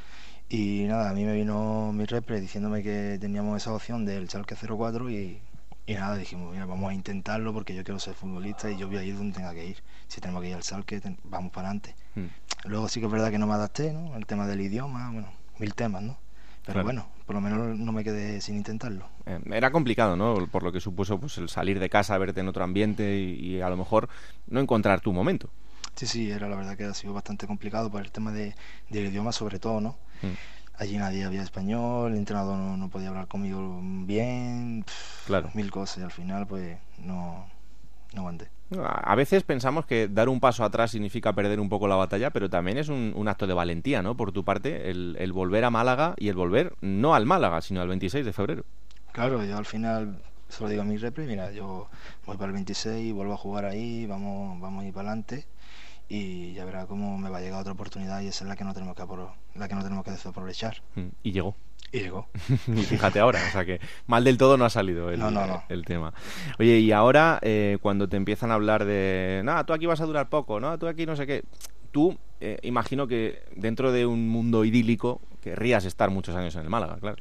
[0.50, 4.56] Y nada, a mí me vino mi repre diciéndome que teníamos esa opción del Schalke
[4.56, 5.40] 04 y,
[5.92, 8.98] y nada, dijimos, mira, vamos a intentarlo porque yo quiero ser futbolista y yo voy
[8.98, 9.78] a ir donde tenga que ir.
[10.08, 11.96] Si tenemos que ir al ten- vamos para adelante.
[12.16, 12.28] Hmm.
[12.66, 14.16] Luego sí que es verdad que no me adapté, ¿no?
[14.16, 16.18] El tema del idioma, bueno, mil temas, ¿no?
[16.66, 16.84] Pero Claro.
[16.84, 19.08] bueno, por lo menos no me quedé sin intentarlo.
[19.26, 20.46] Eh, era complicado, ¿no?
[20.48, 23.62] Por lo que supuso pues, el salir de casa, verte en otro ambiente y, y
[23.62, 24.10] a lo mejor
[24.48, 25.50] no encontrar tu momento.
[25.96, 28.56] Sí, sí, era la verdad que ha sido bastante complicado por el tema de,
[28.90, 29.98] del idioma sobre todo, ¿no?
[30.22, 30.34] Hmm.
[30.80, 35.52] Allí nadie había español, el entrenador no, no podía hablar conmigo bien, pff, Claro.
[35.54, 37.46] mil cosas y al final pues no,
[38.14, 38.48] no aguanté.
[38.82, 42.50] A veces pensamos que dar un paso atrás significa perder un poco la batalla, pero
[42.50, 44.16] también es un, un acto de valentía, ¿no?
[44.16, 47.82] Por tu parte, el, el volver a Málaga y el volver no al Málaga, sino
[47.82, 48.64] al 26 de febrero.
[49.12, 51.88] Claro, yo al final se lo digo a mi repre, mira, yo
[52.26, 55.46] voy para el 26, vuelvo a jugar ahí, vamos, vamos a ir para adelante
[56.10, 58.64] y ya verá cómo me va a llegar otra oportunidad y esa es la que
[58.64, 59.04] no tenemos que
[59.56, 60.82] la que no tenemos que desaprovechar.
[60.96, 61.56] Mm, Y llegó.
[61.92, 62.28] Y llegó.
[62.68, 65.46] y fíjate ahora, o sea que mal del todo no ha salido el, No, no,
[65.48, 65.64] no.
[65.70, 66.14] el tema.
[66.60, 70.06] Oye, y ahora eh, cuando te empiezan a hablar de, nada, tú aquí vas a
[70.06, 71.44] durar poco, no, tú aquí no sé qué,
[71.92, 76.70] tú eh, imagino que dentro de un mundo idílico querrías estar muchos años en el
[76.70, 77.18] Málaga, claro.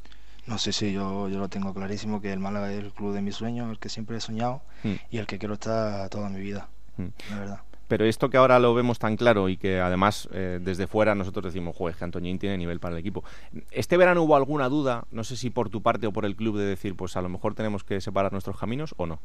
[0.47, 3.21] No sé si yo, yo lo tengo clarísimo que el Málaga es el club de
[3.21, 4.93] mis sueños, el que siempre he soñado Mm.
[5.11, 7.07] y el que quiero estar toda mi vida, Mm.
[7.31, 7.61] la verdad.
[7.89, 11.43] Pero esto que ahora lo vemos tan claro y que además eh, desde fuera nosotros
[11.43, 13.23] decimos, joder, que Antoñín tiene nivel para el equipo.
[13.71, 16.57] ¿Este verano hubo alguna duda, no sé si por tu parte o por el club,
[16.57, 19.19] de decir, pues a lo mejor tenemos que separar nuestros caminos o no?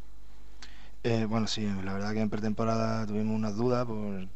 [1.03, 3.85] Eh, bueno, sí, la verdad que en pretemporada tuvimos unas dudas.
[3.85, 4.27] Por,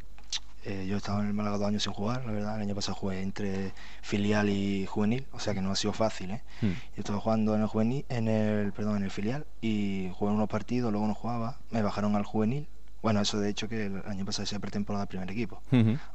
[0.65, 2.57] eh, yo he estado en el Málaga dos años sin jugar, la verdad.
[2.57, 3.73] El año pasado jugué entre
[4.03, 6.33] filial y juvenil, o sea que no ha sido fácil.
[6.33, 6.43] ¿eh?
[6.61, 6.73] Hmm.
[6.95, 10.51] Yo estaba jugando en el juvenil, en el, perdón, en el filial y jugué unos
[10.51, 12.69] partidos, luego no jugaba, me bajaron al juvenil.
[13.03, 15.63] Bueno, eso de hecho que el año pasado hice pretemporada primer equipo.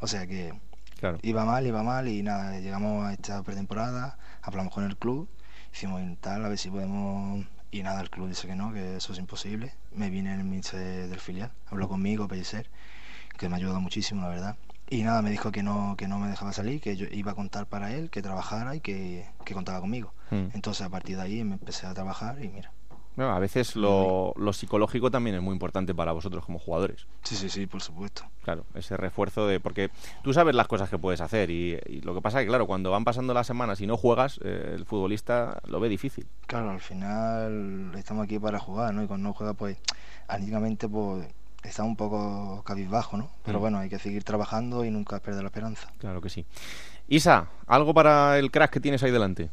[0.02, 0.54] O sea que
[1.00, 1.20] Claro.
[1.22, 5.28] iba mal, iba mal y nada, llegamos a esta pretemporada, hablamos con el club,
[5.74, 7.46] hicimos tal, a ver si podemos...
[7.72, 9.74] Y nada, el club dice que no, que eso es imposible.
[9.92, 12.70] Me viene el mister del filial, habló conmigo, Pellicer,
[13.38, 14.58] que me ayudó muchísimo, la verdad.
[14.90, 17.36] Y nada, me dijo que no, que no me dejaba salir, que yo iba a
[17.36, 20.14] contar para él, que trabajara y que, que contaba conmigo.
[20.30, 20.50] Mm.
[20.54, 22.72] Entonces a partir de ahí me empecé a trabajar y mira.
[23.18, 27.06] A veces lo, lo psicológico también es muy importante para vosotros como jugadores.
[27.24, 28.24] Sí, sí, sí, por supuesto.
[28.44, 29.60] Claro, ese refuerzo de...
[29.60, 29.92] Porque
[30.24, 32.66] tú sabes las cosas que puedes hacer y, y lo que pasa es que, claro,
[32.66, 36.26] cuando van pasando las semanas y no juegas, eh, el futbolista lo ve difícil.
[36.48, 39.04] Claro, al final estamos aquí para jugar, ¿no?
[39.04, 39.78] Y cuando no juega, pues,
[40.28, 41.28] anímicamente, pues,
[41.64, 43.30] está un poco cabizbajo, ¿no?
[43.46, 43.62] Pero Mm.
[43.62, 45.92] bueno, hay que seguir trabajando y nunca perder la esperanza.
[46.00, 46.46] Claro que sí.
[47.08, 49.50] Isa, ¿algo para el crack que tienes ahí delante?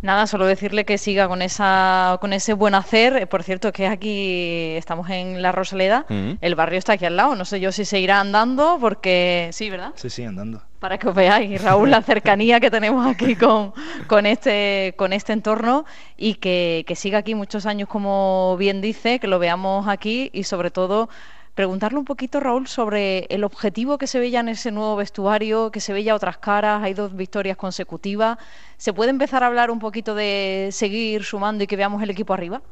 [0.00, 3.16] Nada, solo decirle que siga con esa con ese buen hacer.
[3.16, 6.32] Eh, por cierto, que aquí estamos en La Rosaleda, Mm.
[6.40, 7.34] el barrio está aquí al lado.
[7.34, 9.92] No sé yo si se irá andando porque sí, ¿verdad?
[9.96, 10.62] Sí, sí, andando.
[10.78, 13.72] Para que os veáis, Raúl, la cercanía que tenemos aquí con,
[14.06, 15.84] con este con este entorno
[16.16, 20.44] y que, que siga aquí muchos años, como bien dice, que lo veamos aquí y
[20.44, 21.08] sobre todo
[21.58, 25.80] preguntarle un poquito, Raúl, sobre el objetivo que se veía en ese nuevo vestuario, que
[25.80, 28.38] se veía otras caras, hay dos victorias consecutivas.
[28.76, 32.32] ¿Se puede empezar a hablar un poquito de seguir sumando y que veamos el equipo
[32.32, 32.62] arriba?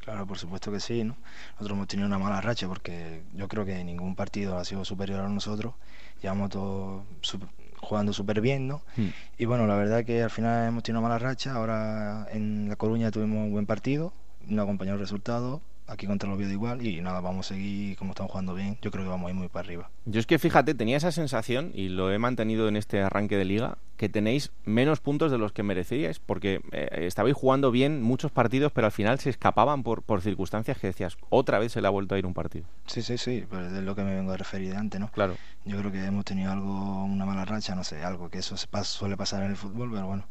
[0.00, 1.14] Claro, por supuesto que sí, ¿no?
[1.56, 5.20] Nosotros hemos tenido una mala racha porque yo creo que ningún partido ha sido superior
[5.20, 5.74] a nosotros.
[6.22, 7.50] Llevamos todos sup-
[7.82, 8.80] jugando súper bien, ¿no?
[8.96, 9.08] Mm.
[9.36, 11.52] Y bueno, la verdad que al final hemos tenido una mala racha.
[11.52, 14.14] Ahora en La Coruña tuvimos un buen partido,
[14.46, 15.60] no acompañó el resultado.
[15.86, 18.78] Aquí contra el Oviedo igual y nada, vamos a seguir como estamos jugando bien.
[18.82, 19.90] Yo creo que vamos a ir muy para arriba.
[20.06, 23.44] Yo es que fíjate, tenía esa sensación y lo he mantenido en este arranque de
[23.44, 28.30] liga, que tenéis menos puntos de los que mereceríais, porque eh, estabais jugando bien muchos
[28.30, 31.88] partidos, pero al final se escapaban por, por circunstancias que decías, otra vez se le
[31.88, 32.64] ha vuelto a ir un partido.
[32.86, 35.10] Sí, sí, sí, pues es lo que me vengo a referir de antes, ¿no?
[35.10, 35.36] Claro.
[35.64, 38.68] Yo creo que hemos tenido algo, una mala racha, no sé, algo que eso se
[38.84, 40.24] suele pasar en el fútbol, pero bueno,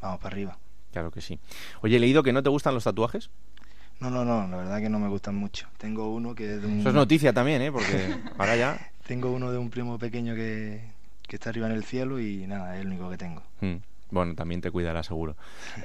[0.00, 0.58] vamos para arriba.
[0.92, 1.38] Claro que sí.
[1.82, 3.30] Oye, he leído que no te gustan los tatuajes.
[4.00, 5.68] No, no, no, la verdad que no me gustan mucho.
[5.78, 6.80] Tengo uno que es de un...
[6.80, 7.72] Eso es noticia también, ¿eh?
[7.72, 8.90] Porque ahora ya...
[9.06, 10.80] Tengo uno de un primo pequeño que,
[11.26, 13.42] que está arriba en el cielo y nada, es el único que tengo.
[13.60, 13.76] Mm.
[14.10, 15.36] Bueno, también te cuidará seguro.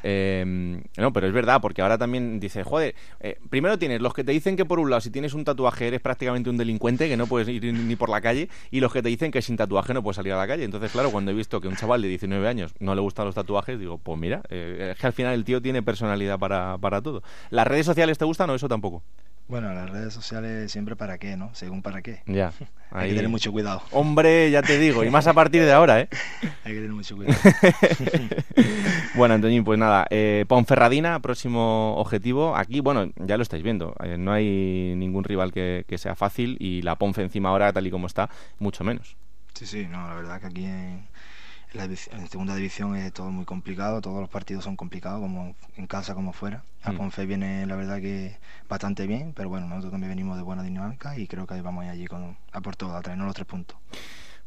[0.04, 4.24] Eh, no, pero es verdad, porque ahora también dices, joder, eh, primero tienes los que
[4.24, 7.18] te dicen que por un lado si tienes un tatuaje eres prácticamente un delincuente, que
[7.18, 9.94] no puedes ir ni por la calle, y los que te dicen que sin tatuaje
[9.94, 10.64] no puedes salir a la calle.
[10.64, 13.36] Entonces, claro, cuando he visto que un chaval de 19 años no le gustan los
[13.36, 17.02] tatuajes, digo, pues mira, eh, es que al final el tío tiene personalidad para, para
[17.02, 17.24] todo.
[17.50, 19.04] ¿Las redes sociales te gustan o eso tampoco?
[19.52, 21.54] Bueno, las redes sociales siempre para qué, ¿no?
[21.54, 22.24] Según para qué.
[22.26, 22.54] Ya.
[22.90, 23.82] Hay ahí- que tener mucho cuidado.
[23.92, 26.08] Hombre, ya te digo, y más a partir de ahora, ¿eh?
[26.64, 27.38] Hay que tener mucho cuidado.
[29.16, 32.56] bueno, Antoñín, pues nada, eh, Ponferradina, próximo objetivo.
[32.56, 36.56] Aquí, bueno, ya lo estáis viendo, eh, no hay ningún rival que, que sea fácil
[36.62, 39.18] y la Ponfe encima ahora, tal y como está, mucho menos.
[39.54, 41.08] Sí, sí, no, la verdad que aquí en, en
[41.74, 45.88] la en segunda división es todo muy complicado, todos los partidos son complicados, como en
[45.88, 46.64] casa como fuera.
[46.84, 46.98] A Mm.
[46.98, 48.38] Ponfe viene, la verdad que
[48.68, 51.86] bastante bien, pero bueno, nosotros también venimos de buena dinámica y creo que ahí vamos
[51.86, 53.78] a allí con, a por todo, a traernos los tres puntos.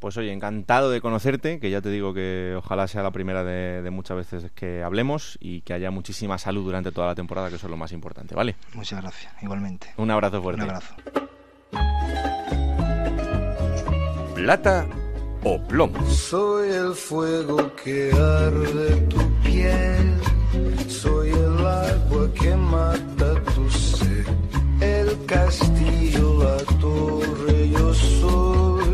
[0.00, 3.80] Pues oye, encantado de conocerte, que ya te digo que ojalá sea la primera de,
[3.80, 7.54] de muchas veces que hablemos y que haya muchísima salud durante toda la temporada, que
[7.56, 8.56] eso es lo más importante, ¿vale?
[8.74, 9.94] Muchas gracias, igualmente.
[9.96, 10.62] Un abrazo fuerte.
[10.62, 10.94] Un abrazo.
[14.34, 14.86] Plata
[15.44, 16.04] o plomo.
[16.10, 20.18] Soy el fuego que arde tu piel,
[20.88, 24.26] soy el agua que mata tu sed,
[24.80, 28.84] el castillo, la torre, yo soy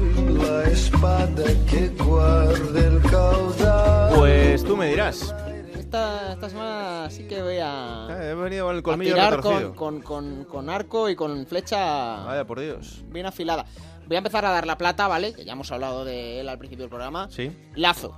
[0.43, 4.15] la espada que guarda el caudal.
[4.17, 5.35] Pues tú me dirás.
[5.75, 9.75] Esta, esta semana sí que voy a, He venido con el a colmillo tirar con,
[9.75, 13.03] con, con, con arco y con flecha Vaya, por Dios.
[13.09, 13.67] bien afilada.
[14.11, 15.33] Voy a empezar a dar la plata, ¿vale?
[15.33, 17.29] Que ya hemos hablado de él al principio del programa.
[17.31, 17.53] Sí.
[17.77, 18.13] Lazo,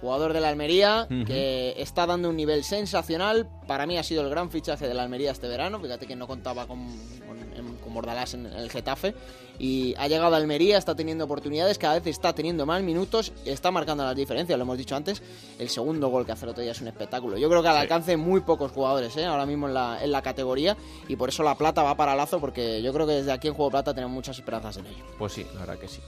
[0.00, 1.24] jugador de la Almería, Ujú.
[1.24, 3.48] que está dando un nivel sensacional.
[3.66, 5.80] Para mí ha sido el gran fichaje de la Almería este verano.
[5.80, 6.86] Fíjate que no contaba con,
[7.26, 9.12] con, con Bordalás en el Getafe.
[9.58, 13.70] Y ha llegado a Almería, está teniendo oportunidades, cada vez está teniendo más minutos, está
[13.70, 15.20] marcando las diferencias, lo hemos dicho antes.
[15.58, 17.36] El segundo gol que hace el otro día es un espectáculo.
[17.38, 17.80] Yo creo que al Sí.
[17.82, 19.24] alcance de muy pocos jugadores, ¿eh?
[19.24, 20.76] ahora mismo en la, en la categoría.
[21.08, 23.54] Y por eso la plata va para Lazo, porque yo creo que desde aquí en
[23.54, 25.04] Juego Plata tenemos muchas esperanzas en ello.
[25.18, 26.00] Pues sí, la verdad que sí.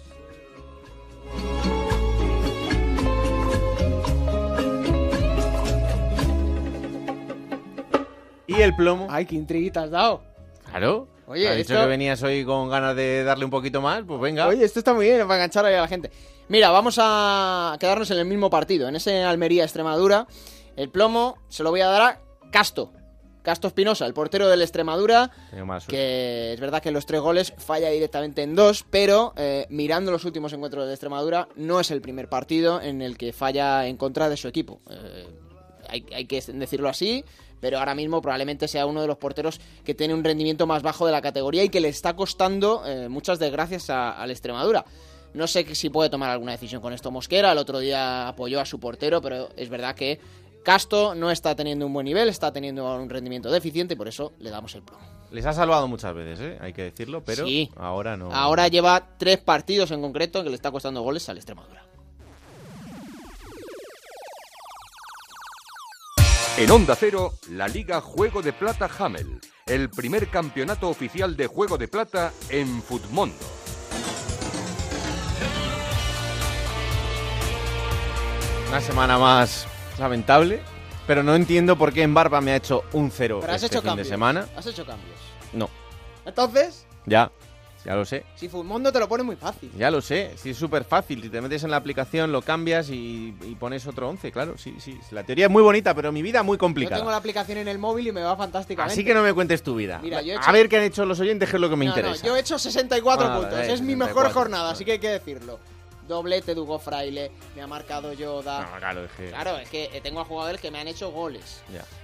[8.47, 9.07] ¿Y el plomo?
[9.11, 10.23] Ay, qué intriguita has dado.
[10.69, 11.09] Claro.
[11.31, 14.03] Oye, ¿Has dicho esto- que venías hoy con ganas de darle un poquito más?
[14.05, 14.49] Pues venga.
[14.49, 16.11] Oye, esto está muy bien para enganchar ahí a la gente.
[16.49, 20.27] Mira, vamos a quedarnos en el mismo partido, en ese Almería-Extremadura.
[20.77, 22.21] El plomo se lo voy a dar a
[22.51, 22.93] Casto.
[23.43, 25.31] Casto Espinosa, el portero del Extremadura,
[25.89, 30.11] que es verdad que en los tres goles falla directamente en dos, pero eh, mirando
[30.11, 33.97] los últimos encuentros de Extremadura, no es el primer partido en el que falla en
[33.97, 34.81] contra de su equipo.
[34.91, 35.27] Eh,
[35.89, 37.25] hay, hay que decirlo así,
[37.61, 41.07] pero ahora mismo probablemente sea uno de los porteros que tiene un rendimiento más bajo
[41.07, 44.85] de la categoría y que le está costando eh, muchas desgracias a- al Extremadura.
[45.35, 48.65] No sé si puede tomar alguna decisión con esto Mosquera, el otro día apoyó a
[48.67, 50.19] su portero, pero es verdad que
[50.65, 54.33] Casto no está teniendo un buen nivel, está teniendo un rendimiento deficiente y por eso
[54.41, 55.03] le damos el plomo.
[55.31, 56.59] Les ha salvado muchas veces, ¿eh?
[56.61, 57.71] hay que decirlo, pero Sí.
[57.77, 58.31] ahora no.
[58.33, 61.85] Ahora lleva tres partidos en concreto que le está costando goles al Extremadura.
[66.61, 71.79] En Onda Cero, la Liga Juego de Plata Hamel, el primer campeonato oficial de Juego
[71.79, 73.35] de Plata en Futmundo.
[78.69, 79.67] Una semana más
[79.99, 80.61] lamentable,
[81.07, 83.75] Pero no entiendo por qué en Barba me ha hecho un cero Pero has este
[83.75, 84.07] hecho fin cambios.
[84.07, 84.47] de semana.
[84.57, 85.19] Has hecho cambios.
[85.53, 85.69] No,
[86.25, 87.33] Entonces, ya,
[87.85, 88.25] ya lo sé.
[88.37, 89.71] si Mundo te lo pone muy fácil.
[89.77, 91.23] Ya lo sé, sí es súper fácil.
[91.23, 94.75] Si te metes en la aplicación, lo cambias y, y pones otro 11, claro, sí,
[94.79, 94.99] sí.
[95.11, 96.99] La teoría es muy bonita, pero mi vida muy Yo complicada.
[96.99, 98.93] tengo la aplicación en el móvil y me va fantásticamente.
[98.93, 100.01] Así que no me cuentes tu vida.
[100.03, 101.77] Mira, yo he A hecho- ver qué han hecho los oyentes, que es lo que
[101.77, 102.27] me No, no, interesa.
[102.27, 103.59] yo he hecho 64 Ah, puntos.
[103.61, 105.59] es mi 64, mejor jornada, así que hay que decirlo.
[106.11, 108.69] Doblete de Hugo Fraile, me ha marcado Yoda.
[108.71, 109.31] No, claro, es que...
[109.31, 111.63] Claro, es que eh, tengo a jugadores que me han hecho goles.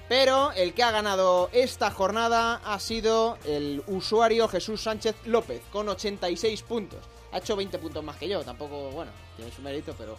[0.08, 5.88] Pero el que ha ganado esta jornada ha sido el usuario Jesús Sánchez López, con
[5.88, 7.00] 86 puntos.
[7.32, 10.16] Ha hecho 20 puntos más que yo, tampoco, bueno, tiene su mérito, pero...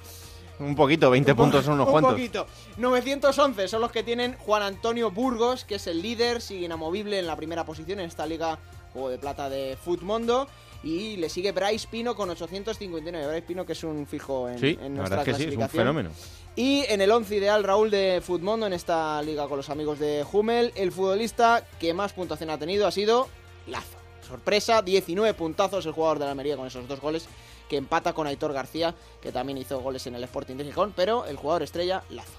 [0.59, 2.13] Un poquito, 20 Un po- puntos son unos un cuantos.
[2.13, 2.47] poquito.
[2.77, 7.27] 911 son los que tienen Juan Antonio Burgos, que es el líder, sigue inamovible en
[7.27, 8.57] la primera posición en esta liga
[8.91, 10.47] Juego de Plata de Futmundo.
[10.83, 13.27] Y le sigue Bryce Pino con 859.
[13.27, 15.49] Bryce Pino que es un fijo en, Sí, en la nuestra verdad es que sí,
[15.49, 15.81] es un clasificación.
[15.83, 16.09] fenómeno.
[16.55, 20.25] Y en el 11 ideal Raúl de Futmundo en esta liga con los amigos de
[20.31, 23.27] Hummel, el futbolista que más puntuación ha tenido ha sido
[23.67, 23.97] Lazo.
[24.27, 27.27] Sorpresa, 19 puntazos el jugador de la Almería con esos dos goles,
[27.69, 31.25] que empata con Aitor García, que también hizo goles en el Sporting de Gijón, pero
[31.25, 32.31] el jugador estrella, Lazo.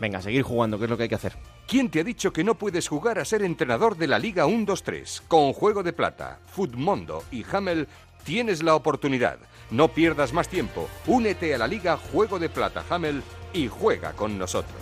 [0.00, 1.36] Venga, seguir jugando, que es lo que hay que hacer.
[1.66, 5.22] ¿Quién te ha dicho que no puedes jugar a ser entrenador de la Liga 1-2-3?
[5.28, 7.86] Con Juego de Plata, Futmundo y Hamel
[8.24, 9.38] tienes la oportunidad.
[9.70, 10.88] No pierdas más tiempo.
[11.06, 13.22] Únete a la Liga Juego de Plata Hamel
[13.52, 14.80] y juega con nosotros.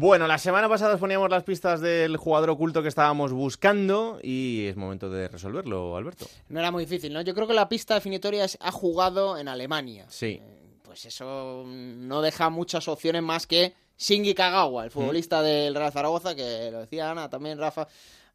[0.00, 4.64] Bueno, la semana pasada os poníamos las pistas del jugador oculto que estábamos buscando y
[4.64, 6.24] es momento de resolverlo, Alberto.
[6.48, 7.20] No era muy difícil, ¿no?
[7.20, 10.06] Yo creo que la pista definitoria es ha jugado en Alemania.
[10.08, 10.40] Sí.
[10.84, 16.34] Pues eso no deja muchas opciones más que Shingi Kagawa, el futbolista del Real Zaragoza,
[16.34, 17.86] que lo decía Ana, también Rafa,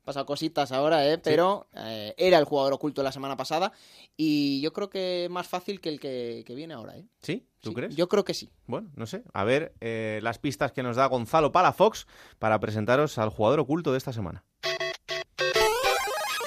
[0.06, 1.18] pasado cositas ahora, ¿eh?
[1.18, 3.74] Pero eh, era el jugador oculto la semana pasada
[4.16, 7.06] y yo creo que más fácil que el que, que viene ahora, ¿eh?
[7.22, 7.46] ¿Sí?
[7.60, 7.96] ¿Tú Sí, crees?
[7.96, 8.50] Yo creo que sí.
[8.68, 9.24] Bueno, no sé.
[9.34, 12.06] A ver eh, las pistas que nos da Gonzalo Palafox
[12.40, 14.46] para presentaros al jugador oculto de esta semana.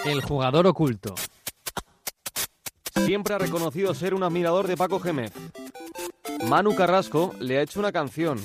[0.07, 1.15] El jugador oculto.
[3.05, 5.33] Siempre ha reconocido ser un admirador de Paco Gémez.
[6.47, 8.39] Manu Carrasco le ha hecho una canción.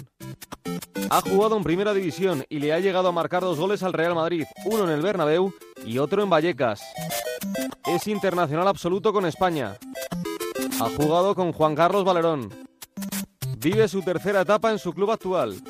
[1.09, 4.15] Ha jugado en Primera División y le ha llegado a marcar dos goles al Real
[4.15, 5.53] Madrid, uno en el Bernabéu
[5.85, 6.81] y otro en Vallecas.
[7.85, 9.77] Es internacional absoluto con España.
[10.79, 12.49] Ha jugado con Juan Carlos Valerón.
[13.57, 15.61] Vive su tercera etapa en su club actual.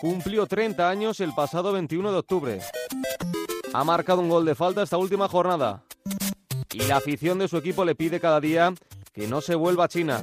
[0.00, 2.60] Cumplió 30 años el pasado 21 de octubre.
[3.72, 5.84] Ha marcado un gol de falta esta última jornada.
[6.72, 8.72] Y la afición de su equipo le pide cada día
[9.12, 10.22] que no se vuelva a China.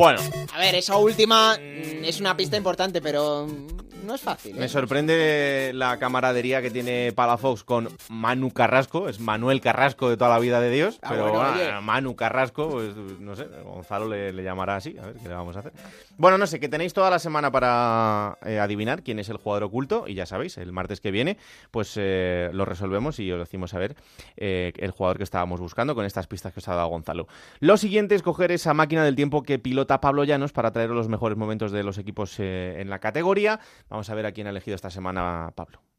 [0.00, 0.18] Bueno,
[0.54, 3.79] A ver, esa última mm, es una pista importante, pero mm,
[4.10, 4.56] no es fácil.
[4.56, 4.60] ¿eh?
[4.60, 9.08] me sorprende la camaradería que tiene Palafox con Manu Carrasco.
[9.08, 10.98] Es Manuel Carrasco de toda la vida de Dios.
[11.02, 11.80] Ah, pero bueno, ah.
[11.80, 14.96] Manu Carrasco, pues no sé, Gonzalo le, le llamará así.
[15.00, 15.72] A ver qué le vamos a hacer.
[16.16, 19.64] Bueno, no sé, que tenéis toda la semana para eh, adivinar quién es el jugador
[19.64, 20.04] oculto.
[20.06, 21.38] Y ya sabéis, el martes que viene,
[21.70, 23.96] pues eh, lo resolvemos y os decimos a ver
[24.36, 27.28] eh, el jugador que estábamos buscando con estas pistas que os ha dado Gonzalo.
[27.60, 31.08] Lo siguiente es coger esa máquina del tiempo que pilota Pablo Llanos para traer los
[31.08, 33.60] mejores momentos de los equipos eh, en la categoría.
[33.88, 35.89] Vamos a ver a quién ha elegido esta semana Pablo.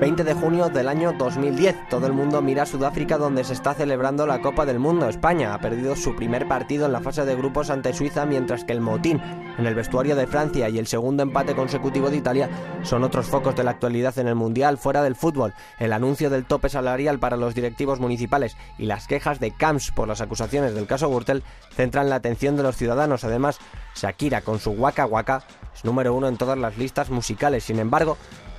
[0.00, 1.88] ...20 de junio del año 2010.
[1.88, 5.08] Todo el mundo mira a Sudáfrica donde se está celebrando la Copa del Mundo.
[5.08, 8.72] España ha perdido su primer partido en la fase de grupos ante Suiza, mientras que
[8.72, 9.22] el motín
[9.56, 12.50] en el vestuario de Francia y el segundo empate consecutivo de Italia
[12.82, 15.54] son otros focos de la actualidad en el Mundial fuera del fútbol.
[15.78, 20.08] El anuncio del tope salarial para los directivos municipales y las quejas de Camps por
[20.08, 23.24] las acusaciones del caso Gürtel centran la atención de los ciudadanos.
[23.24, 23.58] Además,
[23.94, 27.64] Shakira con su Waka Waka es número uno en todas las listas musicales.
[27.64, 28.16] Sin embargo,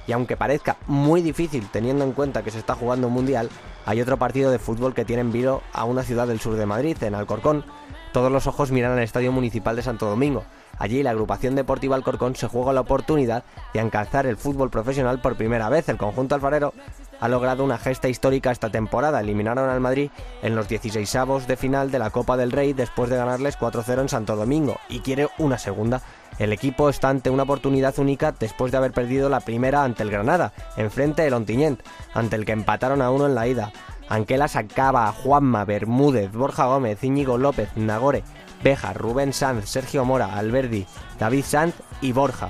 [0.07, 3.49] y aunque parezca muy difícil teniendo en cuenta que se está jugando un mundial,
[3.85, 6.65] hay otro partido de fútbol que tiene en vilo a una ciudad del sur de
[6.65, 7.65] Madrid, en Alcorcón.
[8.13, 10.45] Todos los ojos miran al Estadio Municipal de Santo Domingo.
[10.77, 15.35] Allí la agrupación deportiva Alcorcón se juega la oportunidad de alcanzar el fútbol profesional por
[15.35, 15.87] primera vez.
[15.89, 16.73] El conjunto alfarero
[17.19, 19.19] ha logrado una gesta histórica esta temporada.
[19.19, 20.09] Eliminaron al Madrid
[20.41, 24.09] en los 16avos de final de la Copa del Rey después de ganarles 4-0 en
[24.09, 26.01] Santo Domingo y quiere una segunda.
[26.37, 30.11] El equipo está ante una oportunidad única después de haber perdido la primera ante el
[30.11, 31.81] Granada, enfrente del Ontinyent,
[32.13, 33.71] ante el que empataron a uno en la ida.
[34.09, 38.23] Anquela sacaba a Juanma, Bermúdez, Borja Gómez, Íñigo López, Nagore,
[38.63, 40.85] Beja, Rubén Sanz, Sergio Mora, Alberdi,
[41.19, 42.49] David Sanz y Borja.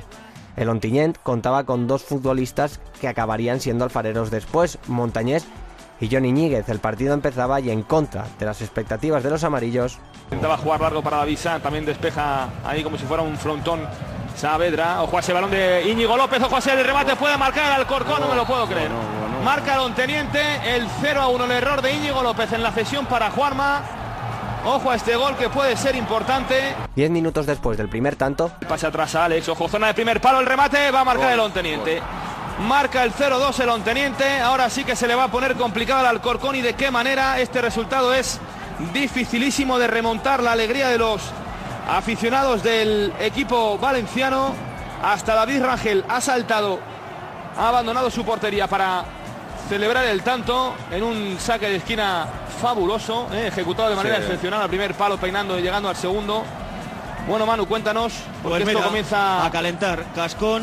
[0.55, 5.45] El Ontinyent contaba con dos futbolistas que acabarían siendo alfareros después, Montañés
[5.99, 6.69] y Johnny Ñíguez.
[6.69, 9.99] El partido empezaba y en contra de las expectativas de los amarillos.
[10.25, 13.81] Intentaba jugar largo para Davisa, también despeja ahí como si fuera un frontón
[14.35, 15.01] Saavedra.
[15.03, 17.81] Ojo a ese balón de Íñigo López, ojo a ese el remate, puede marcar al
[17.81, 18.91] Alcorcón, no me lo puedo creer.
[19.43, 23.05] Marca Don Teniente, el 0 a 1, el error de Íñigo López en la cesión
[23.05, 24.04] para Juanma.
[24.67, 26.73] Ojo a este gol que puede ser importante.
[26.95, 30.39] Diez minutos después del primer tanto, Pase atrás a Alex, ojo, zona de primer palo,
[30.39, 32.01] el remate, va a marcar el Onteniente.
[32.67, 36.07] Marca el 0-2 el Onteniente, ahora sí que se le va a poner complicado al
[36.07, 38.39] Alcorcón y de qué manera este resultado es
[38.91, 41.21] dificilísimo de remontar la alegría de los
[41.87, 44.55] aficionados del equipo valenciano.
[45.03, 46.79] Hasta David Rangel ha saltado,
[47.55, 49.05] ha abandonado su portería para
[49.69, 52.27] celebrar el tanto en un saque de esquina
[52.61, 54.23] fabuloso, eh, ejecutado de manera Sí.
[54.23, 56.43] excepcional al primer palo, peinando y llegando al segundo.
[57.27, 58.13] Bueno, Manu, cuéntanos,
[58.43, 60.05] porque Pues esto comienza a calentar.
[60.13, 60.61] Cascón,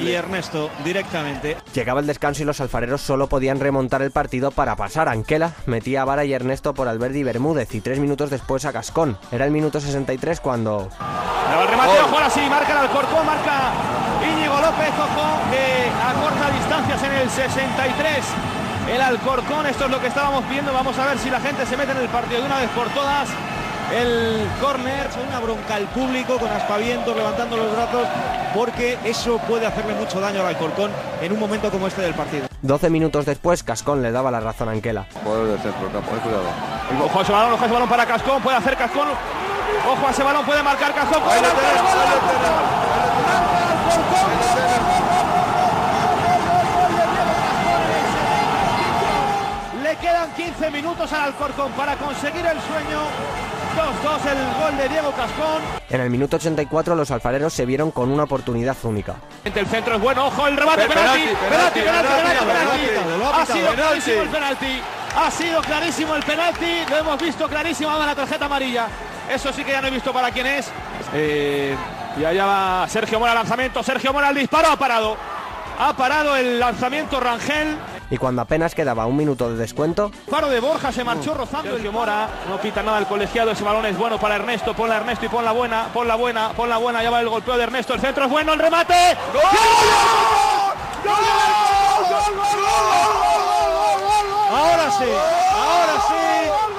[0.00, 1.56] y Ernesto directamente.
[1.72, 5.08] llegaba el descanso y los alfareros solo podían remontar el partido para pasar.
[5.08, 8.72] Anquela metía a Vara y Ernesto por Alberdi y Bermúdez y tres minutos después a
[8.72, 9.16] Cascón.
[9.30, 10.88] Era el minuto 63 cuando...
[10.98, 14.05] Ahora va el remate, ojo, ahora sí, marca el Alcorcón, marca Íñigo
[14.66, 18.24] López, ojo, que acorta distancias en el 63.
[18.92, 21.76] El Alcorcón, esto es lo que estábamos viendo, vamos a ver si la gente se
[21.76, 23.28] mete en el partido de una vez por todas.
[23.94, 25.06] El córner.
[25.28, 28.08] Una bronca al público con aspavientos, levantando los brazos,
[28.52, 30.90] porque eso puede hacerle mucho daño al Alcorcón
[31.22, 32.48] en un momento como este del partido.
[32.62, 35.06] 12 minutos después, Cascón le daba la razón a Anquela.
[35.22, 36.42] Jugador del centro campo, cuidado.
[37.04, 39.06] Ojo a ese balón, ojo a ese balón para Cascón, puede hacer Cascón.
[39.88, 41.22] Ojo a ese balón, puede marcar Cascón.
[41.22, 41.40] puede.
[49.82, 53.00] Le quedan 15 minutos al Alcorcón para conseguir el sueño.
[53.76, 55.60] 2-2 el gol de Diego Cascón.
[55.90, 59.16] En el minuto 84 los alfareros se vieron con una oportunidad única.
[59.44, 62.08] El centro es bueno, ojo, el remate, Pe- penalti, penalti, penalti,
[62.46, 64.80] penalti, ha sido clarísimo el penalti.
[65.18, 66.84] Ha sido clarísimo el penalti.
[66.90, 68.86] Lo hemos visto clarísimo ahora la tarjeta amarilla.
[69.30, 70.70] Eso sí que ya no he visto para quién es.
[71.12, 71.76] Eh,
[72.18, 73.82] y allá va Sergio Mora lanzamiento.
[73.82, 74.68] Sergio Mora al disparo.
[74.68, 75.16] Ha parado.
[75.78, 77.76] Ha parado el lanzamiento Rangel.
[78.10, 81.92] Y cuando apenas quedaba un minuto de descuento, Paro de Borja se marchó rozando Sergio
[81.92, 82.28] Mora.
[82.48, 83.50] No quita nada el colegiado.
[83.50, 84.74] Ese balón es bueno para Ernesto.
[84.74, 85.88] Ponla Ernesto y pon la buena.
[85.92, 86.50] Pon la buena.
[86.50, 87.02] Pon la buena.
[87.02, 87.94] Ya va el golpeo de Ernesto.
[87.94, 88.52] El centro es bueno.
[88.52, 88.94] El remate.
[94.48, 95.04] Ahora sí,
[95.52, 96.24] ahora sí,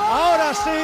[0.09, 0.79] ahora sí.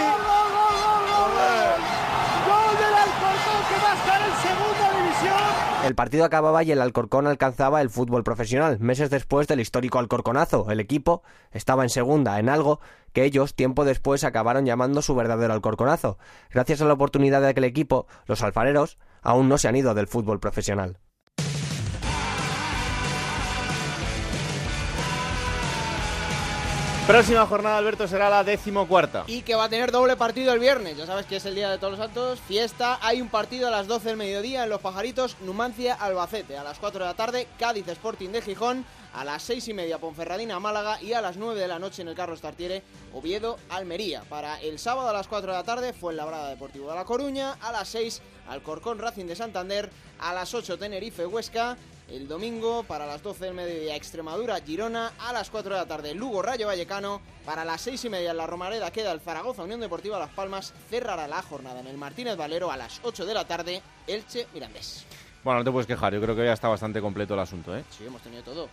[2.45, 5.63] Gol del Alcorcón que va a estar en segunda división.
[5.85, 8.80] El partido acababa y el Alcorcón alcanzaba el fútbol profesional.
[8.80, 12.80] Meses después del histórico Alcorconazo, el equipo estaba en segunda, en algo
[13.11, 16.18] que ellos tiempo después acabaron llamando su verdadero Alcorconazo.
[16.51, 20.07] Gracias a la oportunidad de aquel equipo, los alfareros aún no se han ido del
[20.07, 20.99] fútbol profesional.
[27.07, 29.25] Próxima jornada, Alberto, será la decimocuarta.
[29.27, 30.95] Y que va a tener doble partido el viernes.
[30.95, 32.39] Ya sabes que es el día de todos los santos.
[32.47, 32.97] Fiesta.
[33.01, 35.35] Hay un partido a las 12 del mediodía en Los Pajaritos.
[35.41, 36.57] Numancia Albacete.
[36.57, 38.85] A las 4 de la tarde, Cádiz Sporting de Gijón.
[39.13, 41.01] A las 6 y media, Ponferradina Málaga.
[41.01, 44.23] Y a las 9 de la noche en el Carlos Tartiere, Oviedo Almería.
[44.30, 47.57] Para el sábado a las 4 de la tarde, fue Labrada Deportivo de La Coruña.
[47.59, 49.89] A las 6, Alcorcón Racing de Santander.
[50.19, 51.75] A las 8, Tenerife Huesca.
[52.09, 56.13] El domingo para las 12 del mediodía Extremadura Girona, a las 4 de la tarde
[56.13, 59.80] Lugo Rayo Vallecano, para las 6 y media en la Romareda queda el Zaragoza Unión
[59.80, 63.45] Deportiva Las Palmas, cerrará la jornada en el Martínez Valero a las 8 de la
[63.45, 65.05] tarde Elche Mirandés.
[65.43, 67.84] Bueno, no te puedes quejar, yo creo que ya está bastante completo el asunto, ¿eh?
[67.89, 68.69] Sí, hemos tenido todo.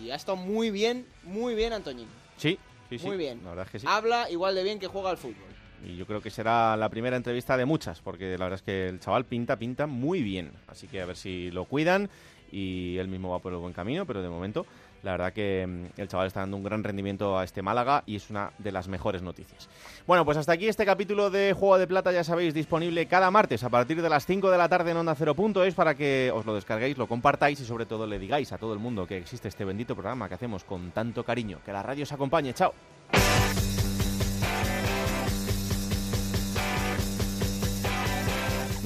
[0.00, 2.08] Y ha estado muy bien, muy bien Antoñín.
[2.36, 2.58] Sí,
[2.90, 3.06] sí, sí.
[3.06, 3.40] Muy bien.
[3.42, 3.86] La verdad es que sí.
[3.88, 5.54] Habla igual de bien que juega al fútbol.
[5.84, 8.88] Y yo creo que será la primera entrevista de muchas, porque la verdad es que
[8.88, 10.52] el chaval pinta, pinta muy bien.
[10.66, 12.08] Así que a ver si lo cuidan
[12.54, 14.64] y él mismo va por el buen camino, pero de momento
[15.02, 18.16] la verdad que mm, el chaval está dando un gran rendimiento a este Málaga y
[18.16, 19.68] es una de las mejores noticias.
[20.06, 23.64] Bueno, pues hasta aquí este capítulo de Juego de Plata, ya sabéis, disponible cada martes
[23.64, 26.54] a partir de las 5 de la tarde en Onda 0.es para que os lo
[26.54, 29.64] descarguéis, lo compartáis y sobre todo le digáis a todo el mundo que existe este
[29.64, 31.58] bendito programa que hacemos con tanto cariño.
[31.64, 32.54] Que la radio os acompañe.
[32.54, 32.72] Chao.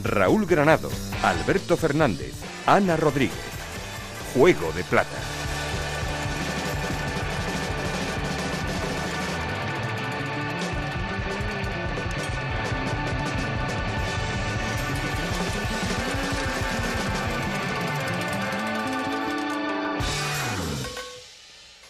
[0.03, 0.91] Raúl Granado,
[1.23, 2.33] Alberto Fernández,
[2.67, 3.58] Ana Rodríguez.
[4.35, 5.48] Juego de Plata.